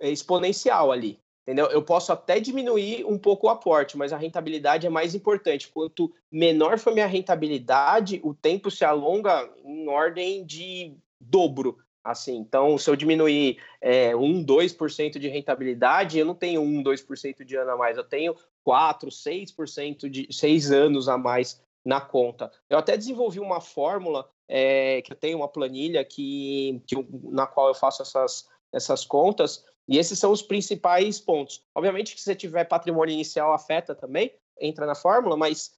é 0.00 0.10
exponencial 0.10 0.90
ali. 0.90 1.20
Entendeu? 1.42 1.66
Eu 1.66 1.82
posso 1.82 2.10
até 2.10 2.40
diminuir 2.40 3.04
um 3.04 3.18
pouco 3.18 3.46
o 3.46 3.50
aporte, 3.50 3.98
mas 3.98 4.14
a 4.14 4.16
rentabilidade 4.16 4.86
é 4.86 4.90
mais 4.90 5.14
importante. 5.14 5.68
Quanto 5.68 6.10
menor 6.32 6.78
for 6.78 6.94
minha 6.94 7.06
rentabilidade, 7.06 8.18
o 8.24 8.32
tempo 8.32 8.70
se 8.70 8.82
alonga 8.82 9.52
em 9.62 9.86
ordem 9.86 10.42
de 10.46 10.96
dobro. 11.20 11.76
Assim, 12.02 12.36
então, 12.36 12.78
se 12.78 12.88
eu 12.88 12.96
diminuir 12.96 13.58
é, 13.80 14.16
1, 14.16 14.44
2% 14.44 15.18
de 15.18 15.28
rentabilidade, 15.28 16.18
eu 16.18 16.24
não 16.24 16.34
tenho 16.34 16.62
1, 16.62 16.82
2% 16.82 17.44
de 17.44 17.56
ano 17.56 17.72
a 17.72 17.76
mais, 17.76 17.96
eu 17.96 18.04
tenho 18.04 18.34
4, 18.62 19.10
6% 19.10 20.08
de 20.08 20.26
6 20.30 20.70
anos 20.70 21.08
a 21.08 21.18
mais 21.18 21.62
na 21.84 22.00
conta. 22.00 22.50
Eu 22.68 22.78
até 22.78 22.96
desenvolvi 22.96 23.38
uma 23.38 23.60
fórmula, 23.60 24.28
é, 24.48 25.02
que 25.02 25.12
eu 25.12 25.16
tenho 25.16 25.38
uma 25.38 25.48
planilha 25.48 26.04
que, 26.04 26.82
que 26.86 26.96
eu, 26.96 27.06
na 27.24 27.46
qual 27.46 27.68
eu 27.68 27.74
faço 27.74 28.02
essas, 28.02 28.48
essas 28.72 29.04
contas, 29.04 29.64
e 29.86 29.98
esses 29.98 30.18
são 30.18 30.32
os 30.32 30.42
principais 30.42 31.20
pontos. 31.20 31.62
Obviamente 31.74 32.14
que 32.14 32.20
se 32.20 32.24
você 32.24 32.34
tiver 32.34 32.64
patrimônio 32.64 33.12
inicial 33.12 33.52
afeta 33.52 33.94
também, 33.94 34.32
entra 34.58 34.86
na 34.86 34.94
fórmula, 34.94 35.36
mas 35.36 35.76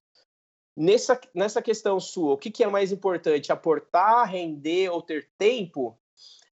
nessa, 0.76 1.20
nessa 1.34 1.60
questão 1.60 1.98
sua, 1.98 2.34
o 2.34 2.38
que, 2.38 2.50
que 2.50 2.62
é 2.62 2.68
mais 2.68 2.92
importante? 2.92 3.50
Aportar, 3.50 4.30
render 4.30 4.90
ou 4.90 5.02
ter 5.02 5.28
tempo? 5.36 5.98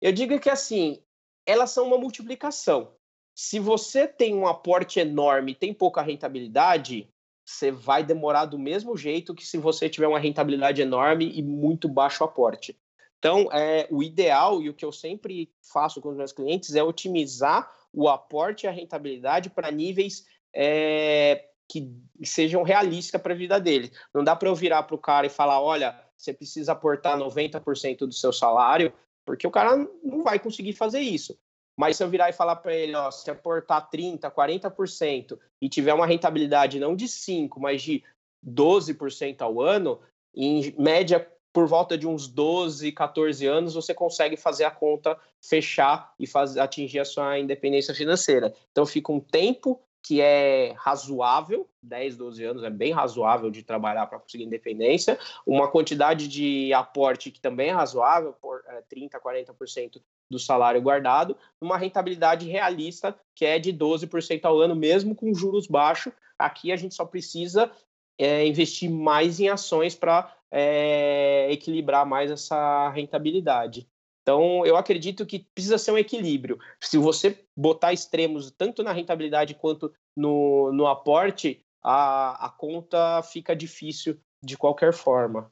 Eu 0.01 0.13
digo 0.13 0.39
que 0.39 0.51
assim, 0.51 1.03
elas 1.47 1.71
são 1.71 1.87
uma 1.87 1.99
multiplicação. 1.99 2.93
Se 3.35 3.59
você 3.59 4.07
tem 4.07 4.35
um 4.35 4.47
aporte 4.47 4.99
enorme 4.99 5.55
tem 5.55 5.73
pouca 5.73 6.03
rentabilidade, 6.03 7.09
você 7.49 7.71
vai 7.71 8.05
demorar 8.05 8.45
do 8.45 8.59
mesmo 8.59 8.95
jeito 8.95 9.35
que 9.35 9.47
se 9.47 9.57
você 9.57 9.89
tiver 9.89 10.07
uma 10.07 10.19
rentabilidade 10.19 10.83
enorme 10.83 11.33
e 11.35 11.43
muito 11.43 11.89
baixo 11.89 12.23
aporte. 12.23 12.79
Então, 13.19 13.49
é, 13.51 13.89
o 13.91 14.03
ideal 14.03 14.61
e 14.61 14.69
o 14.69 14.75
que 14.75 14.85
eu 14.85 14.93
sempre 14.93 15.51
faço 15.73 15.99
com 16.01 16.11
os 16.11 16.17
meus 16.17 16.31
clientes 16.31 16.75
é 16.75 16.83
otimizar 16.83 17.73
o 17.91 18.07
aporte 18.07 18.65
e 18.65 18.69
a 18.69 18.71
rentabilidade 18.71 19.49
para 19.49 19.71
níveis 19.71 20.27
é, 20.55 21.47
que 21.67 21.91
sejam 22.23 22.63
realistas 22.63 23.21
para 23.21 23.33
a 23.33 23.37
vida 23.37 23.59
dele. 23.59 23.91
Não 24.13 24.23
dá 24.23 24.37
para 24.37 24.51
eu 24.51 24.55
virar 24.55 24.83
para 24.83 24.95
o 24.95 24.99
cara 24.99 25.27
e 25.27 25.31
falar: 25.31 25.59
olha, 25.61 25.99
você 26.15 26.35
precisa 26.35 26.73
aportar 26.73 27.19
90% 27.19 28.01
do 28.01 28.13
seu 28.13 28.33
salário 28.33 28.93
porque 29.25 29.47
o 29.47 29.51
cara 29.51 29.77
não 30.05 30.23
vai 30.23 30.39
conseguir 30.39 30.75
fazer 30.75 31.01
isso. 31.01 31.39
Mas 31.79 31.97
se 31.97 32.03
eu 32.03 32.09
virar 32.11 32.29
e 32.29 32.33
falar 32.33 32.57
para 32.57 32.75
ele, 32.75 32.97
ó, 32.97 33.09
se 33.09 33.31
aportar 33.31 33.89
30%, 33.89 34.29
40% 34.33 35.39
e 35.63 35.69
tiver 35.69 35.95
uma 35.95 36.07
rentabilidade 36.07 36.81
não 36.81 36.97
de 36.97 37.07
5%, 37.07 37.51
mas 37.59 37.81
de 37.81 38.03
12% 38.45 39.41
ao 39.43 39.61
ano, 39.61 40.01
em 40.35 40.75
média, 40.77 41.25
por 41.53 41.69
volta 41.69 41.97
de 41.97 42.05
uns 42.05 42.27
12, 42.27 42.91
14 42.91 43.47
anos, 43.47 43.75
você 43.75 43.95
consegue 43.95 44.37
fazer 44.37 44.65
a 44.65 44.73
conta 44.73 45.17
fechar 45.41 46.13
e 46.19 46.27
atingir 46.61 46.99
a 46.99 47.05
sua 47.05 47.39
independência 47.39 47.95
financeira. 47.95 48.53
Então 48.73 48.85
fica 48.85 49.13
um 49.13 49.21
tempo 49.21 49.81
que 50.09 50.23
é 50.23 50.73
razoável, 50.79 51.69
10, 51.83 52.17
12 52.17 52.43
anos 52.43 52.65
é 52.65 52.71
bem 52.71 52.93
razoável 52.93 53.51
de 53.51 53.63
trabalhar 53.63 54.07
para 54.07 54.19
conseguir 54.19 54.45
independência, 54.45 55.19
uma 55.47 55.71
quantidade 55.71 56.27
de 56.27 56.73
aporte 56.73 57.31
que 57.31 57.39
também 57.39 57.69
é 57.69 57.73
razoável, 57.73 58.33
por 58.41 58.63
é, 58.69 58.81
30, 58.89 59.21
40% 59.21 60.01
do 60.31 60.39
salário 60.39 60.81
guardado, 60.81 61.37
uma 61.61 61.77
rentabilidade 61.77 62.49
realista 62.49 63.15
que 63.35 63.45
é 63.45 63.59
de 63.59 63.71
12% 63.71 64.47
ao 64.47 64.59
ano, 64.59 64.75
mesmo 64.75 65.15
com 65.15 65.35
juros 65.35 65.67
baixos. 65.67 66.11
Aqui 66.39 66.73
a 66.73 66.77
gente 66.77 66.95
só 66.95 67.05
precisa 67.05 67.71
é, 68.17 68.47
investir 68.47 68.91
mais 68.91 69.39
em 69.41 69.51
ações 69.51 69.95
para 69.95 70.35
é, 70.51 71.49
equilibrar 71.53 72.07
mais 72.07 72.31
essa 72.31 72.89
rentabilidade. 72.89 73.87
Então, 74.29 74.67
eu 74.67 74.77
acredito 74.77 75.25
que 75.25 75.47
precisa 75.55 75.79
ser 75.79 75.91
um 75.91 75.97
equilíbrio. 75.97 76.59
Se 76.79 76.99
você 76.99 77.43
botar 77.57 77.95
extremos 77.95 78.51
tanto 78.51 78.83
na 78.83 78.93
rentabilidade 78.93 79.55
quanto 79.55 79.91
no, 80.15 80.71
no 80.71 80.87
aporte, 80.87 81.65
a, 81.83 82.45
a 82.45 82.51
conta 82.51 83.23
fica 83.23 83.57
difícil 83.57 84.21
de 84.45 84.55
qualquer 84.55 84.93
forma. 84.93 85.51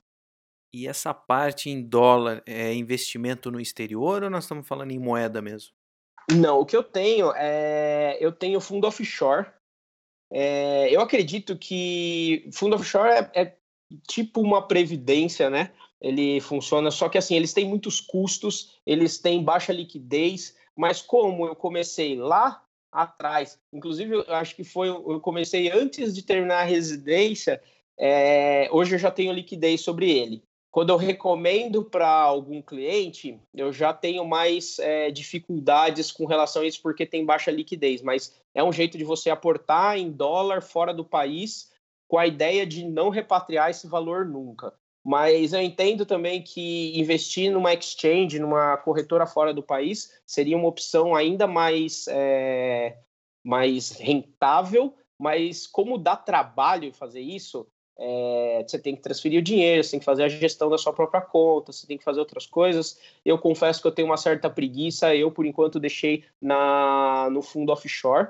E 0.74 0.86
essa 0.86 1.14
parte 1.14 1.70
em 1.70 1.82
dólar 1.82 2.42
é 2.44 2.74
investimento 2.74 3.50
no 3.50 3.58
exterior 3.58 4.22
ou 4.22 4.28
nós 4.28 4.44
estamos 4.44 4.68
falando 4.68 4.90
em 4.90 4.98
moeda 4.98 5.40
mesmo? 5.40 5.72
Não, 6.30 6.60
o 6.60 6.66
que 6.66 6.76
eu 6.76 6.84
tenho 6.84 7.32
é. 7.34 8.18
Eu 8.20 8.30
tenho 8.30 8.60
fundo 8.60 8.86
offshore. 8.86 9.46
É, 10.30 10.94
eu 10.94 11.00
acredito 11.00 11.56
que 11.56 12.46
fundo 12.52 12.76
offshore 12.76 13.08
é, 13.10 13.30
é 13.34 13.56
tipo 14.06 14.40
uma 14.40 14.62
previdência, 14.62 15.48
né? 15.50 15.70
ele 16.00 16.40
funciona, 16.40 16.90
só 16.90 17.08
que 17.08 17.18
assim, 17.18 17.34
eles 17.34 17.52
têm 17.52 17.66
muitos 17.66 18.00
custos, 18.00 18.78
eles 18.84 19.18
têm 19.18 19.42
baixa 19.42 19.72
liquidez, 19.72 20.54
mas 20.76 21.00
como 21.00 21.46
eu 21.46 21.56
comecei 21.56 22.16
lá 22.16 22.62
atrás, 22.92 23.58
inclusive 23.72 24.14
eu 24.14 24.34
acho 24.34 24.54
que 24.54 24.64
foi, 24.64 24.88
eu 24.88 25.20
comecei 25.20 25.70
antes 25.70 26.14
de 26.14 26.22
terminar 26.22 26.60
a 26.60 26.64
residência, 26.64 27.62
é, 27.98 28.68
hoje 28.70 28.94
eu 28.94 28.98
já 28.98 29.10
tenho 29.10 29.32
liquidez 29.32 29.80
sobre 29.80 30.10
ele. 30.10 30.42
Quando 30.70 30.90
eu 30.90 30.96
recomendo 30.98 31.82
para 31.82 32.06
algum 32.06 32.60
cliente, 32.60 33.40
eu 33.54 33.72
já 33.72 33.94
tenho 33.94 34.26
mais 34.26 34.78
é, 34.78 35.10
dificuldades 35.10 36.12
com 36.12 36.26
relação 36.26 36.60
a 36.60 36.66
isso 36.66 36.82
porque 36.82 37.06
tem 37.06 37.24
baixa 37.24 37.50
liquidez, 37.50 38.02
mas 38.02 38.34
é 38.54 38.62
um 38.62 38.72
jeito 38.72 38.98
de 38.98 39.04
você 39.04 39.30
aportar 39.30 39.96
em 39.96 40.10
dólar 40.10 40.60
fora 40.60 40.92
do 40.92 41.02
país 41.04 41.70
com 42.08 42.18
a 42.18 42.26
ideia 42.26 42.66
de 42.66 42.84
não 42.84 43.08
repatriar 43.08 43.70
esse 43.70 43.86
valor 43.86 44.24
nunca. 44.24 44.72
Mas 45.04 45.52
eu 45.52 45.62
entendo 45.62 46.04
também 46.04 46.42
que 46.42 46.98
investir 46.98 47.50
numa 47.50 47.72
exchange, 47.72 48.40
numa 48.40 48.76
corretora 48.78 49.24
fora 49.24 49.54
do 49.54 49.62
país, 49.62 50.12
seria 50.26 50.56
uma 50.56 50.66
opção 50.66 51.14
ainda 51.14 51.46
mais, 51.46 52.06
é, 52.08 52.98
mais 53.44 53.92
rentável. 53.92 54.92
Mas 55.16 55.66
como 55.66 55.96
dá 55.96 56.16
trabalho 56.16 56.92
fazer 56.92 57.20
isso, 57.20 57.66
é, 57.98 58.64
você 58.66 58.78
tem 58.78 58.94
que 58.94 59.00
transferir 59.00 59.38
o 59.38 59.44
dinheiro, 59.44 59.82
você 59.82 59.92
tem 59.92 60.00
que 60.00 60.04
fazer 60.04 60.24
a 60.24 60.28
gestão 60.28 60.68
da 60.68 60.76
sua 60.76 60.92
própria 60.92 61.20
conta, 61.20 61.72
você 61.72 61.86
tem 61.86 61.96
que 61.96 62.04
fazer 62.04 62.20
outras 62.20 62.46
coisas. 62.46 63.00
Eu 63.24 63.38
confesso 63.38 63.80
que 63.80 63.86
eu 63.86 63.92
tenho 63.92 64.08
uma 64.08 64.16
certa 64.16 64.50
preguiça, 64.50 65.14
eu 65.14 65.30
por 65.30 65.46
enquanto 65.46 65.80
deixei 65.80 66.24
na, 66.40 67.28
no 67.30 67.42
fundo 67.42 67.72
offshore. 67.72 68.28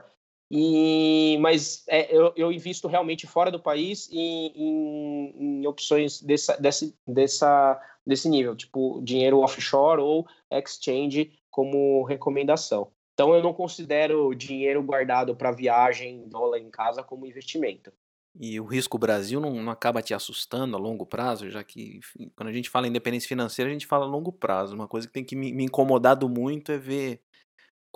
E, 0.50 1.36
mas 1.40 1.82
é, 1.88 2.14
eu, 2.14 2.32
eu, 2.36 2.52
invisto 2.52 2.86
realmente 2.86 3.26
fora 3.26 3.50
do 3.50 3.60
país 3.60 4.08
em, 4.12 4.52
em, 4.54 5.34
em 5.38 5.66
opções 5.66 6.22
dessa, 6.22 6.56
desse, 6.56 6.96
dessa, 7.06 7.80
desse 8.06 8.28
nível, 8.28 8.54
tipo 8.54 9.00
dinheiro 9.02 9.40
offshore 9.40 10.00
ou 10.00 10.26
exchange 10.50 11.32
como 11.50 12.04
recomendação. 12.04 12.92
Então 13.14 13.34
eu 13.34 13.42
não 13.42 13.52
considero 13.52 14.34
dinheiro 14.34 14.82
guardado 14.82 15.34
para 15.34 15.50
viagem, 15.50 16.28
dólar 16.28 16.58
em 16.58 16.70
casa 16.70 17.02
como 17.02 17.26
investimento. 17.26 17.92
E 18.38 18.60
o 18.60 18.66
risco 18.66 18.98
Brasil 18.98 19.40
não, 19.40 19.50
não, 19.62 19.72
acaba 19.72 20.02
te 20.02 20.12
assustando 20.12 20.76
a 20.76 20.78
longo 20.78 21.06
prazo, 21.06 21.50
já 21.50 21.64
que 21.64 21.96
enfim, 21.96 22.30
quando 22.36 22.50
a 22.50 22.52
gente 22.52 22.68
fala 22.68 22.86
em 22.86 22.90
independência 22.90 23.26
financeira, 23.26 23.70
a 23.70 23.72
gente 23.72 23.86
fala 23.86 24.04
a 24.04 24.08
longo 24.08 24.30
prazo. 24.30 24.74
Uma 24.74 24.86
coisa 24.86 25.06
que 25.06 25.12
tem 25.14 25.24
que 25.24 25.34
me, 25.34 25.52
me 25.52 25.64
incomodado 25.64 26.28
muito 26.28 26.70
é 26.70 26.76
ver 26.76 27.22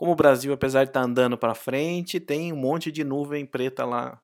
como 0.00 0.12
o 0.12 0.16
Brasil, 0.16 0.50
apesar 0.50 0.84
de 0.84 0.88
estar 0.88 1.00
tá 1.00 1.06
andando 1.06 1.36
para 1.36 1.54
frente, 1.54 2.18
tem 2.18 2.54
um 2.54 2.56
monte 2.56 2.90
de 2.90 3.04
nuvem 3.04 3.44
preta 3.44 3.84
lá, 3.84 4.18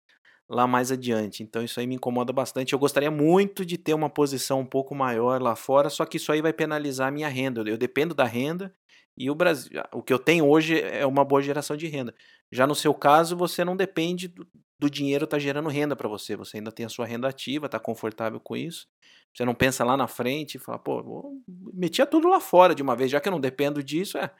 lá 0.49 0.67
mais 0.67 0.91
adiante. 0.91 1.43
Então 1.43 1.63
isso 1.63 1.79
aí 1.79 1.87
me 1.87 1.97
incomoda 1.97 2.33
bastante. 2.33 2.73
Eu 2.73 2.79
gostaria 2.79 3.11
muito 3.11 3.63
de 3.63 3.77
ter 3.77 3.93
uma 3.93 4.09
posição 4.09 4.61
um 4.61 4.65
pouco 4.65 4.95
maior 4.95 5.39
lá 5.39 5.55
fora, 5.55 5.91
só 5.91 6.07
que 6.07 6.17
isso 6.17 6.33
aí 6.33 6.41
vai 6.41 6.55
penalizar 6.55 7.09
a 7.09 7.11
minha 7.11 7.29
renda. 7.29 7.61
Eu 7.69 7.77
dependo 7.77 8.15
da 8.15 8.25
renda 8.25 8.75
e 9.19 9.31
o 9.31 9.35
Brasil, 9.35 9.71
o 9.93 10.03
que 10.03 10.15
eu 10.15 10.19
tenho 10.19 10.49
hoje 10.49 10.81
é 10.81 11.05
uma 11.05 11.23
boa 11.27 11.43
geração 11.43 11.77
de 11.77 11.87
renda. 11.89 12.15
Já 12.51 12.67
no 12.67 12.75
seu 12.75 12.95
caso, 12.95 13.37
você 13.37 13.63
não 13.63 13.77
depende 13.77 14.29
do, 14.29 14.49
do 14.79 14.89
dinheiro 14.89 15.25
estar 15.25 15.37
tá 15.37 15.41
gerando 15.43 15.69
renda 15.69 15.95
para 15.95 16.09
você. 16.09 16.37
Você 16.37 16.57
ainda 16.57 16.73
tem 16.73 16.87
a 16.87 16.89
sua 16.89 17.05
renda 17.05 17.29
ativa, 17.29 17.67
está 17.67 17.79
confortável 17.79 18.41
com 18.41 18.57
isso. 18.57 18.87
Você 19.35 19.45
não 19.45 19.55
pensa 19.55 19.85
lá 19.85 19.95
na 19.95 20.09
frente 20.09 20.55
e 20.55 20.59
fala, 20.59 20.79
pô, 20.79 21.39
metia 21.75 22.07
tudo 22.07 22.29
lá 22.29 22.41
fora 22.41 22.75
de 22.75 22.83
uma 22.83 22.97
vez, 22.97 23.11
já 23.11 23.21
que 23.21 23.29
eu 23.29 23.33
não 23.33 23.41
dependo 23.41 23.83
disso, 23.83 24.17
é. 24.17 24.31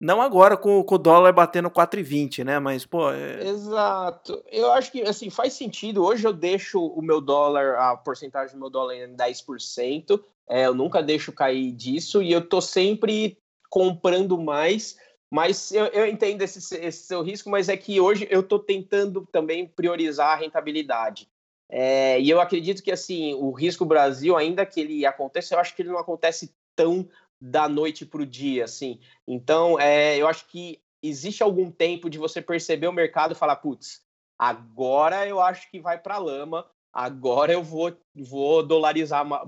Não 0.00 0.22
agora 0.22 0.56
com, 0.56 0.82
com 0.82 0.94
o 0.94 0.98
dólar 0.98 1.32
batendo 1.32 1.70
4,20, 1.70 2.42
né? 2.42 2.58
Mas, 2.58 2.86
pô. 2.86 3.10
É... 3.12 3.46
Exato. 3.46 4.42
Eu 4.50 4.72
acho 4.72 4.90
que 4.90 5.02
assim 5.02 5.28
faz 5.28 5.52
sentido. 5.52 6.02
Hoje 6.02 6.26
eu 6.26 6.32
deixo 6.32 6.84
o 6.84 7.02
meu 7.02 7.20
dólar, 7.20 7.76
a 7.78 7.96
porcentagem 7.96 8.54
do 8.54 8.60
meu 8.60 8.70
dólar 8.70 8.94
em 8.94 9.14
10%. 9.14 10.20
É, 10.48 10.66
eu 10.66 10.74
nunca 10.74 11.02
deixo 11.02 11.32
cair 11.32 11.70
disso 11.72 12.22
e 12.22 12.32
eu 12.32 12.40
tô 12.40 12.60
sempre 12.60 13.38
comprando 13.68 14.36
mais 14.36 14.96
mas 15.30 15.70
eu, 15.70 15.86
eu 15.86 16.06
entendo 16.06 16.42
esse, 16.42 16.58
esse, 16.76 17.04
seu 17.04 17.22
risco, 17.22 17.48
mas 17.48 17.68
é 17.68 17.76
que 17.76 18.00
hoje 18.00 18.26
eu 18.30 18.40
estou 18.40 18.58
tentando 18.58 19.26
também 19.30 19.66
priorizar 19.66 20.32
a 20.32 20.36
rentabilidade. 20.36 21.28
É, 21.68 22.20
e 22.20 22.28
eu 22.28 22.40
acredito 22.40 22.82
que 22.82 22.90
assim 22.90 23.32
o 23.34 23.52
risco 23.52 23.84
Brasil, 23.84 24.36
ainda 24.36 24.66
que 24.66 24.80
ele 24.80 25.06
aconteça, 25.06 25.54
eu 25.54 25.60
acho 25.60 25.76
que 25.76 25.82
ele 25.82 25.90
não 25.90 25.98
acontece 25.98 26.52
tão 26.74 27.08
da 27.40 27.68
noite 27.68 28.04
para 28.04 28.22
o 28.22 28.26
dia, 28.26 28.64
assim. 28.64 29.00
Então, 29.26 29.80
é, 29.80 30.16
eu 30.16 30.28
acho 30.28 30.46
que 30.46 30.80
existe 31.02 31.42
algum 31.42 31.70
tempo 31.70 32.10
de 32.10 32.18
você 32.18 32.42
perceber 32.42 32.88
o 32.88 32.92
mercado 32.92 33.32
e 33.32 33.36
falar, 33.36 33.56
putz, 33.56 34.02
agora 34.38 35.26
eu 35.26 35.40
acho 35.40 35.70
que 35.70 35.80
vai 35.80 35.98
para 35.98 36.18
lama, 36.18 36.66
agora 36.92 37.52
eu 37.52 37.62
vou, 37.62 37.96
vou 38.14 38.62
dolarizar 38.62 39.24
uma, 39.24 39.42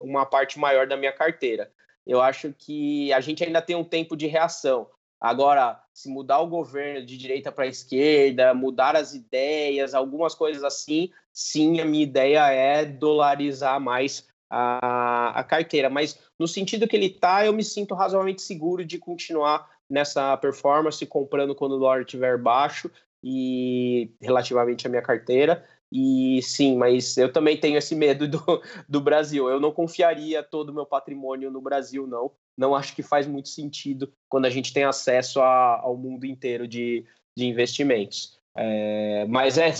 uma 0.00 0.26
parte 0.26 0.58
maior 0.58 0.86
da 0.86 0.96
minha 0.96 1.12
carteira. 1.12 1.72
Eu 2.06 2.20
acho 2.20 2.52
que 2.52 3.12
a 3.12 3.20
gente 3.20 3.44
ainda 3.44 3.62
tem 3.62 3.76
um 3.76 3.84
tempo 3.84 4.16
de 4.16 4.26
reação. 4.26 4.88
Agora, 5.20 5.80
se 5.94 6.08
mudar 6.08 6.40
o 6.40 6.48
governo 6.48 7.06
de 7.06 7.16
direita 7.16 7.52
para 7.52 7.68
esquerda, 7.68 8.52
mudar 8.52 8.96
as 8.96 9.14
ideias, 9.14 9.94
algumas 9.94 10.34
coisas 10.34 10.64
assim, 10.64 11.10
sim, 11.32 11.80
a 11.80 11.84
minha 11.84 12.02
ideia 12.02 12.50
é 12.50 12.84
dolarizar 12.84 13.80
mais 13.80 14.26
a, 14.52 15.40
a 15.40 15.44
carteira. 15.44 15.88
Mas 15.88 16.18
no 16.38 16.46
sentido 16.46 16.86
que 16.86 16.94
ele 16.94 17.06
está, 17.06 17.46
eu 17.46 17.52
me 17.52 17.64
sinto 17.64 17.94
razoavelmente 17.94 18.42
seguro 18.42 18.84
de 18.84 18.98
continuar 18.98 19.68
nessa 19.88 20.36
performance, 20.36 21.04
comprando 21.06 21.54
quando 21.54 21.72
o 21.72 21.78
dólar 21.78 22.02
estiver 22.02 22.36
baixo 22.36 22.90
e 23.22 24.10
relativamente 24.20 24.86
à 24.86 24.90
minha 24.90 25.02
carteira. 25.02 25.64
E 25.90 26.40
sim, 26.42 26.76
mas 26.76 27.16
eu 27.16 27.32
também 27.32 27.56
tenho 27.56 27.76
esse 27.76 27.94
medo 27.94 28.26
do, 28.28 28.40
do 28.88 29.00
Brasil. 29.00 29.48
Eu 29.48 29.60
não 29.60 29.72
confiaria 29.72 30.42
todo 30.42 30.70
o 30.70 30.74
meu 30.74 30.86
patrimônio 30.86 31.50
no 31.50 31.60
Brasil, 31.60 32.06
não 32.06 32.30
não 32.56 32.74
acho 32.74 32.94
que 32.94 33.02
faz 33.02 33.26
muito 33.26 33.48
sentido 33.48 34.12
quando 34.28 34.46
a 34.46 34.50
gente 34.50 34.72
tem 34.72 34.84
acesso 34.84 35.40
a, 35.40 35.80
ao 35.80 35.96
mundo 35.96 36.26
inteiro 36.26 36.68
de, 36.68 37.04
de 37.36 37.46
investimentos. 37.46 38.38
É, 38.54 39.24
mas 39.28 39.56
é 39.56 39.72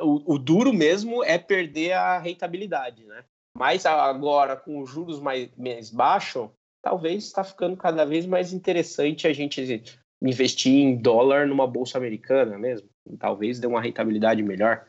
o, 0.00 0.34
o, 0.34 0.38
duro 0.38 0.72
mesmo 0.72 1.24
é 1.24 1.38
perder 1.38 1.92
a 1.92 2.18
rentabilidade, 2.18 3.06
né? 3.06 3.24
Mas 3.58 3.84
agora 3.84 4.56
com 4.56 4.80
os 4.80 4.88
juros 4.88 5.20
mais, 5.20 5.50
mais 5.56 5.90
baixos, 5.90 6.48
talvez 6.80 7.24
está 7.24 7.42
ficando 7.42 7.76
cada 7.76 8.04
vez 8.04 8.24
mais 8.24 8.52
interessante 8.52 9.26
a 9.26 9.32
gente 9.32 9.82
investir 10.22 10.72
em 10.72 10.96
dólar 10.96 11.46
numa 11.46 11.66
bolsa 11.66 11.98
americana 11.98 12.56
mesmo. 12.56 12.88
Talvez 13.18 13.58
dê 13.58 13.66
uma 13.66 13.80
rentabilidade 13.80 14.42
melhor. 14.42 14.86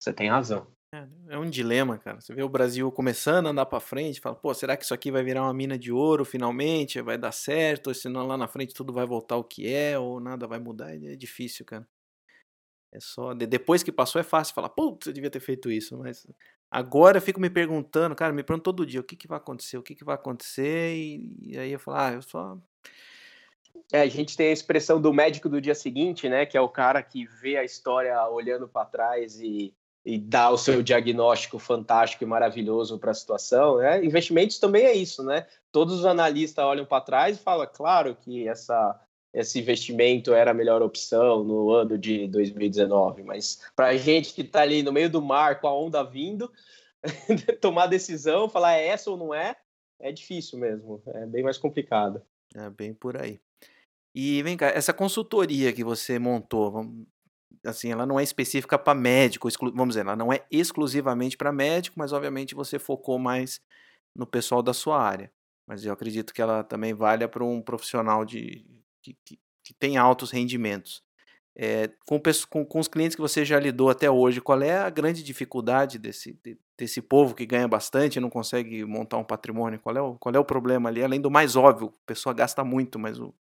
Você 0.00 0.12
tem 0.12 0.28
razão. 0.28 0.66
É, 0.94 1.06
é 1.28 1.38
um 1.38 1.50
dilema, 1.50 1.98
cara. 1.98 2.18
Você 2.18 2.34
vê 2.34 2.42
o 2.42 2.48
Brasil 2.48 2.90
começando 2.90 3.46
a 3.46 3.50
andar 3.50 3.66
para 3.66 3.78
frente, 3.78 4.20
fala, 4.20 4.34
pô, 4.34 4.54
será 4.54 4.74
que 4.74 4.84
isso 4.84 4.94
aqui 4.94 5.10
vai 5.10 5.22
virar 5.22 5.42
uma 5.42 5.52
mina 5.52 5.78
de 5.78 5.92
ouro 5.92 6.24
finalmente? 6.24 7.02
Vai 7.02 7.18
dar 7.18 7.32
certo? 7.32 7.88
Ou 7.88 7.94
senão 7.94 8.26
lá 8.26 8.38
na 8.38 8.48
frente 8.48 8.72
tudo 8.72 8.90
vai 8.90 9.04
voltar 9.04 9.34
ao 9.34 9.44
que 9.44 9.70
é, 9.70 9.98
ou 9.98 10.18
nada 10.18 10.46
vai 10.46 10.58
mudar? 10.58 10.94
É 10.94 11.14
difícil, 11.14 11.66
cara. 11.66 11.86
É 12.90 13.00
só. 13.00 13.34
Depois 13.34 13.82
que 13.82 13.92
passou 13.92 14.18
é 14.18 14.24
fácil 14.24 14.54
falar, 14.54 14.70
putz, 14.70 15.06
eu 15.06 15.12
devia 15.12 15.30
ter 15.30 15.40
feito 15.40 15.70
isso, 15.70 15.98
mas 15.98 16.26
agora 16.70 17.18
eu 17.18 17.22
fico 17.22 17.40
me 17.40 17.50
perguntando, 17.50 18.14
cara, 18.14 18.32
me 18.32 18.42
pergunto 18.42 18.64
todo 18.64 18.86
dia 18.86 19.00
o 19.00 19.04
que, 19.04 19.16
que 19.16 19.28
vai 19.28 19.38
acontecer, 19.38 19.76
o 19.78 19.82
que, 19.82 19.94
que 19.94 20.04
vai 20.04 20.14
acontecer, 20.14 20.94
e, 20.94 21.36
e 21.42 21.58
aí 21.58 21.72
eu 21.72 21.78
falo, 21.78 21.96
ah, 21.98 22.12
eu 22.12 22.22
só. 22.22 22.56
É, 23.92 24.02
a 24.02 24.06
gente 24.06 24.36
tem 24.36 24.48
a 24.48 24.52
expressão 24.52 25.00
do 25.00 25.12
médico 25.12 25.48
do 25.48 25.60
dia 25.60 25.74
seguinte, 25.74 26.28
né? 26.28 26.44
Que 26.44 26.58
é 26.58 26.60
o 26.60 26.68
cara 26.68 27.02
que 27.02 27.26
vê 27.40 27.56
a 27.56 27.64
história 27.64 28.22
olhando 28.28 28.68
para 28.68 28.84
trás 28.84 29.40
e 29.40 29.74
e 30.08 30.16
dar 30.16 30.50
o 30.50 30.56
seu 30.56 30.82
diagnóstico 30.82 31.58
fantástico 31.58 32.24
e 32.24 32.26
maravilhoso 32.26 32.98
para 32.98 33.10
a 33.10 33.14
situação. 33.14 33.76
Né? 33.76 34.02
Investimentos 34.02 34.58
também 34.58 34.86
é 34.86 34.94
isso, 34.94 35.22
né? 35.22 35.46
Todos 35.70 35.98
os 35.98 36.06
analistas 36.06 36.64
olham 36.64 36.86
para 36.86 37.04
trás 37.04 37.36
e 37.36 37.42
falam, 37.42 37.68
claro 37.70 38.16
que 38.16 38.48
essa, 38.48 38.98
esse 39.32 39.58
investimento 39.58 40.32
era 40.32 40.50
a 40.50 40.54
melhor 40.54 40.82
opção 40.82 41.44
no 41.44 41.70
ano 41.70 41.98
de 41.98 42.26
2019, 42.28 43.22
mas 43.22 43.60
para 43.76 43.88
a 43.88 43.96
gente 43.96 44.32
que 44.32 44.42
está 44.42 44.62
ali 44.62 44.82
no 44.82 44.92
meio 44.92 45.10
do 45.10 45.20
mar 45.20 45.60
com 45.60 45.68
a 45.68 45.78
onda 45.78 46.02
vindo, 46.02 46.50
tomar 47.60 47.86
decisão, 47.86 48.48
falar 48.48 48.74
é 48.74 48.86
essa 48.86 49.10
ou 49.10 49.16
não 49.16 49.34
é, 49.34 49.56
é 50.00 50.10
difícil 50.12 50.58
mesmo, 50.58 51.02
é 51.06 51.26
bem 51.26 51.42
mais 51.42 51.58
complicado. 51.58 52.22
É 52.54 52.70
bem 52.70 52.94
por 52.94 53.20
aí. 53.20 53.40
E 54.14 54.42
vem 54.42 54.56
cá, 54.56 54.68
essa 54.68 54.92
consultoria 54.92 55.72
que 55.72 55.84
você 55.84 56.18
montou, 56.18 56.90
assim, 57.64 57.92
ela 57.92 58.06
não 58.06 58.18
é 58.18 58.22
específica 58.22 58.78
para 58.78 58.94
médico, 58.94 59.48
vamos 59.74 59.88
dizer, 59.88 60.00
ela 60.00 60.16
não 60.16 60.32
é 60.32 60.44
exclusivamente 60.50 61.36
para 61.36 61.52
médico, 61.52 61.98
mas 61.98 62.12
obviamente 62.12 62.54
você 62.54 62.78
focou 62.78 63.18
mais 63.18 63.60
no 64.16 64.26
pessoal 64.26 64.62
da 64.62 64.72
sua 64.72 65.00
área. 65.00 65.30
Mas 65.66 65.84
eu 65.84 65.92
acredito 65.92 66.32
que 66.32 66.40
ela 66.40 66.64
também 66.64 66.94
valha 66.94 67.28
para 67.28 67.44
um 67.44 67.60
profissional 67.60 68.24
de, 68.24 68.64
que, 69.02 69.16
que, 69.24 69.38
que 69.64 69.74
tem 69.74 69.96
altos 69.96 70.30
rendimentos. 70.30 71.02
É, 71.60 71.90
com, 72.06 72.20
com, 72.48 72.64
com, 72.64 72.78
os 72.78 72.86
clientes 72.86 73.16
que 73.16 73.20
você 73.20 73.44
já 73.44 73.58
lidou 73.58 73.90
até 73.90 74.08
hoje, 74.08 74.40
qual 74.40 74.62
é 74.62 74.78
a 74.78 74.88
grande 74.88 75.24
dificuldade 75.24 75.98
desse, 75.98 76.38
desse 76.76 77.02
povo 77.02 77.34
que 77.34 77.44
ganha 77.44 77.66
bastante 77.66 78.16
e 78.16 78.20
não 78.20 78.30
consegue 78.30 78.84
montar 78.84 79.18
um 79.18 79.24
patrimônio? 79.24 79.80
Qual 79.80 79.96
é, 79.96 80.00
o, 80.00 80.14
qual 80.14 80.32
é 80.34 80.38
o 80.38 80.44
problema 80.44 80.88
ali? 80.88 81.02
Além 81.02 81.20
do 81.20 81.30
mais 81.30 81.56
óbvio, 81.56 81.88
a 81.88 82.06
pessoa 82.06 82.32
gasta 82.32 82.62
muito, 82.62 82.96
mas 82.96 83.18
o, 83.18 83.34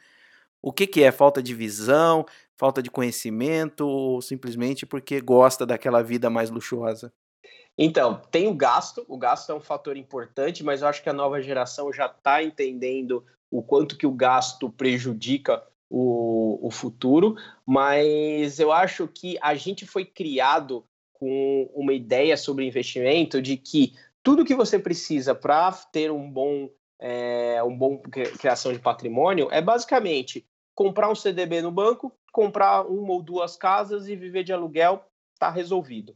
o 0.61 0.73
que, 0.73 0.87
que 0.87 1.03
é? 1.03 1.11
Falta 1.11 1.43
de 1.43 1.53
visão, 1.53 2.25
falta 2.57 2.81
de 2.81 2.89
conhecimento 2.89 3.87
ou 3.87 4.19
simplesmente 4.19 4.83
porque 4.83 5.21
gosta 5.21 5.63
daquela 5.63 6.01
vida 6.01 6.27
mais 6.27 6.49
luxuosa? 6.49 7.13
Então, 7.77 8.19
tem 8.31 8.47
o 8.47 8.55
gasto, 8.55 9.05
o 9.07 9.17
gasto 9.17 9.51
é 9.51 9.55
um 9.55 9.61
fator 9.61 9.95
importante, 9.95 10.63
mas 10.63 10.81
eu 10.81 10.87
acho 10.87 11.03
que 11.03 11.09
a 11.09 11.13
nova 11.13 11.39
geração 11.39 11.93
já 11.93 12.07
está 12.07 12.41
entendendo 12.41 13.23
o 13.49 13.61
quanto 13.61 13.97
que 13.97 14.05
o 14.05 14.11
gasto 14.11 14.69
prejudica 14.69 15.63
o, 15.89 16.59
o 16.67 16.71
futuro, 16.71 17.35
mas 17.65 18.59
eu 18.59 18.71
acho 18.71 19.07
que 19.07 19.37
a 19.41 19.55
gente 19.55 19.85
foi 19.85 20.05
criado 20.05 20.85
com 21.13 21.69
uma 21.73 21.93
ideia 21.93 22.37
sobre 22.37 22.67
investimento 22.67 23.41
de 23.41 23.57
que 23.57 23.93
tudo 24.21 24.45
que 24.45 24.53
você 24.53 24.77
precisa 24.77 25.33
para 25.33 25.71
ter 25.91 26.11
um 26.11 26.29
bom 26.29 26.69
é, 26.99 27.61
um 27.63 27.77
bom 27.77 27.99
criação 27.99 28.73
de 28.73 28.79
patrimônio 28.79 29.47
é 29.51 29.61
basicamente 29.61 30.45
comprar 30.73 31.09
um 31.09 31.15
CDB 31.15 31.61
no 31.61 31.71
banco, 31.71 32.11
comprar 32.31 32.81
uma 32.83 33.13
ou 33.13 33.21
duas 33.21 33.55
casas 33.55 34.07
e 34.07 34.15
viver 34.15 34.43
de 34.43 34.53
aluguel, 34.53 35.03
está 35.33 35.49
resolvido. 35.49 36.15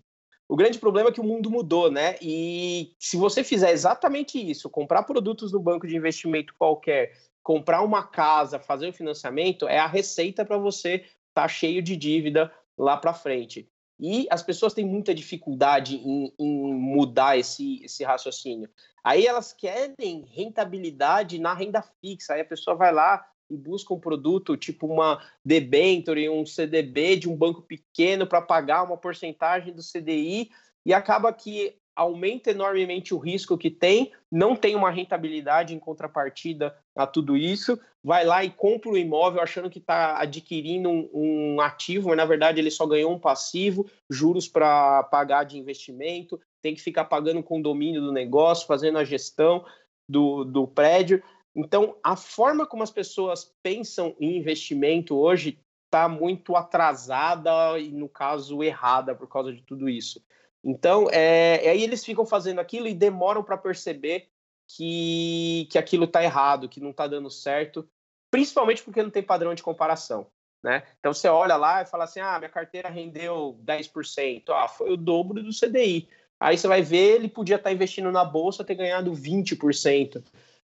O 0.51 0.55
grande 0.57 0.79
problema 0.79 1.07
é 1.07 1.13
que 1.13 1.21
o 1.21 1.23
mundo 1.23 1.49
mudou, 1.49 1.89
né? 1.89 2.17
E 2.21 2.93
se 2.99 3.15
você 3.15 3.41
fizer 3.41 3.71
exatamente 3.71 4.37
isso, 4.37 4.69
comprar 4.69 5.03
produtos 5.03 5.53
no 5.53 5.61
banco 5.61 5.87
de 5.87 5.95
investimento 5.95 6.53
qualquer, 6.57 7.13
comprar 7.41 7.81
uma 7.81 8.05
casa, 8.05 8.59
fazer 8.59 8.89
o 8.89 8.93
financiamento, 8.93 9.65
é 9.65 9.79
a 9.79 9.87
receita 9.87 10.43
para 10.43 10.57
você 10.57 10.95
estar 10.95 11.43
tá 11.43 11.47
cheio 11.47 11.81
de 11.81 11.95
dívida 11.95 12.53
lá 12.77 12.97
para 12.97 13.13
frente. 13.13 13.65
E 13.97 14.27
as 14.29 14.43
pessoas 14.43 14.73
têm 14.73 14.85
muita 14.85 15.15
dificuldade 15.15 15.95
em, 15.95 16.33
em 16.37 16.73
mudar 16.73 17.37
esse, 17.37 17.81
esse 17.85 18.03
raciocínio. 18.03 18.69
Aí 19.01 19.25
elas 19.25 19.53
querem 19.53 20.25
rentabilidade 20.33 21.39
na 21.39 21.53
renda 21.53 21.81
fixa. 22.01 22.33
Aí 22.33 22.41
a 22.41 22.45
pessoa 22.45 22.75
vai 22.75 22.91
lá 22.91 23.25
e 23.51 23.57
busca 23.57 23.93
um 23.93 23.99
produto 23.99 24.55
tipo 24.55 24.87
uma 24.87 25.21
debenture, 25.43 26.29
um 26.29 26.45
CDB 26.45 27.17
de 27.17 27.29
um 27.29 27.35
banco 27.35 27.61
pequeno 27.61 28.25
para 28.25 28.41
pagar 28.41 28.83
uma 28.83 28.97
porcentagem 28.97 29.73
do 29.73 29.81
CDI 29.81 30.49
e 30.85 30.93
acaba 30.93 31.31
que 31.33 31.75
aumenta 31.95 32.51
enormemente 32.51 33.13
o 33.13 33.17
risco 33.17 33.57
que 33.57 33.69
tem, 33.69 34.11
não 34.31 34.55
tem 34.55 34.75
uma 34.75 34.89
rentabilidade 34.89 35.75
em 35.75 35.79
contrapartida 35.79 36.75
a 36.95 37.05
tudo 37.05 37.35
isso, 37.35 37.77
vai 38.03 38.25
lá 38.25 38.43
e 38.43 38.49
compra 38.49 38.89
o 38.89 38.97
imóvel 38.97 39.41
achando 39.41 39.69
que 39.69 39.79
está 39.79 40.19
adquirindo 40.19 40.89
um, 40.89 41.09
um, 41.13 41.61
ativo, 41.61 42.07
mas 42.07 42.17
na 42.17 42.25
verdade 42.25 42.59
ele 42.59 42.71
só 42.71 42.85
ganhou 42.87 43.11
um 43.11 43.19
passivo, 43.19 43.89
juros 44.09 44.47
para 44.47 45.03
pagar 45.03 45.43
de 45.43 45.57
investimento, 45.57 46.39
tem 46.61 46.73
que 46.73 46.81
ficar 46.81 47.05
pagando 47.05 47.39
o 47.39 47.43
condomínio 47.43 48.01
do 48.01 48.11
negócio, 48.11 48.67
fazendo 48.67 48.97
a 48.97 49.03
gestão 49.03 49.65
do, 50.07 50.43
do 50.43 50.67
prédio. 50.67 51.21
Então, 51.55 51.97
a 52.03 52.15
forma 52.15 52.65
como 52.65 52.83
as 52.83 52.91
pessoas 52.91 53.53
pensam 53.61 54.15
em 54.19 54.37
investimento 54.37 55.15
hoje 55.15 55.59
está 55.85 56.07
muito 56.07 56.55
atrasada 56.55 57.77
e, 57.77 57.91
no 57.91 58.07
caso, 58.07 58.63
errada 58.63 59.13
por 59.13 59.27
causa 59.27 59.51
de 59.51 59.61
tudo 59.61 59.89
isso. 59.89 60.23
Então, 60.63 61.07
é, 61.11 61.69
aí 61.69 61.83
eles 61.83 62.05
ficam 62.05 62.25
fazendo 62.25 62.59
aquilo 62.59 62.87
e 62.87 62.93
demoram 62.93 63.43
para 63.43 63.57
perceber 63.57 64.29
que, 64.67 65.67
que 65.69 65.77
aquilo 65.77 66.05
está 66.05 66.23
errado, 66.23 66.69
que 66.69 66.79
não 66.79 66.91
está 66.91 67.07
dando 67.07 67.29
certo, 67.29 67.87
principalmente 68.29 68.83
porque 68.83 69.03
não 69.03 69.09
tem 69.09 69.23
padrão 69.23 69.53
de 69.53 69.63
comparação. 69.63 70.27
Né? 70.63 70.83
Então 70.99 71.11
você 71.13 71.27
olha 71.27 71.55
lá 71.55 71.81
e 71.81 71.87
fala 71.87 72.03
assim: 72.03 72.19
ah, 72.19 72.37
minha 72.37 72.49
carteira 72.49 72.87
rendeu 72.87 73.59
10%, 73.65 74.43
ah, 74.49 74.67
foi 74.67 74.91
o 74.91 74.97
dobro 74.97 75.41
do 75.41 75.49
CDI. 75.49 76.07
Aí 76.39 76.57
você 76.57 76.67
vai 76.67 76.81
ver, 76.81 77.15
ele 77.15 77.27
podia 77.27 77.55
estar 77.55 77.69
tá 77.69 77.73
investindo 77.73 78.11
na 78.11 78.23
bolsa 78.23 78.63
ter 78.63 78.75
ganhado 78.75 79.11
20%. 79.11 80.23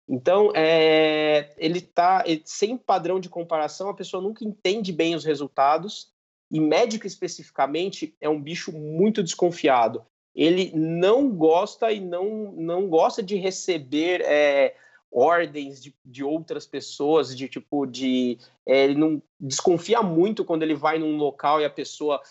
Então, 0.08 0.52
é, 0.54 1.54
ele 1.58 1.80
está 1.80 2.24
sem 2.44 2.78
padrão 2.78 3.20
de 3.20 3.30
comparação, 3.30 3.90
a 3.90 3.94
pessoa 3.94 4.22
nunca 4.22 4.44
entende 4.44 4.92
bem 4.92 5.16
os 5.16 5.24
resultados 5.24 6.12
e 6.52 6.60
médico 6.60 7.08
especificamente 7.08 8.16
é 8.22 8.30
um 8.30 8.40
bicho 8.40 8.72
muito 8.72 9.24
desconfiado. 9.24 10.06
Ele 10.36 10.72
não 10.76 11.30
gosta 11.30 11.92
e 11.92 12.00
não, 12.00 12.52
não 12.52 12.88
gosta 12.88 13.24
de 13.24 13.36
receber 13.38 14.22
é, 14.22 14.76
ordens 15.12 15.82
de, 15.82 15.96
de 16.06 16.24
outras 16.24 16.66
pessoas, 16.68 17.36
de 17.36 17.48
tipo, 17.48 17.86
de. 17.86 18.38
É, 18.68 18.84
ele 18.84 18.96
não 18.96 19.22
desconfia 19.40 20.02
muito 20.02 20.46
quando 20.46 20.64
ele 20.64 20.76
vai 20.76 21.00
num 21.00 21.18
local 21.18 21.60
e 21.60 21.66
a 21.66 21.70
pessoa 21.70 22.22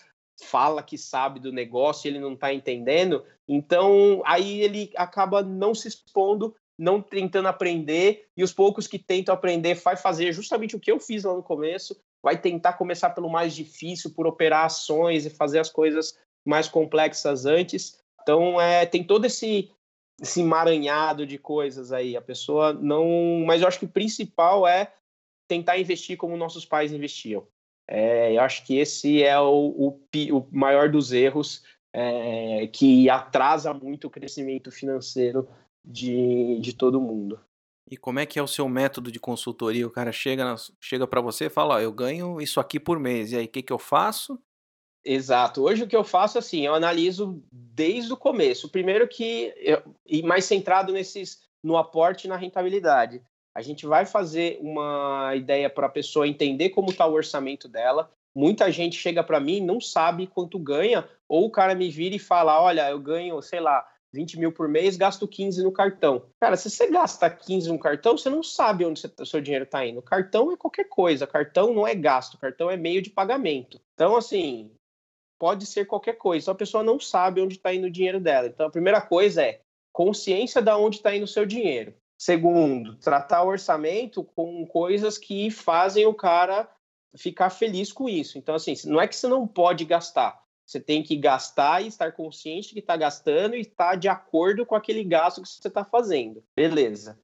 fala 0.41 0.83
que 0.83 0.97
sabe 0.97 1.39
do 1.39 1.51
negócio 1.51 2.07
e 2.07 2.11
ele 2.11 2.19
não 2.19 2.33
está 2.33 2.53
entendendo. 2.53 3.25
Então, 3.47 4.21
aí 4.25 4.61
ele 4.61 4.91
acaba 4.95 5.41
não 5.41 5.75
se 5.75 5.87
expondo, 5.87 6.55
não 6.77 7.01
tentando 7.01 7.47
aprender, 7.47 8.27
e 8.35 8.43
os 8.43 8.51
poucos 8.51 8.87
que 8.87 8.97
tentam 8.97 9.33
aprender 9.33 9.75
vai 9.75 9.95
fazer 9.95 10.31
justamente 10.33 10.75
o 10.75 10.79
que 10.79 10.91
eu 10.91 10.99
fiz 10.99 11.23
lá 11.23 11.33
no 11.33 11.43
começo, 11.43 11.95
vai 12.23 12.39
tentar 12.39 12.73
começar 12.73 13.11
pelo 13.11 13.29
mais 13.29 13.55
difícil, 13.55 14.13
por 14.13 14.25
operações 14.25 15.25
e 15.25 15.29
fazer 15.29 15.59
as 15.59 15.69
coisas 15.69 16.17
mais 16.45 16.67
complexas 16.67 17.45
antes. 17.45 17.99
Então, 18.21 18.59
é, 18.59 18.85
tem 18.85 19.03
todo 19.03 19.25
esse, 19.25 19.69
esse 20.21 20.41
emaranhado 20.41 21.27
de 21.27 21.37
coisas 21.37 21.91
aí. 21.91 22.15
A 22.15 22.21
pessoa 22.21 22.73
não. 22.73 23.43
Mas 23.45 23.61
eu 23.61 23.67
acho 23.67 23.79
que 23.79 23.85
o 23.85 23.89
principal 23.89 24.67
é 24.67 24.93
tentar 25.47 25.77
investir 25.77 26.17
como 26.17 26.37
nossos 26.37 26.65
pais 26.65 26.91
investiam. 26.91 27.45
É, 27.87 28.33
eu 28.33 28.41
acho 28.41 28.65
que 28.65 28.77
esse 28.77 29.21
é 29.21 29.37
o, 29.39 29.99
o, 30.07 30.37
o 30.37 30.47
maior 30.51 30.89
dos 30.89 31.11
erros 31.11 31.63
é, 31.93 32.67
que 32.67 33.09
atrasa 33.09 33.73
muito 33.73 34.07
o 34.07 34.09
crescimento 34.09 34.71
financeiro 34.71 35.47
de, 35.83 36.59
de 36.59 36.73
todo 36.73 37.01
mundo. 37.01 37.39
E 37.89 37.97
como 37.97 38.19
é 38.19 38.25
que 38.25 38.39
é 38.39 38.43
o 38.43 38.47
seu 38.47 38.67
método 38.67 39.11
de 39.11 39.19
consultoria? 39.19 39.85
O 39.85 39.91
cara 39.91 40.11
chega, 40.11 40.55
chega 40.79 41.05
para 41.05 41.21
você 41.21 41.45
e 41.45 41.49
fala: 41.49 41.75
ó, 41.75 41.79
eu 41.79 41.91
ganho 41.91 42.41
isso 42.41 42.59
aqui 42.59 42.79
por 42.79 42.99
mês. 42.99 43.31
E 43.31 43.37
aí, 43.37 43.45
o 43.45 43.49
que, 43.49 43.61
que 43.61 43.73
eu 43.73 43.79
faço? 43.79 44.39
Exato. 45.05 45.61
Hoje 45.61 45.83
o 45.83 45.87
que 45.87 45.95
eu 45.95 46.03
faço 46.03 46.37
assim, 46.37 46.65
eu 46.65 46.73
analiso 46.73 47.43
desde 47.51 48.13
o 48.13 48.17
começo. 48.17 48.69
Primeiro 48.69 49.07
que 49.07 49.53
eu, 49.57 49.83
e 50.07 50.23
mais 50.23 50.45
centrado 50.45 50.93
nesses 50.93 51.41
no 51.61 51.77
aporte 51.77 52.25
e 52.25 52.27
na 52.29 52.37
rentabilidade. 52.37 53.21
A 53.55 53.61
gente 53.61 53.85
vai 53.85 54.05
fazer 54.05 54.57
uma 54.61 55.35
ideia 55.35 55.69
para 55.69 55.87
a 55.87 55.89
pessoa 55.89 56.27
entender 56.27 56.69
como 56.69 56.89
está 56.89 57.05
o 57.05 57.13
orçamento 57.13 57.67
dela. 57.67 58.09
Muita 58.35 58.71
gente 58.71 58.95
chega 58.95 59.23
para 59.23 59.39
mim 59.39 59.61
não 59.61 59.79
sabe 59.79 60.25
quanto 60.25 60.57
ganha, 60.57 61.07
ou 61.27 61.45
o 61.45 61.51
cara 61.51 61.75
me 61.75 61.89
vira 61.89 62.15
e 62.15 62.19
fala: 62.19 62.61
olha, 62.61 62.89
eu 62.89 62.99
ganho, 62.99 63.41
sei 63.41 63.59
lá, 63.59 63.85
20 64.13 64.39
mil 64.39 64.51
por 64.51 64.67
mês, 64.67 64.95
gasto 64.95 65.27
15 65.27 65.63
no 65.63 65.71
cartão. 65.71 66.25
Cara, 66.39 66.55
se 66.55 66.69
você 66.69 66.89
gasta 66.89 67.29
15 67.29 67.69
no 67.69 67.79
cartão, 67.79 68.15
você 68.17 68.29
não 68.29 68.43
sabe 68.43 68.85
onde 68.85 69.01
o 69.19 69.25
seu 69.25 69.41
dinheiro 69.41 69.65
está 69.65 69.85
indo. 69.85 70.01
Cartão 70.01 70.51
é 70.51 70.57
qualquer 70.57 70.85
coisa, 70.85 71.25
cartão 71.25 71.73
não 71.73 71.87
é 71.87 71.95
gasto, 71.95 72.37
cartão 72.37 72.69
é 72.69 72.77
meio 72.77 73.01
de 73.01 73.09
pagamento. 73.09 73.81
Então, 73.95 74.15
assim, 74.15 74.71
pode 75.39 75.65
ser 75.65 75.85
qualquer 75.85 76.13
coisa. 76.13 76.43
Então, 76.43 76.53
a 76.53 76.57
pessoa 76.57 76.83
não 76.83 76.99
sabe 76.99 77.41
onde 77.41 77.55
está 77.55 77.73
indo 77.73 77.87
o 77.87 77.91
dinheiro 77.91 78.19
dela. 78.19 78.47
Então, 78.47 78.67
a 78.67 78.71
primeira 78.71 79.01
coisa 79.01 79.43
é 79.43 79.61
consciência 79.91 80.61
de 80.61 80.71
onde 80.71 80.97
está 80.97 81.15
indo 81.15 81.23
o 81.23 81.27
seu 81.27 81.45
dinheiro. 81.45 81.93
Segundo, 82.17 82.95
tratar 82.97 83.43
o 83.43 83.49
orçamento 83.49 84.23
com 84.23 84.65
coisas 84.65 85.17
que 85.17 85.49
fazem 85.49 86.05
o 86.05 86.13
cara 86.13 86.69
ficar 87.15 87.49
feliz 87.49 87.91
com 87.91 88.07
isso. 88.07 88.37
Então, 88.37 88.55
assim, 88.55 88.73
não 88.85 89.01
é 89.01 89.07
que 89.07 89.15
você 89.15 89.27
não 89.27 89.47
pode 89.47 89.85
gastar, 89.85 90.42
você 90.65 90.79
tem 90.79 91.03
que 91.03 91.15
gastar 91.15 91.83
e 91.83 91.87
estar 91.87 92.11
consciente 92.13 92.73
que 92.73 92.79
está 92.79 92.95
gastando 92.95 93.55
e 93.55 93.61
estar 93.61 93.95
de 93.95 94.07
acordo 94.07 94.65
com 94.65 94.75
aquele 94.75 95.03
gasto 95.03 95.41
que 95.41 95.47
você 95.47 95.67
está 95.67 95.83
fazendo. 95.83 96.43
Beleza. 96.55 97.19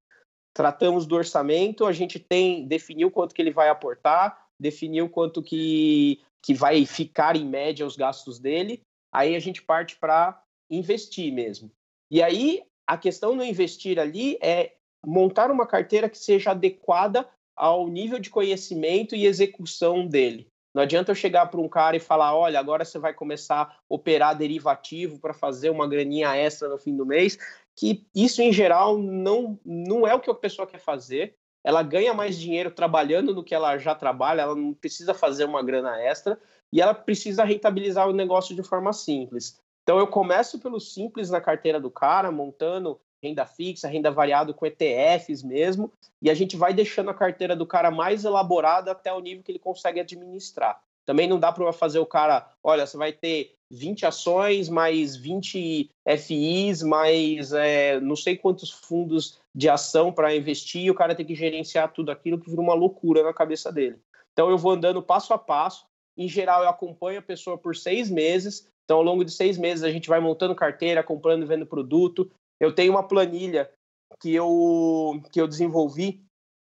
Tratamos 0.53 1.05
do 1.05 1.15
orçamento, 1.15 1.85
a 1.85 1.93
gente 1.93 2.19
tem 2.19 2.67
definiu 2.67 3.09
quanto 3.09 3.33
que 3.33 3.41
ele 3.41 3.51
vai 3.51 3.69
aportar, 3.69 4.45
definiu 4.59 5.09
quanto 5.09 5.41
que, 5.41 6.21
que 6.43 6.53
vai 6.53 6.85
ficar 6.85 7.35
em 7.35 7.45
média 7.45 7.85
os 7.85 7.95
gastos 7.95 8.39
dele. 8.39 8.81
Aí 9.11 9.35
a 9.35 9.39
gente 9.39 9.61
parte 9.61 9.95
para 9.95 10.41
investir 10.69 11.33
mesmo. 11.33 11.71
E 12.11 12.21
aí 12.21 12.63
a 12.85 12.97
questão 12.97 13.35
no 13.35 13.43
investir 13.43 13.99
ali 13.99 14.37
é 14.41 14.73
montar 15.05 15.49
uma 15.49 15.65
carteira 15.65 16.09
que 16.09 16.17
seja 16.17 16.51
adequada 16.51 17.29
ao 17.55 17.87
nível 17.87 18.19
de 18.19 18.29
conhecimento 18.29 19.15
e 19.15 19.25
execução 19.25 20.07
dele. 20.07 20.47
Não 20.79 20.83
adianta 20.83 21.11
eu 21.11 21.15
chegar 21.15 21.47
para 21.47 21.59
um 21.59 21.67
cara 21.67 21.97
e 21.97 21.99
falar: 21.99 22.33
olha, 22.33 22.57
agora 22.57 22.85
você 22.85 22.97
vai 22.97 23.13
começar 23.13 23.63
a 23.63 23.75
operar 23.89 24.37
derivativo 24.37 25.19
para 25.19 25.33
fazer 25.33 25.69
uma 25.69 25.85
graninha 25.85 26.33
extra 26.37 26.69
no 26.69 26.77
fim 26.77 26.95
do 26.95 27.05
mês, 27.05 27.37
que 27.75 28.07
isso 28.15 28.41
em 28.41 28.53
geral 28.53 28.97
não, 28.97 29.59
não 29.65 30.07
é 30.07 30.15
o 30.15 30.21
que 30.21 30.31
a 30.31 30.33
pessoa 30.33 30.65
quer 30.65 30.79
fazer. 30.79 31.35
Ela 31.65 31.83
ganha 31.83 32.13
mais 32.13 32.39
dinheiro 32.39 32.71
trabalhando 32.71 33.35
no 33.35 33.43
que 33.43 33.53
ela 33.53 33.77
já 33.77 33.93
trabalha, 33.93 34.43
ela 34.43 34.55
não 34.55 34.73
precisa 34.73 35.13
fazer 35.13 35.43
uma 35.43 35.61
grana 35.61 36.01
extra 36.01 36.39
e 36.71 36.79
ela 36.79 36.93
precisa 36.93 37.43
rentabilizar 37.43 38.07
o 38.07 38.13
negócio 38.13 38.55
de 38.55 38.63
forma 38.63 38.93
simples. 38.93 39.59
Então 39.83 39.99
eu 39.99 40.07
começo 40.07 40.59
pelo 40.59 40.79
simples 40.79 41.29
na 41.29 41.41
carteira 41.41 41.77
do 41.77 41.91
cara, 41.91 42.31
montando 42.31 42.97
renda 43.23 43.45
fixa, 43.45 43.87
renda 43.87 44.11
variada 44.11 44.53
com 44.53 44.65
ETFs 44.65 45.43
mesmo, 45.43 45.91
e 46.21 46.29
a 46.29 46.33
gente 46.33 46.55
vai 46.55 46.73
deixando 46.73 47.09
a 47.09 47.13
carteira 47.13 47.55
do 47.55 47.65
cara 47.65 47.91
mais 47.91 48.25
elaborada 48.25 48.91
até 48.91 49.13
o 49.13 49.19
nível 49.19 49.43
que 49.43 49.51
ele 49.51 49.59
consegue 49.59 49.99
administrar. 49.99 50.81
Também 51.05 51.27
não 51.27 51.39
dá 51.39 51.51
para 51.51 51.73
fazer 51.73 51.99
o 51.99 52.05
cara, 52.05 52.47
olha, 52.63 52.85
você 52.85 52.95
vai 52.95 53.11
ter 53.11 53.55
20 53.71 54.05
ações, 54.05 54.69
mais 54.69 55.15
20 55.15 55.89
FIs, 56.17 56.83
mais 56.83 57.51
é, 57.51 57.99
não 57.99 58.15
sei 58.15 58.35
quantos 58.37 58.69
fundos 58.69 59.39
de 59.55 59.69
ação 59.69 60.11
para 60.11 60.35
investir, 60.35 60.83
e 60.83 60.91
o 60.91 60.95
cara 60.95 61.15
tem 61.15 61.25
que 61.25 61.35
gerenciar 61.35 61.91
tudo 61.93 62.11
aquilo 62.11 62.39
que 62.39 62.49
vira 62.49 62.61
uma 62.61 62.73
loucura 62.73 63.23
na 63.23 63.33
cabeça 63.33 63.71
dele. 63.71 63.97
Então 64.33 64.49
eu 64.49 64.57
vou 64.57 64.71
andando 64.71 65.01
passo 65.01 65.33
a 65.33 65.37
passo. 65.37 65.85
Em 66.17 66.27
geral, 66.27 66.63
eu 66.63 66.69
acompanho 66.69 67.19
a 67.19 67.23
pessoa 67.23 67.57
por 67.57 67.75
seis 67.75 68.09
meses. 68.09 68.67
Então, 68.83 68.97
ao 68.97 69.03
longo 69.03 69.23
de 69.23 69.31
seis 69.31 69.57
meses, 69.57 69.83
a 69.83 69.91
gente 69.91 70.09
vai 70.09 70.19
montando 70.19 70.55
carteira, 70.55 71.03
comprando 71.03 71.43
e 71.43 71.45
vendo 71.45 71.65
produto. 71.65 72.29
Eu 72.59 72.73
tenho 72.73 72.91
uma 72.91 73.07
planilha 73.07 73.71
que 74.19 74.33
eu, 74.33 75.21
que 75.31 75.39
eu 75.39 75.47
desenvolvi, 75.47 76.23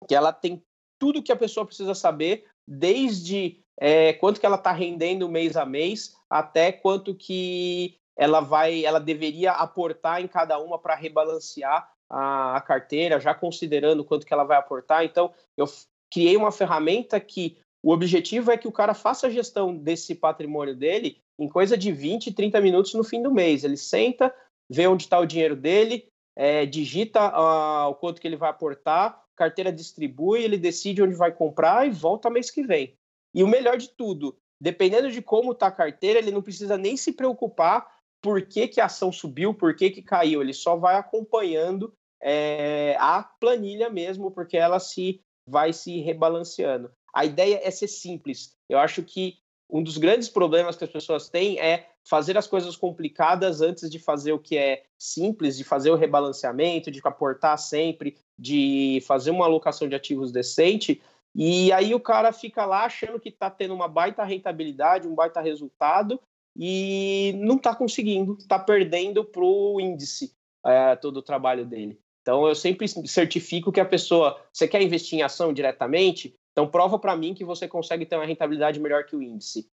que 0.08 0.16
ela 0.16 0.34
tem 0.34 0.64
tudo 1.00 1.22
que 1.22 1.32
a 1.32 1.38
pessoa 1.38 1.66
precisa 1.66 1.94
saber, 1.94 2.46
desde 2.68 3.64
é, 3.78 4.14
quanto 4.14 4.40
que 4.40 4.46
ela 4.46 4.56
está 4.56 4.72
rendendo 4.72 5.30
mês 5.30 5.56
a 5.58 5.66
mês, 5.66 6.16
até 6.30 6.72
quanto 6.72 7.14
que 7.14 7.98
ela 8.18 8.40
vai, 8.40 8.86
ela 8.86 9.00
deveria 9.00 9.52
aportar 9.52 10.22
em 10.22 10.28
cada 10.28 10.58
uma 10.58 10.80
para 10.80 10.96
rebalancear 10.96 11.92
a, 12.10 12.56
a, 12.56 12.62
carteira, 12.62 13.20
já 13.20 13.34
considerando 13.34 14.06
quanto 14.06 14.26
que 14.26 14.34
ela 14.34 14.46
vai 14.46 14.58
aportar. 14.58 15.04
Então, 15.04 15.34
eu 15.58 15.66
criei 16.12 16.38
uma 16.38 16.52
ferramenta 16.52 17.20
que 17.20 17.58
o 17.84 17.92
objetivo 17.92 18.52
é 18.52 18.58
que 18.58 18.68
o 18.68 18.72
cara 18.72 18.94
faça 18.94 19.28
a 19.28 19.30
gestão 19.30 19.76
desse 19.76 20.16
patrimônio 20.16 20.76
dele 20.76 21.22
em 21.38 21.50
coisa 21.50 21.78
de 21.78 21.92
20, 21.92 22.34
30 22.34 22.62
minutos 22.62 22.94
no 22.94 23.04
fim 23.04 23.22
do 23.22 23.32
mês. 23.32 23.64
Ele 23.64 23.78
senta, 23.78 24.34
vê 24.70 24.88
onde 24.88 25.04
está 25.04 25.20
o 25.20 25.26
dinheiro 25.26 25.56
dele, 25.56 26.08
é, 26.36 26.66
digita 26.66 27.30
uh, 27.30 27.90
o 27.90 27.96
quanto 27.96 28.20
que 28.20 28.28
ele 28.28 28.36
vai 28.36 28.50
aportar, 28.50 29.24
carteira 29.36 29.72
distribui, 29.72 30.44
ele 30.44 30.58
decide 30.58 31.02
onde 31.02 31.16
vai 31.16 31.32
comprar 31.32 31.88
e 31.88 31.92
volta 31.92 32.30
mês 32.30 32.50
que 32.50 32.64
vem. 32.64 32.98
E 33.34 33.44
o 33.44 33.48
melhor 33.48 33.78
de 33.78 33.90
tudo, 33.90 34.38
dependendo 34.60 35.12
de 35.12 35.22
como 35.22 35.52
está 35.52 35.68
a 35.68 35.72
carteira, 35.72 36.20
ele 36.20 36.32
não 36.32 36.42
precisa 36.42 36.78
nem 36.78 36.96
se 36.96 37.14
preocupar 37.14 37.86
por 38.22 38.42
que, 38.42 38.68
que 38.68 38.82
a 38.82 38.86
ação 38.86 39.12
subiu, 39.12 39.54
por 39.54 39.76
que, 39.76 39.90
que 39.90 40.02
caiu. 40.02 40.42
Ele 40.42 40.54
só 40.54 40.76
vai 40.76 40.96
acompanhando 40.96 41.94
é, 42.22 42.96
a 43.00 43.24
planilha 43.24 43.90
mesmo, 43.90 44.32
porque 44.32 44.58
ela 44.58 44.80
se 44.80 45.22
vai 45.48 45.74
se 45.74 46.00
rebalanceando. 46.00 46.92
A 47.14 47.24
ideia 47.24 47.60
é 47.64 47.70
ser 47.70 47.88
simples. 47.88 48.54
Eu 48.68 48.80
acho 48.80 49.04
que 49.04 49.38
um 49.70 49.84
dos 49.84 49.98
grandes 49.98 50.28
problemas 50.28 50.76
que 50.76 50.84
as 50.84 50.90
pessoas 50.90 51.30
têm 51.30 51.60
é 51.60 51.90
fazer 52.08 52.38
as 52.38 52.48
coisas 52.48 52.78
complicadas 52.78 53.62
antes 53.62 53.90
de 53.90 53.98
fazer 53.98 54.32
o 54.32 54.40
que 54.40 54.58
é 54.58 54.84
simples, 54.98 55.58
de 55.58 55.64
fazer 55.64 55.90
o 55.90 55.96
rebalanceamento, 55.96 56.92
de 56.92 57.02
aportar 57.04 57.58
sempre, 57.58 58.16
de 58.38 59.04
fazer 59.08 59.32
uma 59.32 59.46
alocação 59.46 59.90
de 59.90 59.96
ativos 59.96 60.32
decente. 60.32 61.02
E 61.34 61.72
aí 61.74 61.94
o 61.94 62.00
cara 62.00 62.32
fica 62.32 62.66
lá 62.66 62.86
achando 62.86 63.20
que 63.20 63.30
está 63.30 63.50
tendo 63.50 63.74
uma 63.74 63.88
baita 63.88 64.24
rentabilidade, 64.24 65.08
um 65.08 65.16
baita 65.16 65.42
resultado, 65.42 66.22
e 66.56 67.34
não 67.38 67.58
está 67.58 67.76
conseguindo, 67.76 68.38
está 68.40 68.58
perdendo 68.58 69.26
para 69.26 69.44
o 69.44 69.82
índice 69.82 70.34
é, 70.66 70.96
todo 70.96 71.18
o 71.18 71.24
trabalho 71.24 71.66
dele. 71.66 72.00
Então 72.22 72.48
eu 72.48 72.56
sempre 72.56 72.88
certifico 72.88 73.72
que 73.72 73.80
a 73.80 73.86
pessoa, 73.86 74.42
você 74.52 74.68
quer 74.68 74.82
investir 74.82 75.20
em 75.20 75.22
ação 75.22 75.54
diretamente, 75.54 76.34
então 76.52 76.68
prova 76.68 76.98
para 76.98 77.16
mim 77.16 77.34
que 77.34 77.44
você 77.44 77.68
consegue 77.68 78.06
ter 78.06 78.16
uma 78.16 78.26
rentabilidade 78.26 78.80
melhor 78.80 79.06
que 79.06 79.16
o 79.16 79.22
índice. 79.22 79.70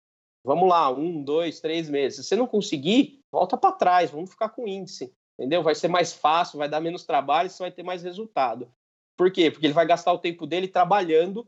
Vamos 0.44 0.70
lá, 0.70 0.90
um, 0.92 1.22
dois, 1.22 1.60
três 1.60 1.90
meses. 1.90 2.18
Se 2.18 2.24
você 2.24 2.36
não 2.36 2.48
conseguir, 2.48 3.20
volta 3.32 3.58
para 3.58 3.74
trás, 3.74 4.10
vamos 4.10 4.30
ficar 4.30 4.50
com 4.50 4.68
índice, 4.68 5.14
entendeu? 5.38 5.62
Vai 5.62 5.76
ser 5.76 5.88
mais 5.88 6.14
fácil, 6.14 6.58
vai 6.58 6.70
dar 6.70 6.80
menos 6.80 7.06
trabalho, 7.06 7.50
você 7.50 7.62
vai 7.62 7.72
ter 7.72 7.84
mais 7.84 8.04
resultado. 8.04 8.72
Por 9.18 9.32
quê? 9.32 9.52
Porque 9.52 9.66
ele 9.68 9.74
vai 9.74 9.86
gastar 9.86 10.14
o 10.14 10.20
tempo 10.20 10.48
dele 10.48 10.68
trabalhando 10.68 11.46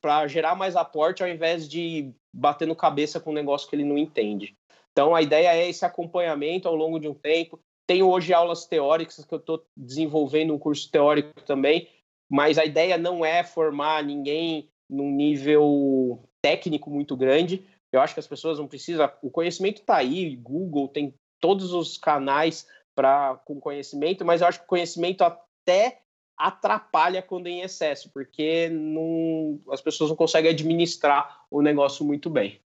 para 0.00 0.26
gerar 0.28 0.54
mais 0.54 0.76
aporte 0.76 1.22
ao 1.22 1.28
invés 1.28 1.68
de 1.68 2.12
batendo 2.32 2.76
cabeça 2.76 3.18
com 3.18 3.30
um 3.30 3.34
negócio 3.34 3.68
que 3.68 3.74
ele 3.74 3.84
não 3.84 3.98
entende. 3.98 4.56
Então 4.92 5.14
a 5.14 5.22
ideia 5.22 5.54
é 5.54 5.68
esse 5.68 5.84
acompanhamento 5.84 6.68
ao 6.68 6.76
longo 6.76 6.98
de 6.98 7.08
um 7.08 7.14
tempo. 7.14 7.58
Tenho 7.86 8.08
hoje 8.08 8.32
aulas 8.32 8.66
teóricas 8.66 9.24
que 9.24 9.34
eu 9.34 9.38
estou 9.38 9.64
desenvolvendo 9.76 10.54
um 10.54 10.58
curso 10.58 10.90
teórico 10.90 11.32
também, 11.44 11.88
mas 12.30 12.58
a 12.58 12.64
ideia 12.64 12.98
não 12.98 13.24
é 13.24 13.42
formar 13.42 14.04
ninguém 14.04 14.68
num 14.88 15.10
nível 15.10 16.22
técnico 16.42 16.90
muito 16.90 17.16
grande. 17.16 17.64
Eu 17.92 18.00
acho 18.00 18.14
que 18.14 18.20
as 18.20 18.26
pessoas 18.26 18.58
não 18.58 18.68
precisam. 18.68 19.10
O 19.22 19.30
conhecimento 19.30 19.80
está 19.80 19.96
aí, 19.96 20.36
Google 20.36 20.88
tem 20.88 21.14
todos 21.40 21.72
os 21.72 21.96
canais 21.96 22.66
para 22.94 23.36
com 23.44 23.60
conhecimento, 23.60 24.24
mas 24.24 24.40
eu 24.40 24.48
acho 24.48 24.58
que 24.58 24.64
o 24.64 24.68
conhecimento 24.68 25.22
até 25.22 26.02
atrapalha 26.36 27.22
quando 27.22 27.48
em 27.48 27.62
excesso, 27.62 28.10
porque 28.12 28.68
não, 28.68 29.60
as 29.70 29.80
pessoas 29.80 30.10
não 30.10 30.16
conseguem 30.16 30.50
administrar 30.50 31.44
o 31.50 31.60
negócio 31.60 32.04
muito 32.04 32.30
bem. 32.30 32.60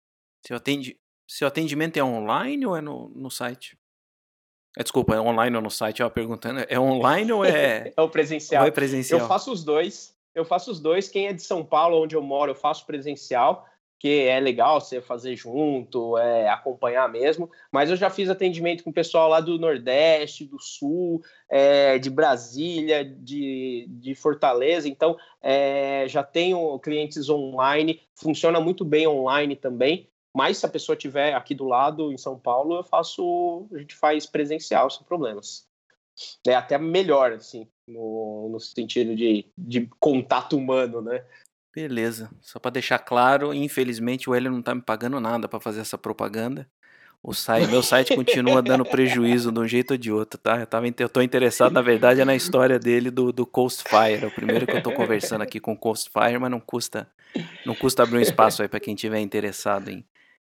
Seu, 0.45 0.57
seu 1.27 1.47
atendimento 1.47 1.97
é 1.97 2.03
online 2.03 2.65
ou 2.65 2.75
é 2.75 2.81
no, 2.81 3.09
no 3.09 3.31
site? 3.31 3.77
É, 4.77 4.83
desculpa, 4.83 5.15
é 5.15 5.19
online 5.19 5.55
ou 5.55 5.61
no 5.61 5.69
site? 5.69 6.01
Eu 6.01 6.09
perguntando, 6.09 6.65
é 6.67 6.79
online 6.79 7.31
ou 7.31 7.45
é. 7.45 7.91
é 7.95 8.01
o 8.01 8.09
presencial. 8.09 8.63
Ou 8.63 8.67
é 8.67 8.71
presencial? 8.71 9.21
Eu 9.21 9.27
faço 9.27 9.51
os 9.51 9.63
dois. 9.63 10.15
Eu 10.33 10.45
faço 10.45 10.71
os 10.71 10.79
dois. 10.79 11.09
Quem 11.09 11.27
é 11.27 11.33
de 11.33 11.41
São 11.41 11.63
Paulo, 11.63 12.01
onde 12.01 12.15
eu 12.15 12.21
moro, 12.21 12.51
eu 12.51 12.55
faço 12.55 12.85
presencial, 12.85 13.67
que 14.01 14.21
é 14.21 14.39
legal 14.39 14.81
você 14.81 14.99
fazer 14.99 15.35
junto, 15.35 16.17
é, 16.17 16.49
acompanhar 16.49 17.07
mesmo. 17.07 17.51
Mas 17.71 17.91
eu 17.91 17.95
já 17.95 18.09
fiz 18.09 18.31
atendimento 18.31 18.83
com 18.83 18.89
o 18.89 18.93
pessoal 18.93 19.29
lá 19.29 19.39
do 19.39 19.59
Nordeste, 19.59 20.43
do 20.43 20.59
Sul, 20.59 21.21
é, 21.47 21.99
de 21.99 22.09
Brasília, 22.09 23.05
de, 23.05 23.85
de 23.87 24.15
Fortaleza. 24.15 24.89
Então, 24.89 25.15
é, 25.39 26.05
já 26.07 26.23
tenho 26.23 26.79
clientes 26.79 27.29
online. 27.29 28.01
Funciona 28.15 28.59
muito 28.59 28.83
bem 28.83 29.05
online 29.05 29.55
também. 29.55 30.09
Mas 30.33 30.57
se 30.57 30.65
a 30.65 30.69
pessoa 30.69 30.95
tiver 30.95 31.35
aqui 31.35 31.53
do 31.53 31.67
lado, 31.67 32.11
em 32.11 32.17
São 32.17 32.39
Paulo, 32.39 32.77
eu 32.77 32.83
faço, 32.83 33.67
a 33.71 33.77
gente 33.77 33.93
faz 33.93 34.25
presencial 34.25 34.89
sem 34.89 35.05
problemas. 35.05 35.67
É 36.47 36.55
até 36.55 36.75
melhor, 36.79 37.33
assim, 37.33 37.67
no, 37.87 38.49
no 38.49 38.59
sentido 38.59 39.15
de, 39.15 39.45
de 39.55 39.87
contato 39.99 40.57
humano, 40.57 41.03
né? 41.03 41.23
Beleza. 41.73 42.29
Só 42.41 42.59
para 42.59 42.71
deixar 42.71 42.99
claro, 42.99 43.53
infelizmente 43.53 44.29
o 44.29 44.35
Hélio 44.35 44.51
não 44.51 44.61
tá 44.61 44.75
me 44.75 44.81
pagando 44.81 45.19
nada 45.19 45.47
para 45.47 45.59
fazer 45.59 45.81
essa 45.81 45.97
propaganda. 45.97 46.67
O 47.23 47.33
site, 47.33 47.69
meu 47.69 47.83
site 47.83 48.15
continua 48.15 48.61
dando 48.63 48.83
prejuízo 48.83 49.51
de 49.51 49.59
um 49.59 49.67
jeito 49.67 49.91
ou 49.91 49.97
de 49.97 50.11
outro, 50.11 50.39
tá? 50.39 50.59
Eu, 50.59 50.65
tava, 50.65 50.87
eu 50.87 51.09
tô 51.09 51.21
interessado, 51.21 51.71
na 51.71 51.81
verdade, 51.81 52.19
é 52.19 52.25
na 52.25 52.35
história 52.35 52.79
dele 52.79 53.11
do, 53.11 53.31
do 53.31 53.45
Coast 53.45 53.83
Fire. 53.83 54.23
É 54.23 54.27
o 54.27 54.31
primeiro 54.31 54.65
que 54.65 54.75
eu 54.75 54.81
tô 54.81 54.91
conversando 54.91 55.43
aqui 55.43 55.59
com 55.59 55.73
o 55.73 55.77
Coast 55.77 56.09
Fire, 56.09 56.39
mas 56.39 56.49
não 56.49 56.59
custa, 56.59 57.07
não 57.65 57.75
custa 57.75 58.01
abrir 58.03 58.17
um 58.17 58.21
espaço 58.21 58.63
aí 58.63 58.67
para 58.67 58.79
quem 58.79 58.95
tiver 58.95 59.19
interessado 59.19 59.89
em, 59.89 60.03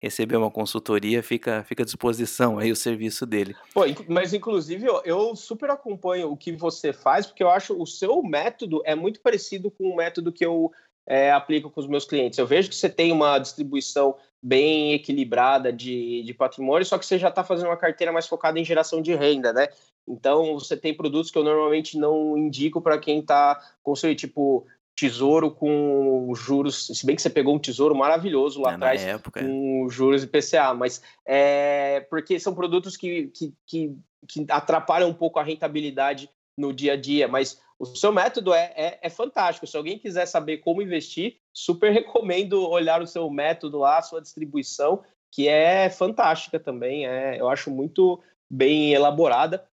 receber 0.01 0.35
uma 0.35 0.51
consultoria, 0.51 1.23
fica, 1.23 1.63
fica 1.63 1.83
à 1.83 1.85
disposição 1.85 2.59
aí 2.59 2.71
o 2.71 2.75
serviço 2.75 3.25
dele. 3.25 3.55
Pô, 3.73 3.81
mas 4.07 4.33
inclusive 4.33 4.85
eu, 4.85 5.01
eu, 5.03 5.35
super 5.35 5.69
acompanho 5.71 6.31
o 6.31 6.37
que 6.37 6.51
você 6.51 6.93
faz, 6.93 7.25
porque 7.25 7.43
eu 7.43 7.49
acho 7.49 7.79
o 7.79 7.85
seu 7.85 8.21
método 8.21 8.81
é 8.85 8.93
muito 8.93 9.19
parecido 9.21 9.71
com 9.71 9.89
o 9.89 9.95
método 9.95 10.31
que 10.31 10.45
eu 10.45 10.71
é, 11.07 11.31
aplico 11.31 11.71
com 11.71 11.79
os 11.79 11.87
meus 11.87 12.05
clientes. 12.05 12.37
Eu 12.37 12.45
vejo 12.45 12.69
que 12.69 12.75
você 12.75 12.89
tem 12.89 13.11
uma 13.11 13.39
distribuição 13.39 14.15
bem 14.43 14.93
equilibrada 14.93 15.71
de, 15.71 16.21
de 16.23 16.33
patrimônio, 16.33 16.85
só 16.85 16.97
que 16.97 17.05
você 17.05 17.17
já 17.17 17.29
está 17.29 17.43
fazendo 17.43 17.67
uma 17.67 17.77
carteira 17.77 18.11
mais 18.11 18.27
focada 18.27 18.59
em 18.59 18.65
geração 18.65 19.01
de 19.01 19.15
renda, 19.15 19.53
né? 19.53 19.67
Então, 20.07 20.53
você 20.53 20.77
tem 20.77 20.93
produtos 20.93 21.31
que 21.31 21.37
eu 21.37 21.43
normalmente 21.43 21.97
não 21.97 22.37
indico 22.37 22.81
para 22.81 22.97
quem 22.97 23.19
está 23.19 23.59
construindo, 23.81 24.17
tipo 24.17 24.65
tesouro 24.95 25.51
com 25.51 26.33
juros, 26.33 26.87
se 26.87 27.05
bem 27.05 27.15
que 27.15 27.21
você 27.21 27.29
pegou 27.29 27.53
um 27.53 27.59
tesouro 27.59 27.95
maravilhoso 27.95 28.59
lá 28.59 28.71
é, 28.71 28.75
atrás 28.75 29.03
época, 29.03 29.43
com 29.43 29.85
é. 29.85 29.89
juros 29.91 30.23
IPCA, 30.23 30.73
mas 30.73 31.03
é 31.23 31.99
porque 32.09 32.39
são 32.39 32.55
produtos 32.55 32.97
que, 32.97 33.27
que, 33.27 33.53
que, 33.67 33.95
que, 34.27 34.45
atrapalham 34.49 35.07
um 35.07 35.13
pouco 35.13 35.37
a 35.37 35.43
rentabilidade 35.43 36.27
no 36.57 36.73
dia 36.73 36.93
a 36.93 36.95
dia, 36.97 37.27
mas 37.27 37.61
o 37.79 37.85
seu 37.85 38.11
método 38.11 38.53
é, 38.53 38.73
é, 38.75 38.99
é, 39.03 39.09
fantástico. 39.09 39.67
Se 39.67 39.77
alguém 39.77 39.99
quiser 39.99 40.25
saber 40.25 40.57
como 40.57 40.81
investir, 40.81 41.37
super 41.53 41.91
recomendo 41.93 42.67
olhar 42.67 43.01
o 43.01 43.07
seu 43.07 43.29
método 43.29 43.79
lá, 43.79 43.99
a 43.99 44.01
sua 44.01 44.21
distribuição, 44.21 45.03
que 45.31 45.47
é 45.47 45.89
fantástica 45.89 46.59
também. 46.59 47.05
É, 47.05 47.39
eu 47.39 47.47
acho 47.47 47.69
muito 47.69 48.21
bem 48.49 48.93
elaborada 48.93 49.67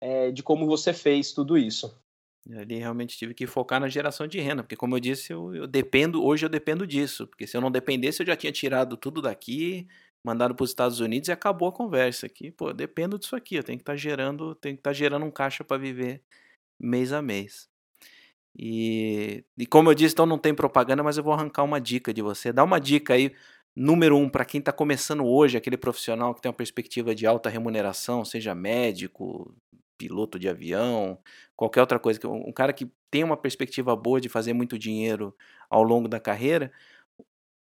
é, 0.00 0.30
de 0.30 0.42
como 0.42 0.66
você 0.66 0.92
fez 0.92 1.32
tudo 1.32 1.58
isso. 1.58 1.94
Ali 2.50 2.76
realmente 2.76 3.18
tive 3.18 3.34
que 3.34 3.46
focar 3.46 3.78
na 3.78 3.88
geração 3.88 4.26
de 4.26 4.40
renda, 4.40 4.62
porque 4.62 4.74
como 4.74 4.96
eu 4.96 5.00
disse, 5.00 5.32
eu, 5.32 5.54
eu 5.54 5.66
dependo, 5.66 6.24
hoje 6.24 6.46
eu 6.46 6.48
dependo 6.48 6.86
disso, 6.86 7.26
porque 7.26 7.46
se 7.46 7.54
eu 7.54 7.60
não 7.60 7.70
dependesse, 7.70 8.22
eu 8.22 8.26
já 8.26 8.34
tinha 8.34 8.50
tirado 8.50 8.96
tudo 8.96 9.20
daqui, 9.20 9.86
mandado 10.24 10.54
para 10.54 10.64
os 10.64 10.70
Estados 10.70 11.00
Unidos 11.00 11.28
e 11.28 11.32
acabou 11.32 11.68
a 11.68 11.72
conversa 11.72 12.26
aqui. 12.26 12.50
Pô, 12.50 12.72
dependo 12.72 13.18
disso 13.18 13.36
aqui, 13.36 13.56
eu 13.56 13.64
tenho 13.64 13.78
que 13.78 13.82
estar 13.82 13.92
tá 13.92 13.96
gerando, 13.96 14.54
tenho 14.54 14.76
que 14.76 14.80
estar 14.80 14.90
tá 14.90 14.94
gerando 14.94 15.24
um 15.26 15.30
caixa 15.30 15.64
para 15.64 15.78
viver 15.78 16.22
mês 16.78 17.12
a 17.12 17.22
mês. 17.22 17.68
E, 18.58 19.44
e 19.56 19.66
como 19.66 19.90
eu 19.90 19.94
disse, 19.94 20.14
então 20.14 20.26
não 20.26 20.38
tem 20.38 20.54
propaganda, 20.54 21.02
mas 21.02 21.16
eu 21.16 21.24
vou 21.24 21.32
arrancar 21.32 21.62
uma 21.62 21.80
dica 21.80 22.12
de 22.12 22.22
você. 22.22 22.52
Dá 22.52 22.64
uma 22.64 22.80
dica 22.80 23.14
aí, 23.14 23.34
número 23.74 24.16
um, 24.16 24.28
para 24.28 24.44
quem 24.44 24.58
está 24.58 24.72
começando 24.72 25.24
hoje, 25.24 25.56
aquele 25.56 25.76
profissional 25.76 26.34
que 26.34 26.42
tem 26.42 26.50
uma 26.50 26.56
perspectiva 26.56 27.14
de 27.14 27.26
alta 27.26 27.48
remuneração, 27.48 28.24
seja 28.24 28.54
médico, 28.54 29.54
piloto 29.96 30.38
de 30.38 30.48
avião, 30.48 31.18
qualquer 31.54 31.80
outra 31.80 31.98
coisa. 31.98 32.18
Um 32.26 32.52
cara 32.52 32.72
que 32.72 32.90
tem 33.10 33.22
uma 33.22 33.36
perspectiva 33.36 33.94
boa 33.94 34.20
de 34.20 34.28
fazer 34.28 34.52
muito 34.52 34.78
dinheiro 34.78 35.34
ao 35.68 35.82
longo 35.82 36.08
da 36.08 36.18
carreira, 36.18 36.72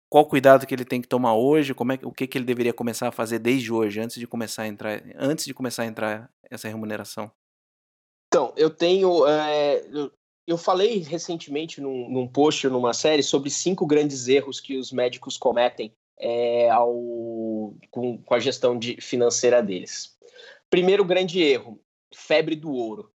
qual 0.10 0.26
cuidado 0.26 0.66
que 0.66 0.74
ele 0.74 0.86
tem 0.86 1.01
que 1.01 1.08
tomar 1.08 1.36
hoje, 1.36 1.74
como 1.74 1.91
é, 1.91 1.99
o 2.03 2.12
que, 2.12 2.28
que 2.28 2.38
ele 2.38 2.45
deveria 2.45 2.74
começar 2.74 3.10
a 3.10 3.12
fazer 3.12 3.39
desde 3.39 3.72
hoje, 3.72 3.99
antes 3.99 4.18
de 4.18 4.28
começar 4.28 4.64
a 4.64 4.68
entrar, 4.68 5.03
antes 5.16 5.45
de 5.45 5.53
começar 5.53 5.84
a 5.84 5.88
entrar 5.88 6.30
essa 6.49 6.68
remuneração? 6.68 7.32
Então, 8.28 8.53
eu 8.55 8.70
tenho. 8.70 9.28
É, 9.28 9.84
eu 10.47 10.58
falei 10.58 10.99
recentemente 10.99 11.82
num, 11.82 12.10
num 12.10 12.28
post, 12.28 12.68
numa 12.68 12.93
série, 12.93 13.24
sobre 13.24 13.49
cinco 13.49 13.86
grandes 13.86 14.28
erros 14.28 14.60
que 14.60 14.78
os 14.78 14.91
médicos 14.91 15.38
cometem 15.38 15.91
é, 16.18 16.70
ao, 16.70 17.74
com, 17.91 18.18
com 18.24 18.34
a 18.34 18.39
gestão 18.39 18.78
de, 18.78 18.99
financeira 19.01 19.62
deles. 19.62 20.16
Primeiro 20.70 21.03
grande 21.03 21.41
erro: 21.41 21.80
febre 22.14 22.55
do 22.55 22.72
ouro. 22.72 23.12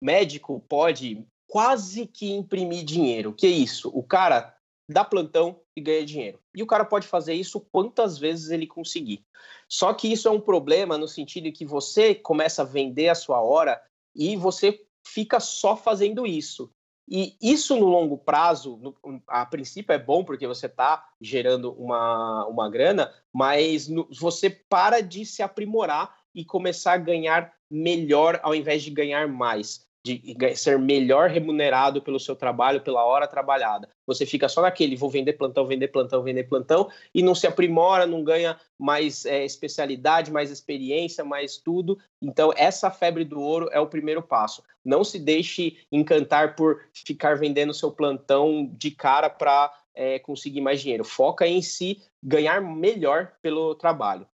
Médico 0.00 0.60
pode 0.68 1.26
quase 1.48 2.06
que 2.06 2.30
imprimir 2.30 2.84
dinheiro. 2.84 3.32
Que 3.32 3.48
isso? 3.48 3.90
O 3.94 4.02
cara 4.02 4.56
dá 4.88 5.04
plantão 5.04 5.60
e 5.76 5.80
ganha 5.80 6.04
dinheiro. 6.04 6.40
E 6.54 6.62
o 6.62 6.66
cara 6.66 6.84
pode 6.84 7.06
fazer 7.06 7.34
isso 7.34 7.60
quantas 7.60 8.18
vezes 8.18 8.50
ele 8.50 8.66
conseguir. 8.66 9.24
Só 9.68 9.92
que 9.92 10.10
isso 10.10 10.26
é 10.26 10.30
um 10.30 10.40
problema 10.40 10.96
no 10.96 11.06
sentido 11.06 11.52
que 11.52 11.66
você 11.66 12.14
começa 12.14 12.62
a 12.62 12.64
vender 12.64 13.08
a 13.08 13.14
sua 13.14 13.42
hora 13.42 13.80
e 14.14 14.36
você 14.36 14.82
fica 15.06 15.38
só 15.38 15.76
fazendo 15.76 16.26
isso. 16.26 16.72
E 17.08 17.36
isso 17.40 17.76
no 17.76 17.86
longo 17.86 18.18
prazo, 18.18 18.76
no, 18.78 19.22
a 19.28 19.46
princípio 19.46 19.92
é 19.92 19.98
bom 19.98 20.24
porque 20.24 20.46
você 20.46 20.66
está 20.66 21.08
gerando 21.20 21.72
uma, 21.72 22.44
uma 22.46 22.68
grana, 22.68 23.12
mas 23.32 23.86
no, 23.86 24.08
você 24.10 24.50
para 24.50 25.00
de 25.00 25.24
se 25.24 25.40
aprimorar 25.42 26.16
e 26.34 26.44
começar 26.44 26.94
a 26.94 26.98
ganhar 26.98 27.52
melhor 27.70 28.40
ao 28.42 28.54
invés 28.54 28.82
de 28.82 28.90
ganhar 28.90 29.28
mais. 29.28 29.86
De 30.06 30.36
ser 30.54 30.78
melhor 30.78 31.28
remunerado 31.28 32.00
pelo 32.00 32.20
seu 32.20 32.36
trabalho, 32.36 32.80
pela 32.80 33.04
hora 33.04 33.26
trabalhada. 33.26 33.88
Você 34.06 34.24
fica 34.24 34.48
só 34.48 34.62
naquele, 34.62 34.94
vou 34.94 35.10
vender 35.10 35.32
plantão, 35.32 35.66
vender 35.66 35.88
plantão, 35.88 36.22
vender 36.22 36.44
plantão, 36.44 36.88
e 37.12 37.22
não 37.22 37.34
se 37.34 37.46
aprimora, 37.46 38.06
não 38.06 38.22
ganha 38.22 38.58
mais 38.78 39.26
é, 39.26 39.44
especialidade, 39.44 40.30
mais 40.30 40.50
experiência, 40.50 41.24
mais 41.24 41.56
tudo. 41.56 41.98
Então, 42.22 42.52
essa 42.56 42.88
febre 42.88 43.24
do 43.24 43.40
ouro 43.40 43.68
é 43.72 43.80
o 43.80 43.88
primeiro 43.88 44.22
passo. 44.22 44.62
Não 44.84 45.02
se 45.02 45.18
deixe 45.18 45.78
encantar 45.90 46.54
por 46.54 46.82
ficar 46.92 47.36
vendendo 47.36 47.74
seu 47.74 47.90
plantão 47.90 48.70
de 48.78 48.92
cara 48.92 49.28
para 49.28 49.72
é, 49.92 50.20
conseguir 50.20 50.60
mais 50.60 50.80
dinheiro. 50.80 51.02
Foca 51.02 51.48
em 51.48 51.60
si 51.60 52.00
ganhar 52.22 52.60
melhor 52.60 53.32
pelo 53.42 53.74
trabalho. 53.74 54.26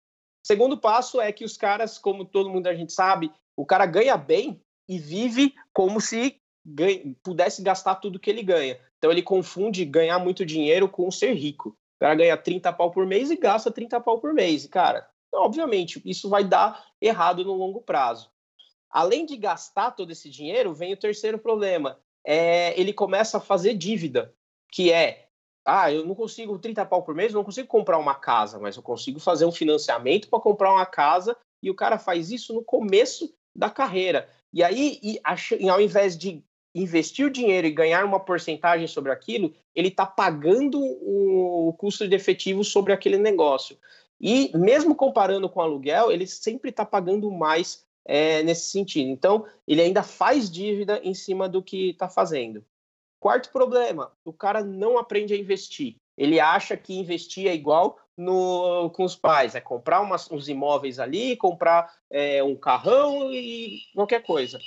Segundo 0.45 0.77
passo 0.77 1.19
é 1.19 1.31
que 1.31 1.45
os 1.45 1.57
caras, 1.57 1.97
como 1.97 2.25
todo 2.25 2.49
mundo 2.49 2.67
a 2.67 2.75
gente 2.75 2.93
sabe, 2.93 3.31
o 3.55 3.65
cara 3.65 3.85
ganha 3.85 4.17
bem 4.17 4.62
e 4.87 4.97
vive 4.97 5.53
como 5.73 5.99
se 5.99 6.39
ganha, 6.65 7.15
pudesse 7.23 7.61
gastar 7.61 7.95
tudo 7.95 8.19
que 8.19 8.29
ele 8.29 8.43
ganha. 8.43 8.79
Então 8.97 9.11
ele 9.11 9.21
confunde 9.21 9.85
ganhar 9.85 10.19
muito 10.19 10.45
dinheiro 10.45 10.87
com 10.87 11.09
ser 11.11 11.33
rico. 11.33 11.69
O 11.69 11.99
cara 11.99 12.15
ganha 12.15 12.37
30 12.37 12.71
pau 12.73 12.91
por 12.91 13.05
mês 13.05 13.31
e 13.31 13.35
gasta 13.35 13.71
30 13.71 13.99
pau 14.01 14.19
por 14.19 14.33
mês. 14.33 14.65
E, 14.65 14.69
cara, 14.69 15.07
obviamente, 15.33 16.01
isso 16.05 16.29
vai 16.29 16.43
dar 16.43 16.85
errado 17.01 17.43
no 17.43 17.53
longo 17.53 17.81
prazo. 17.81 18.29
Além 18.89 19.25
de 19.25 19.37
gastar 19.37 19.91
todo 19.91 20.11
esse 20.11 20.29
dinheiro, 20.29 20.73
vem 20.73 20.93
o 20.93 20.97
terceiro 20.97 21.39
problema. 21.39 21.99
É, 22.25 22.79
ele 22.79 22.93
começa 22.93 23.37
a 23.37 23.41
fazer 23.41 23.73
dívida, 23.73 24.33
que 24.71 24.91
é 24.91 25.27
ah, 25.65 25.91
eu 25.91 26.05
não 26.05 26.13
consigo 26.13 26.59
30 26.59 26.85
pau 26.85 27.03
por 27.03 27.15
mês, 27.15 27.33
não 27.33 27.43
consigo 27.43 27.67
comprar 27.67 27.97
uma 27.97 28.15
casa, 28.15 28.59
mas 28.59 28.75
eu 28.75 28.83
consigo 28.83 29.19
fazer 29.19 29.45
um 29.45 29.51
financiamento 29.51 30.29
para 30.29 30.39
comprar 30.39 30.73
uma 30.73 30.85
casa 30.85 31.37
e 31.61 31.69
o 31.71 31.75
cara 31.75 31.97
faz 31.97 32.31
isso 32.31 32.53
no 32.53 32.63
começo 32.63 33.33
da 33.55 33.69
carreira. 33.69 34.29
E 34.53 34.61
aí, 34.61 34.99
e, 35.01 35.19
e 35.59 35.69
ao 35.69 35.81
invés 35.81 36.15
de 36.15 36.43
investir 36.75 37.25
o 37.25 37.31
dinheiro 37.31 37.67
e 37.67 37.71
ganhar 37.71 38.05
uma 38.05 38.19
porcentagem 38.19 38.87
sobre 38.87 39.11
aquilo, 39.11 39.53
ele 39.75 39.87
está 39.89 40.05
pagando 40.05 40.79
o 40.81 41.73
custo 41.77 42.07
de 42.07 42.15
efetivo 42.15 42.63
sobre 42.63 42.93
aquele 42.93 43.17
negócio. 43.17 43.77
E 44.19 44.55
mesmo 44.57 44.95
comparando 44.95 45.49
com 45.49 45.61
aluguel, 45.61 46.11
ele 46.11 46.25
sempre 46.25 46.69
está 46.69 46.85
pagando 46.85 47.29
mais 47.31 47.85
é, 48.05 48.43
nesse 48.43 48.69
sentido. 48.69 49.09
Então, 49.09 49.45
ele 49.67 49.81
ainda 49.81 50.03
faz 50.03 50.49
dívida 50.49 50.99
em 51.03 51.13
cima 51.13 51.49
do 51.49 51.61
que 51.61 51.89
está 51.89 52.07
fazendo. 52.07 52.63
Quarto 53.19 53.51
problema, 53.51 54.11
o 54.25 54.33
cara 54.33 54.63
não 54.63 54.97
aprende 54.97 55.33
a 55.33 55.37
investir. 55.37 55.95
Ele 56.17 56.39
acha 56.39 56.77
que 56.77 56.97
investir 56.97 57.47
é 57.47 57.53
igual 57.53 57.97
no, 58.17 58.89
com 58.91 59.03
os 59.03 59.15
pais, 59.15 59.55
é 59.55 59.61
comprar 59.61 60.01
umas, 60.01 60.29
uns 60.29 60.47
imóveis 60.47 60.99
ali, 60.99 61.35
comprar 61.35 61.91
é, 62.09 62.43
um 62.43 62.55
carrão 62.55 63.31
e 63.31 63.79
qualquer 63.93 64.21
coisa. 64.21 64.59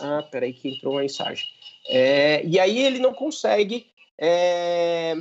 Ah, 0.00 0.22
peraí 0.30 0.52
que 0.52 0.68
entrou 0.68 0.94
uma 0.94 1.00
mensagem. 1.00 1.46
É, 1.88 2.44
e 2.44 2.58
aí 2.58 2.78
ele 2.78 2.98
não 2.98 3.14
consegue, 3.14 3.90
é, 4.18 5.14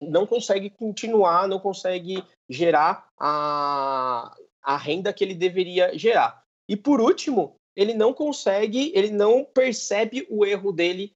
não 0.00 0.26
consegue 0.26 0.70
continuar, 0.70 1.48
não 1.48 1.58
consegue 1.58 2.22
gerar 2.48 3.08
a, 3.18 4.34
a 4.62 4.76
renda 4.76 5.12
que 5.12 5.24
ele 5.24 5.34
deveria 5.34 5.96
gerar. 5.98 6.42
E 6.68 6.76
por 6.76 7.00
último, 7.00 7.56
ele 7.74 7.94
não 7.94 8.12
consegue, 8.12 8.92
ele 8.94 9.10
não 9.10 9.44
percebe 9.44 10.26
o 10.30 10.44
erro 10.44 10.72
dele 10.72 11.14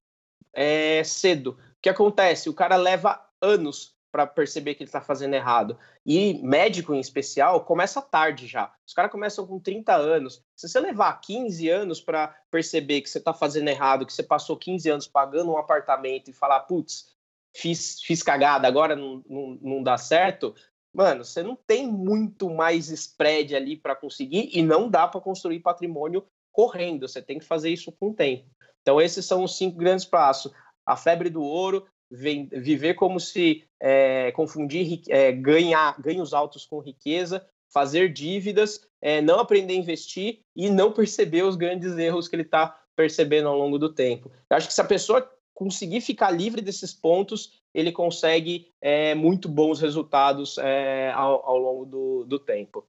é, 0.53 1.03
cedo. 1.03 1.51
O 1.51 1.81
que 1.81 1.89
acontece? 1.89 2.49
O 2.49 2.53
cara 2.53 2.75
leva 2.75 3.19
anos 3.41 3.95
para 4.11 4.27
perceber 4.27 4.75
que 4.75 4.83
ele 4.83 4.89
está 4.89 4.99
fazendo 4.99 5.33
errado. 5.33 5.77
E 6.05 6.33
médico, 6.43 6.93
em 6.93 6.99
especial, 6.99 7.63
começa 7.63 8.01
tarde 8.01 8.45
já. 8.45 8.73
Os 8.85 8.93
caras 8.93 9.11
começam 9.11 9.47
com 9.47 9.59
30 9.59 9.95
anos. 9.95 10.43
Se 10.55 10.67
você 10.67 10.79
levar 10.79 11.21
15 11.21 11.69
anos 11.69 12.01
para 12.01 12.27
perceber 12.51 13.01
que 13.01 13.09
você 13.09 13.19
está 13.19 13.33
fazendo 13.33 13.69
errado, 13.69 14.05
que 14.05 14.13
você 14.13 14.23
passou 14.23 14.57
15 14.57 14.89
anos 14.89 15.07
pagando 15.07 15.51
um 15.51 15.57
apartamento 15.57 16.29
e 16.29 16.33
falar, 16.33 16.59
putz, 16.61 17.15
fiz, 17.55 18.01
fiz 18.01 18.21
cagada, 18.21 18.67
agora 18.67 18.95
não, 18.95 19.23
não, 19.29 19.57
não 19.61 19.83
dá 19.83 19.97
certo, 19.97 20.53
mano, 20.93 21.23
você 21.23 21.41
não 21.41 21.55
tem 21.55 21.87
muito 21.87 22.49
mais 22.49 22.89
spread 22.89 23.55
ali 23.55 23.77
para 23.77 23.95
conseguir 23.95 24.49
e 24.51 24.61
não 24.61 24.89
dá 24.89 25.07
para 25.07 25.21
construir 25.21 25.61
patrimônio 25.61 26.25
correndo. 26.51 27.07
Você 27.07 27.21
tem 27.21 27.39
que 27.39 27.45
fazer 27.45 27.69
isso 27.69 27.91
com 27.93 28.09
o 28.09 28.13
tempo. 28.13 28.45
Então, 28.81 28.99
esses 28.99 29.25
são 29.25 29.43
os 29.43 29.55
cinco 29.55 29.77
grandes 29.77 30.05
passos. 30.05 30.51
A 30.85 30.97
febre 30.97 31.29
do 31.29 31.43
ouro, 31.43 31.87
viver 32.11 32.95
como 32.95 33.19
se 33.19 33.63
é, 33.79 34.31
confundir 34.33 35.01
é, 35.07 35.31
ganhar 35.31 35.99
ganhos 36.01 36.33
altos 36.33 36.65
com 36.65 36.79
riqueza, 36.79 37.45
fazer 37.73 38.11
dívidas, 38.11 38.85
é, 39.01 39.21
não 39.21 39.39
aprender 39.39 39.73
a 39.73 39.77
investir 39.77 40.39
e 40.55 40.69
não 40.69 40.91
perceber 40.91 41.43
os 41.43 41.55
grandes 41.55 41.97
erros 41.97 42.27
que 42.27 42.35
ele 42.35 42.43
está 42.43 42.77
percebendo 42.95 43.47
ao 43.47 43.57
longo 43.57 43.79
do 43.79 43.93
tempo. 43.93 44.29
Eu 44.49 44.57
acho 44.57 44.67
que 44.67 44.73
se 44.73 44.81
a 44.81 44.85
pessoa 44.85 45.27
conseguir 45.53 46.01
ficar 46.01 46.31
livre 46.31 46.61
desses 46.61 46.93
pontos, 46.93 47.61
ele 47.73 47.91
consegue 47.91 48.71
é, 48.81 49.15
muito 49.15 49.47
bons 49.47 49.79
resultados 49.79 50.57
é, 50.57 51.11
ao, 51.11 51.45
ao, 51.45 51.57
longo 51.57 51.85
do, 51.85 52.25
do 52.25 52.39
tempo. 52.39 52.85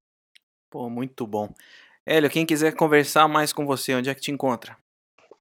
Pô, 0.68 0.90
muito 0.90 1.26
bom. 1.26 1.48
Hélio, 2.04 2.30
quem 2.30 2.44
quiser 2.44 2.74
conversar 2.74 3.28
mais 3.28 3.52
com 3.52 3.64
você, 3.64 3.94
onde 3.94 4.10
é 4.10 4.14
que 4.14 4.20
te 4.20 4.32
encontra? 4.32 4.76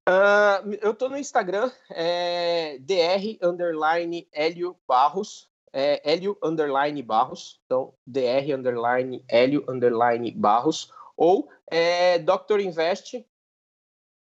Uh, 0.09 0.73
eu 0.81 0.93
tô 0.93 1.09
no 1.09 1.17
Instagram, 1.17 1.71
é 1.89 2.79
dr 2.79 3.45
underline 3.45 4.27
Hélio 4.33 4.75
Barros, 4.87 5.47
é 5.71 6.01
Hélio 6.03 6.37
underline 6.43 7.01
Barros, 7.03 7.59
então 7.65 7.93
dr 8.05 8.53
underline 8.57 9.23
Hélio 9.29 9.63
underline 9.69 10.31
Barros, 10.31 10.91
ou 11.15 11.49
é 11.67 12.17
Dr. 12.17 12.59
Invest, 12.61 13.23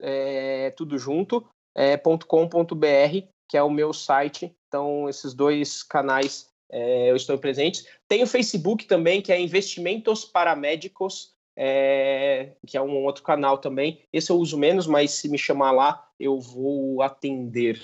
é, 0.00 0.70
tudo 0.70 0.96
junto, 0.98 1.46
é, 1.74 1.96
.com.br, 1.96 3.26
que 3.48 3.56
é 3.56 3.62
o 3.62 3.70
meu 3.70 3.92
site. 3.92 4.54
Então, 4.68 5.08
esses 5.08 5.34
dois 5.34 5.82
canais 5.82 6.48
é, 6.70 7.10
eu 7.10 7.16
estou 7.16 7.36
presente. 7.36 7.84
Tem 8.08 8.22
o 8.22 8.28
Facebook 8.28 8.86
também, 8.86 9.20
que 9.20 9.32
é 9.32 9.40
Investimentos 9.40 10.24
Paramédicos, 10.24 11.33
é, 11.56 12.52
que 12.66 12.76
é 12.76 12.82
um 12.82 13.04
outro 13.04 13.22
canal 13.22 13.58
também. 13.58 14.02
Esse 14.12 14.30
eu 14.30 14.36
uso 14.36 14.58
menos, 14.58 14.86
mas 14.86 15.12
se 15.12 15.28
me 15.28 15.38
chamar 15.38 15.72
lá, 15.72 16.08
eu 16.18 16.40
vou 16.40 17.02
atender. 17.02 17.82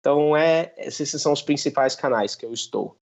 Então, 0.00 0.36
é, 0.36 0.72
esses 0.78 1.10
são 1.20 1.32
os 1.32 1.42
principais 1.42 1.96
canais 1.96 2.34
que 2.34 2.44
eu 2.44 2.52
estou. 2.52 2.96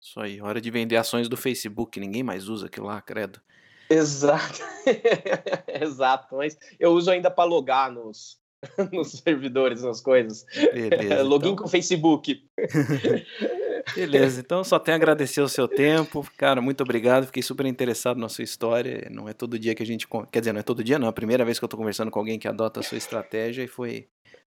Isso 0.00 0.20
aí, 0.20 0.40
hora 0.40 0.60
de 0.60 0.70
vender 0.70 0.96
ações 0.96 1.28
do 1.28 1.36
Facebook, 1.36 1.98
ninguém 1.98 2.22
mais 2.22 2.48
usa 2.48 2.66
aquilo 2.66 2.86
lá, 2.86 3.00
credo. 3.00 3.40
Exato, 3.88 4.60
exato, 5.80 6.36
mas 6.36 6.58
eu 6.78 6.92
uso 6.92 7.10
ainda 7.10 7.30
para 7.30 7.48
logar 7.48 7.90
nos, 7.90 8.36
nos 8.92 9.12
servidores, 9.12 9.82
nas 9.82 10.00
coisas. 10.00 10.46
Beleza, 10.54 11.22
Login 11.24 11.50
então... 11.50 11.64
com 11.64 11.68
Facebook. 11.68 12.44
Beleza, 13.94 14.40
então 14.40 14.64
só 14.64 14.78
tenho 14.78 14.96
a 14.96 14.98
agradecer 14.98 15.40
o 15.40 15.48
seu 15.48 15.68
tempo. 15.68 16.26
Cara, 16.36 16.60
muito 16.60 16.82
obrigado. 16.82 17.26
Fiquei 17.26 17.42
super 17.42 17.66
interessado 17.66 18.18
na 18.18 18.28
sua 18.28 18.42
história. 18.42 19.08
Não 19.10 19.28
é 19.28 19.32
todo 19.32 19.58
dia 19.58 19.74
que 19.74 19.82
a 19.82 19.86
gente. 19.86 20.08
Quer 20.32 20.40
dizer, 20.40 20.52
não 20.52 20.60
é 20.60 20.62
todo 20.62 20.82
dia, 20.82 20.98
não. 20.98 21.06
É 21.06 21.10
a 21.10 21.12
primeira 21.12 21.44
vez 21.44 21.58
que 21.58 21.64
eu 21.64 21.66
estou 21.66 21.78
conversando 21.78 22.10
com 22.10 22.18
alguém 22.18 22.38
que 22.38 22.48
adota 22.48 22.80
a 22.80 22.82
sua 22.82 22.98
estratégia 22.98 23.62
e 23.62 23.68
foi, 23.68 24.08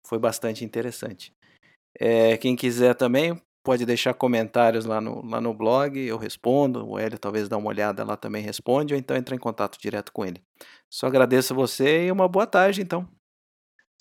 foi 0.06 0.20
bastante 0.20 0.64
interessante. 0.64 1.34
É, 2.00 2.38
quem 2.38 2.56
quiser 2.56 2.94
também 2.94 3.36
pode 3.64 3.86
deixar 3.86 4.14
comentários 4.14 4.86
lá 4.86 5.00
no, 5.00 5.26
lá 5.26 5.40
no 5.40 5.54
blog, 5.54 5.98
eu 5.98 6.18
respondo. 6.18 6.88
O 6.88 7.00
Hélio 7.00 7.18
talvez 7.18 7.48
dá 7.48 7.58
uma 7.58 7.70
olhada 7.70 8.04
lá 8.04 8.18
também 8.18 8.44
responde, 8.44 8.94
ou 8.94 9.00
então 9.00 9.16
entra 9.16 9.36
em 9.36 9.40
contato 9.40 9.80
direto 9.80 10.12
com 10.12 10.26
ele. 10.26 10.42
Só 10.90 11.08
agradeço 11.08 11.54
a 11.54 11.56
você 11.56 12.06
e 12.06 12.12
uma 12.12 12.28
boa 12.28 12.46
tarde, 12.46 12.82
então. 12.82 13.08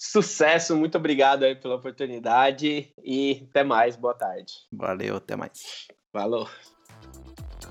Sucesso, 0.05 0.77
muito 0.77 0.99
obrigado 0.99 1.45
aí 1.45 1.55
pela 1.55 1.77
oportunidade 1.77 2.93
e 3.05 3.47
até 3.49 3.63
mais, 3.63 3.95
boa 3.95 4.13
tarde. 4.13 4.53
Valeu, 4.73 5.15
até 5.15 5.37
mais. 5.37 5.87
Falou. 6.13 6.49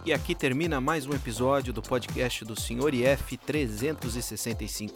E 0.05 0.13
aqui 0.13 0.33
termina 0.33 0.79
mais 0.79 1.05
um 1.05 1.11
episódio 1.11 1.73
do 1.73 1.81
podcast 1.81 2.45
do 2.45 2.57
Sr. 2.57 2.93
IF 2.93 3.35
365. 3.35 4.95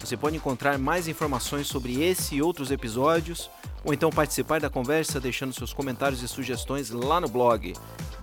Você 0.00 0.18
pode 0.18 0.36
encontrar 0.36 0.78
mais 0.78 1.08
informações 1.08 1.66
sobre 1.66 2.04
esse 2.04 2.34
e 2.34 2.42
outros 2.42 2.70
episódios, 2.70 3.50
ou 3.82 3.94
então 3.94 4.10
participar 4.10 4.60
da 4.60 4.68
conversa 4.68 5.18
deixando 5.18 5.54
seus 5.54 5.72
comentários 5.72 6.22
e 6.22 6.28
sugestões 6.28 6.90
lá 6.90 7.22
no 7.22 7.28
blog 7.28 7.72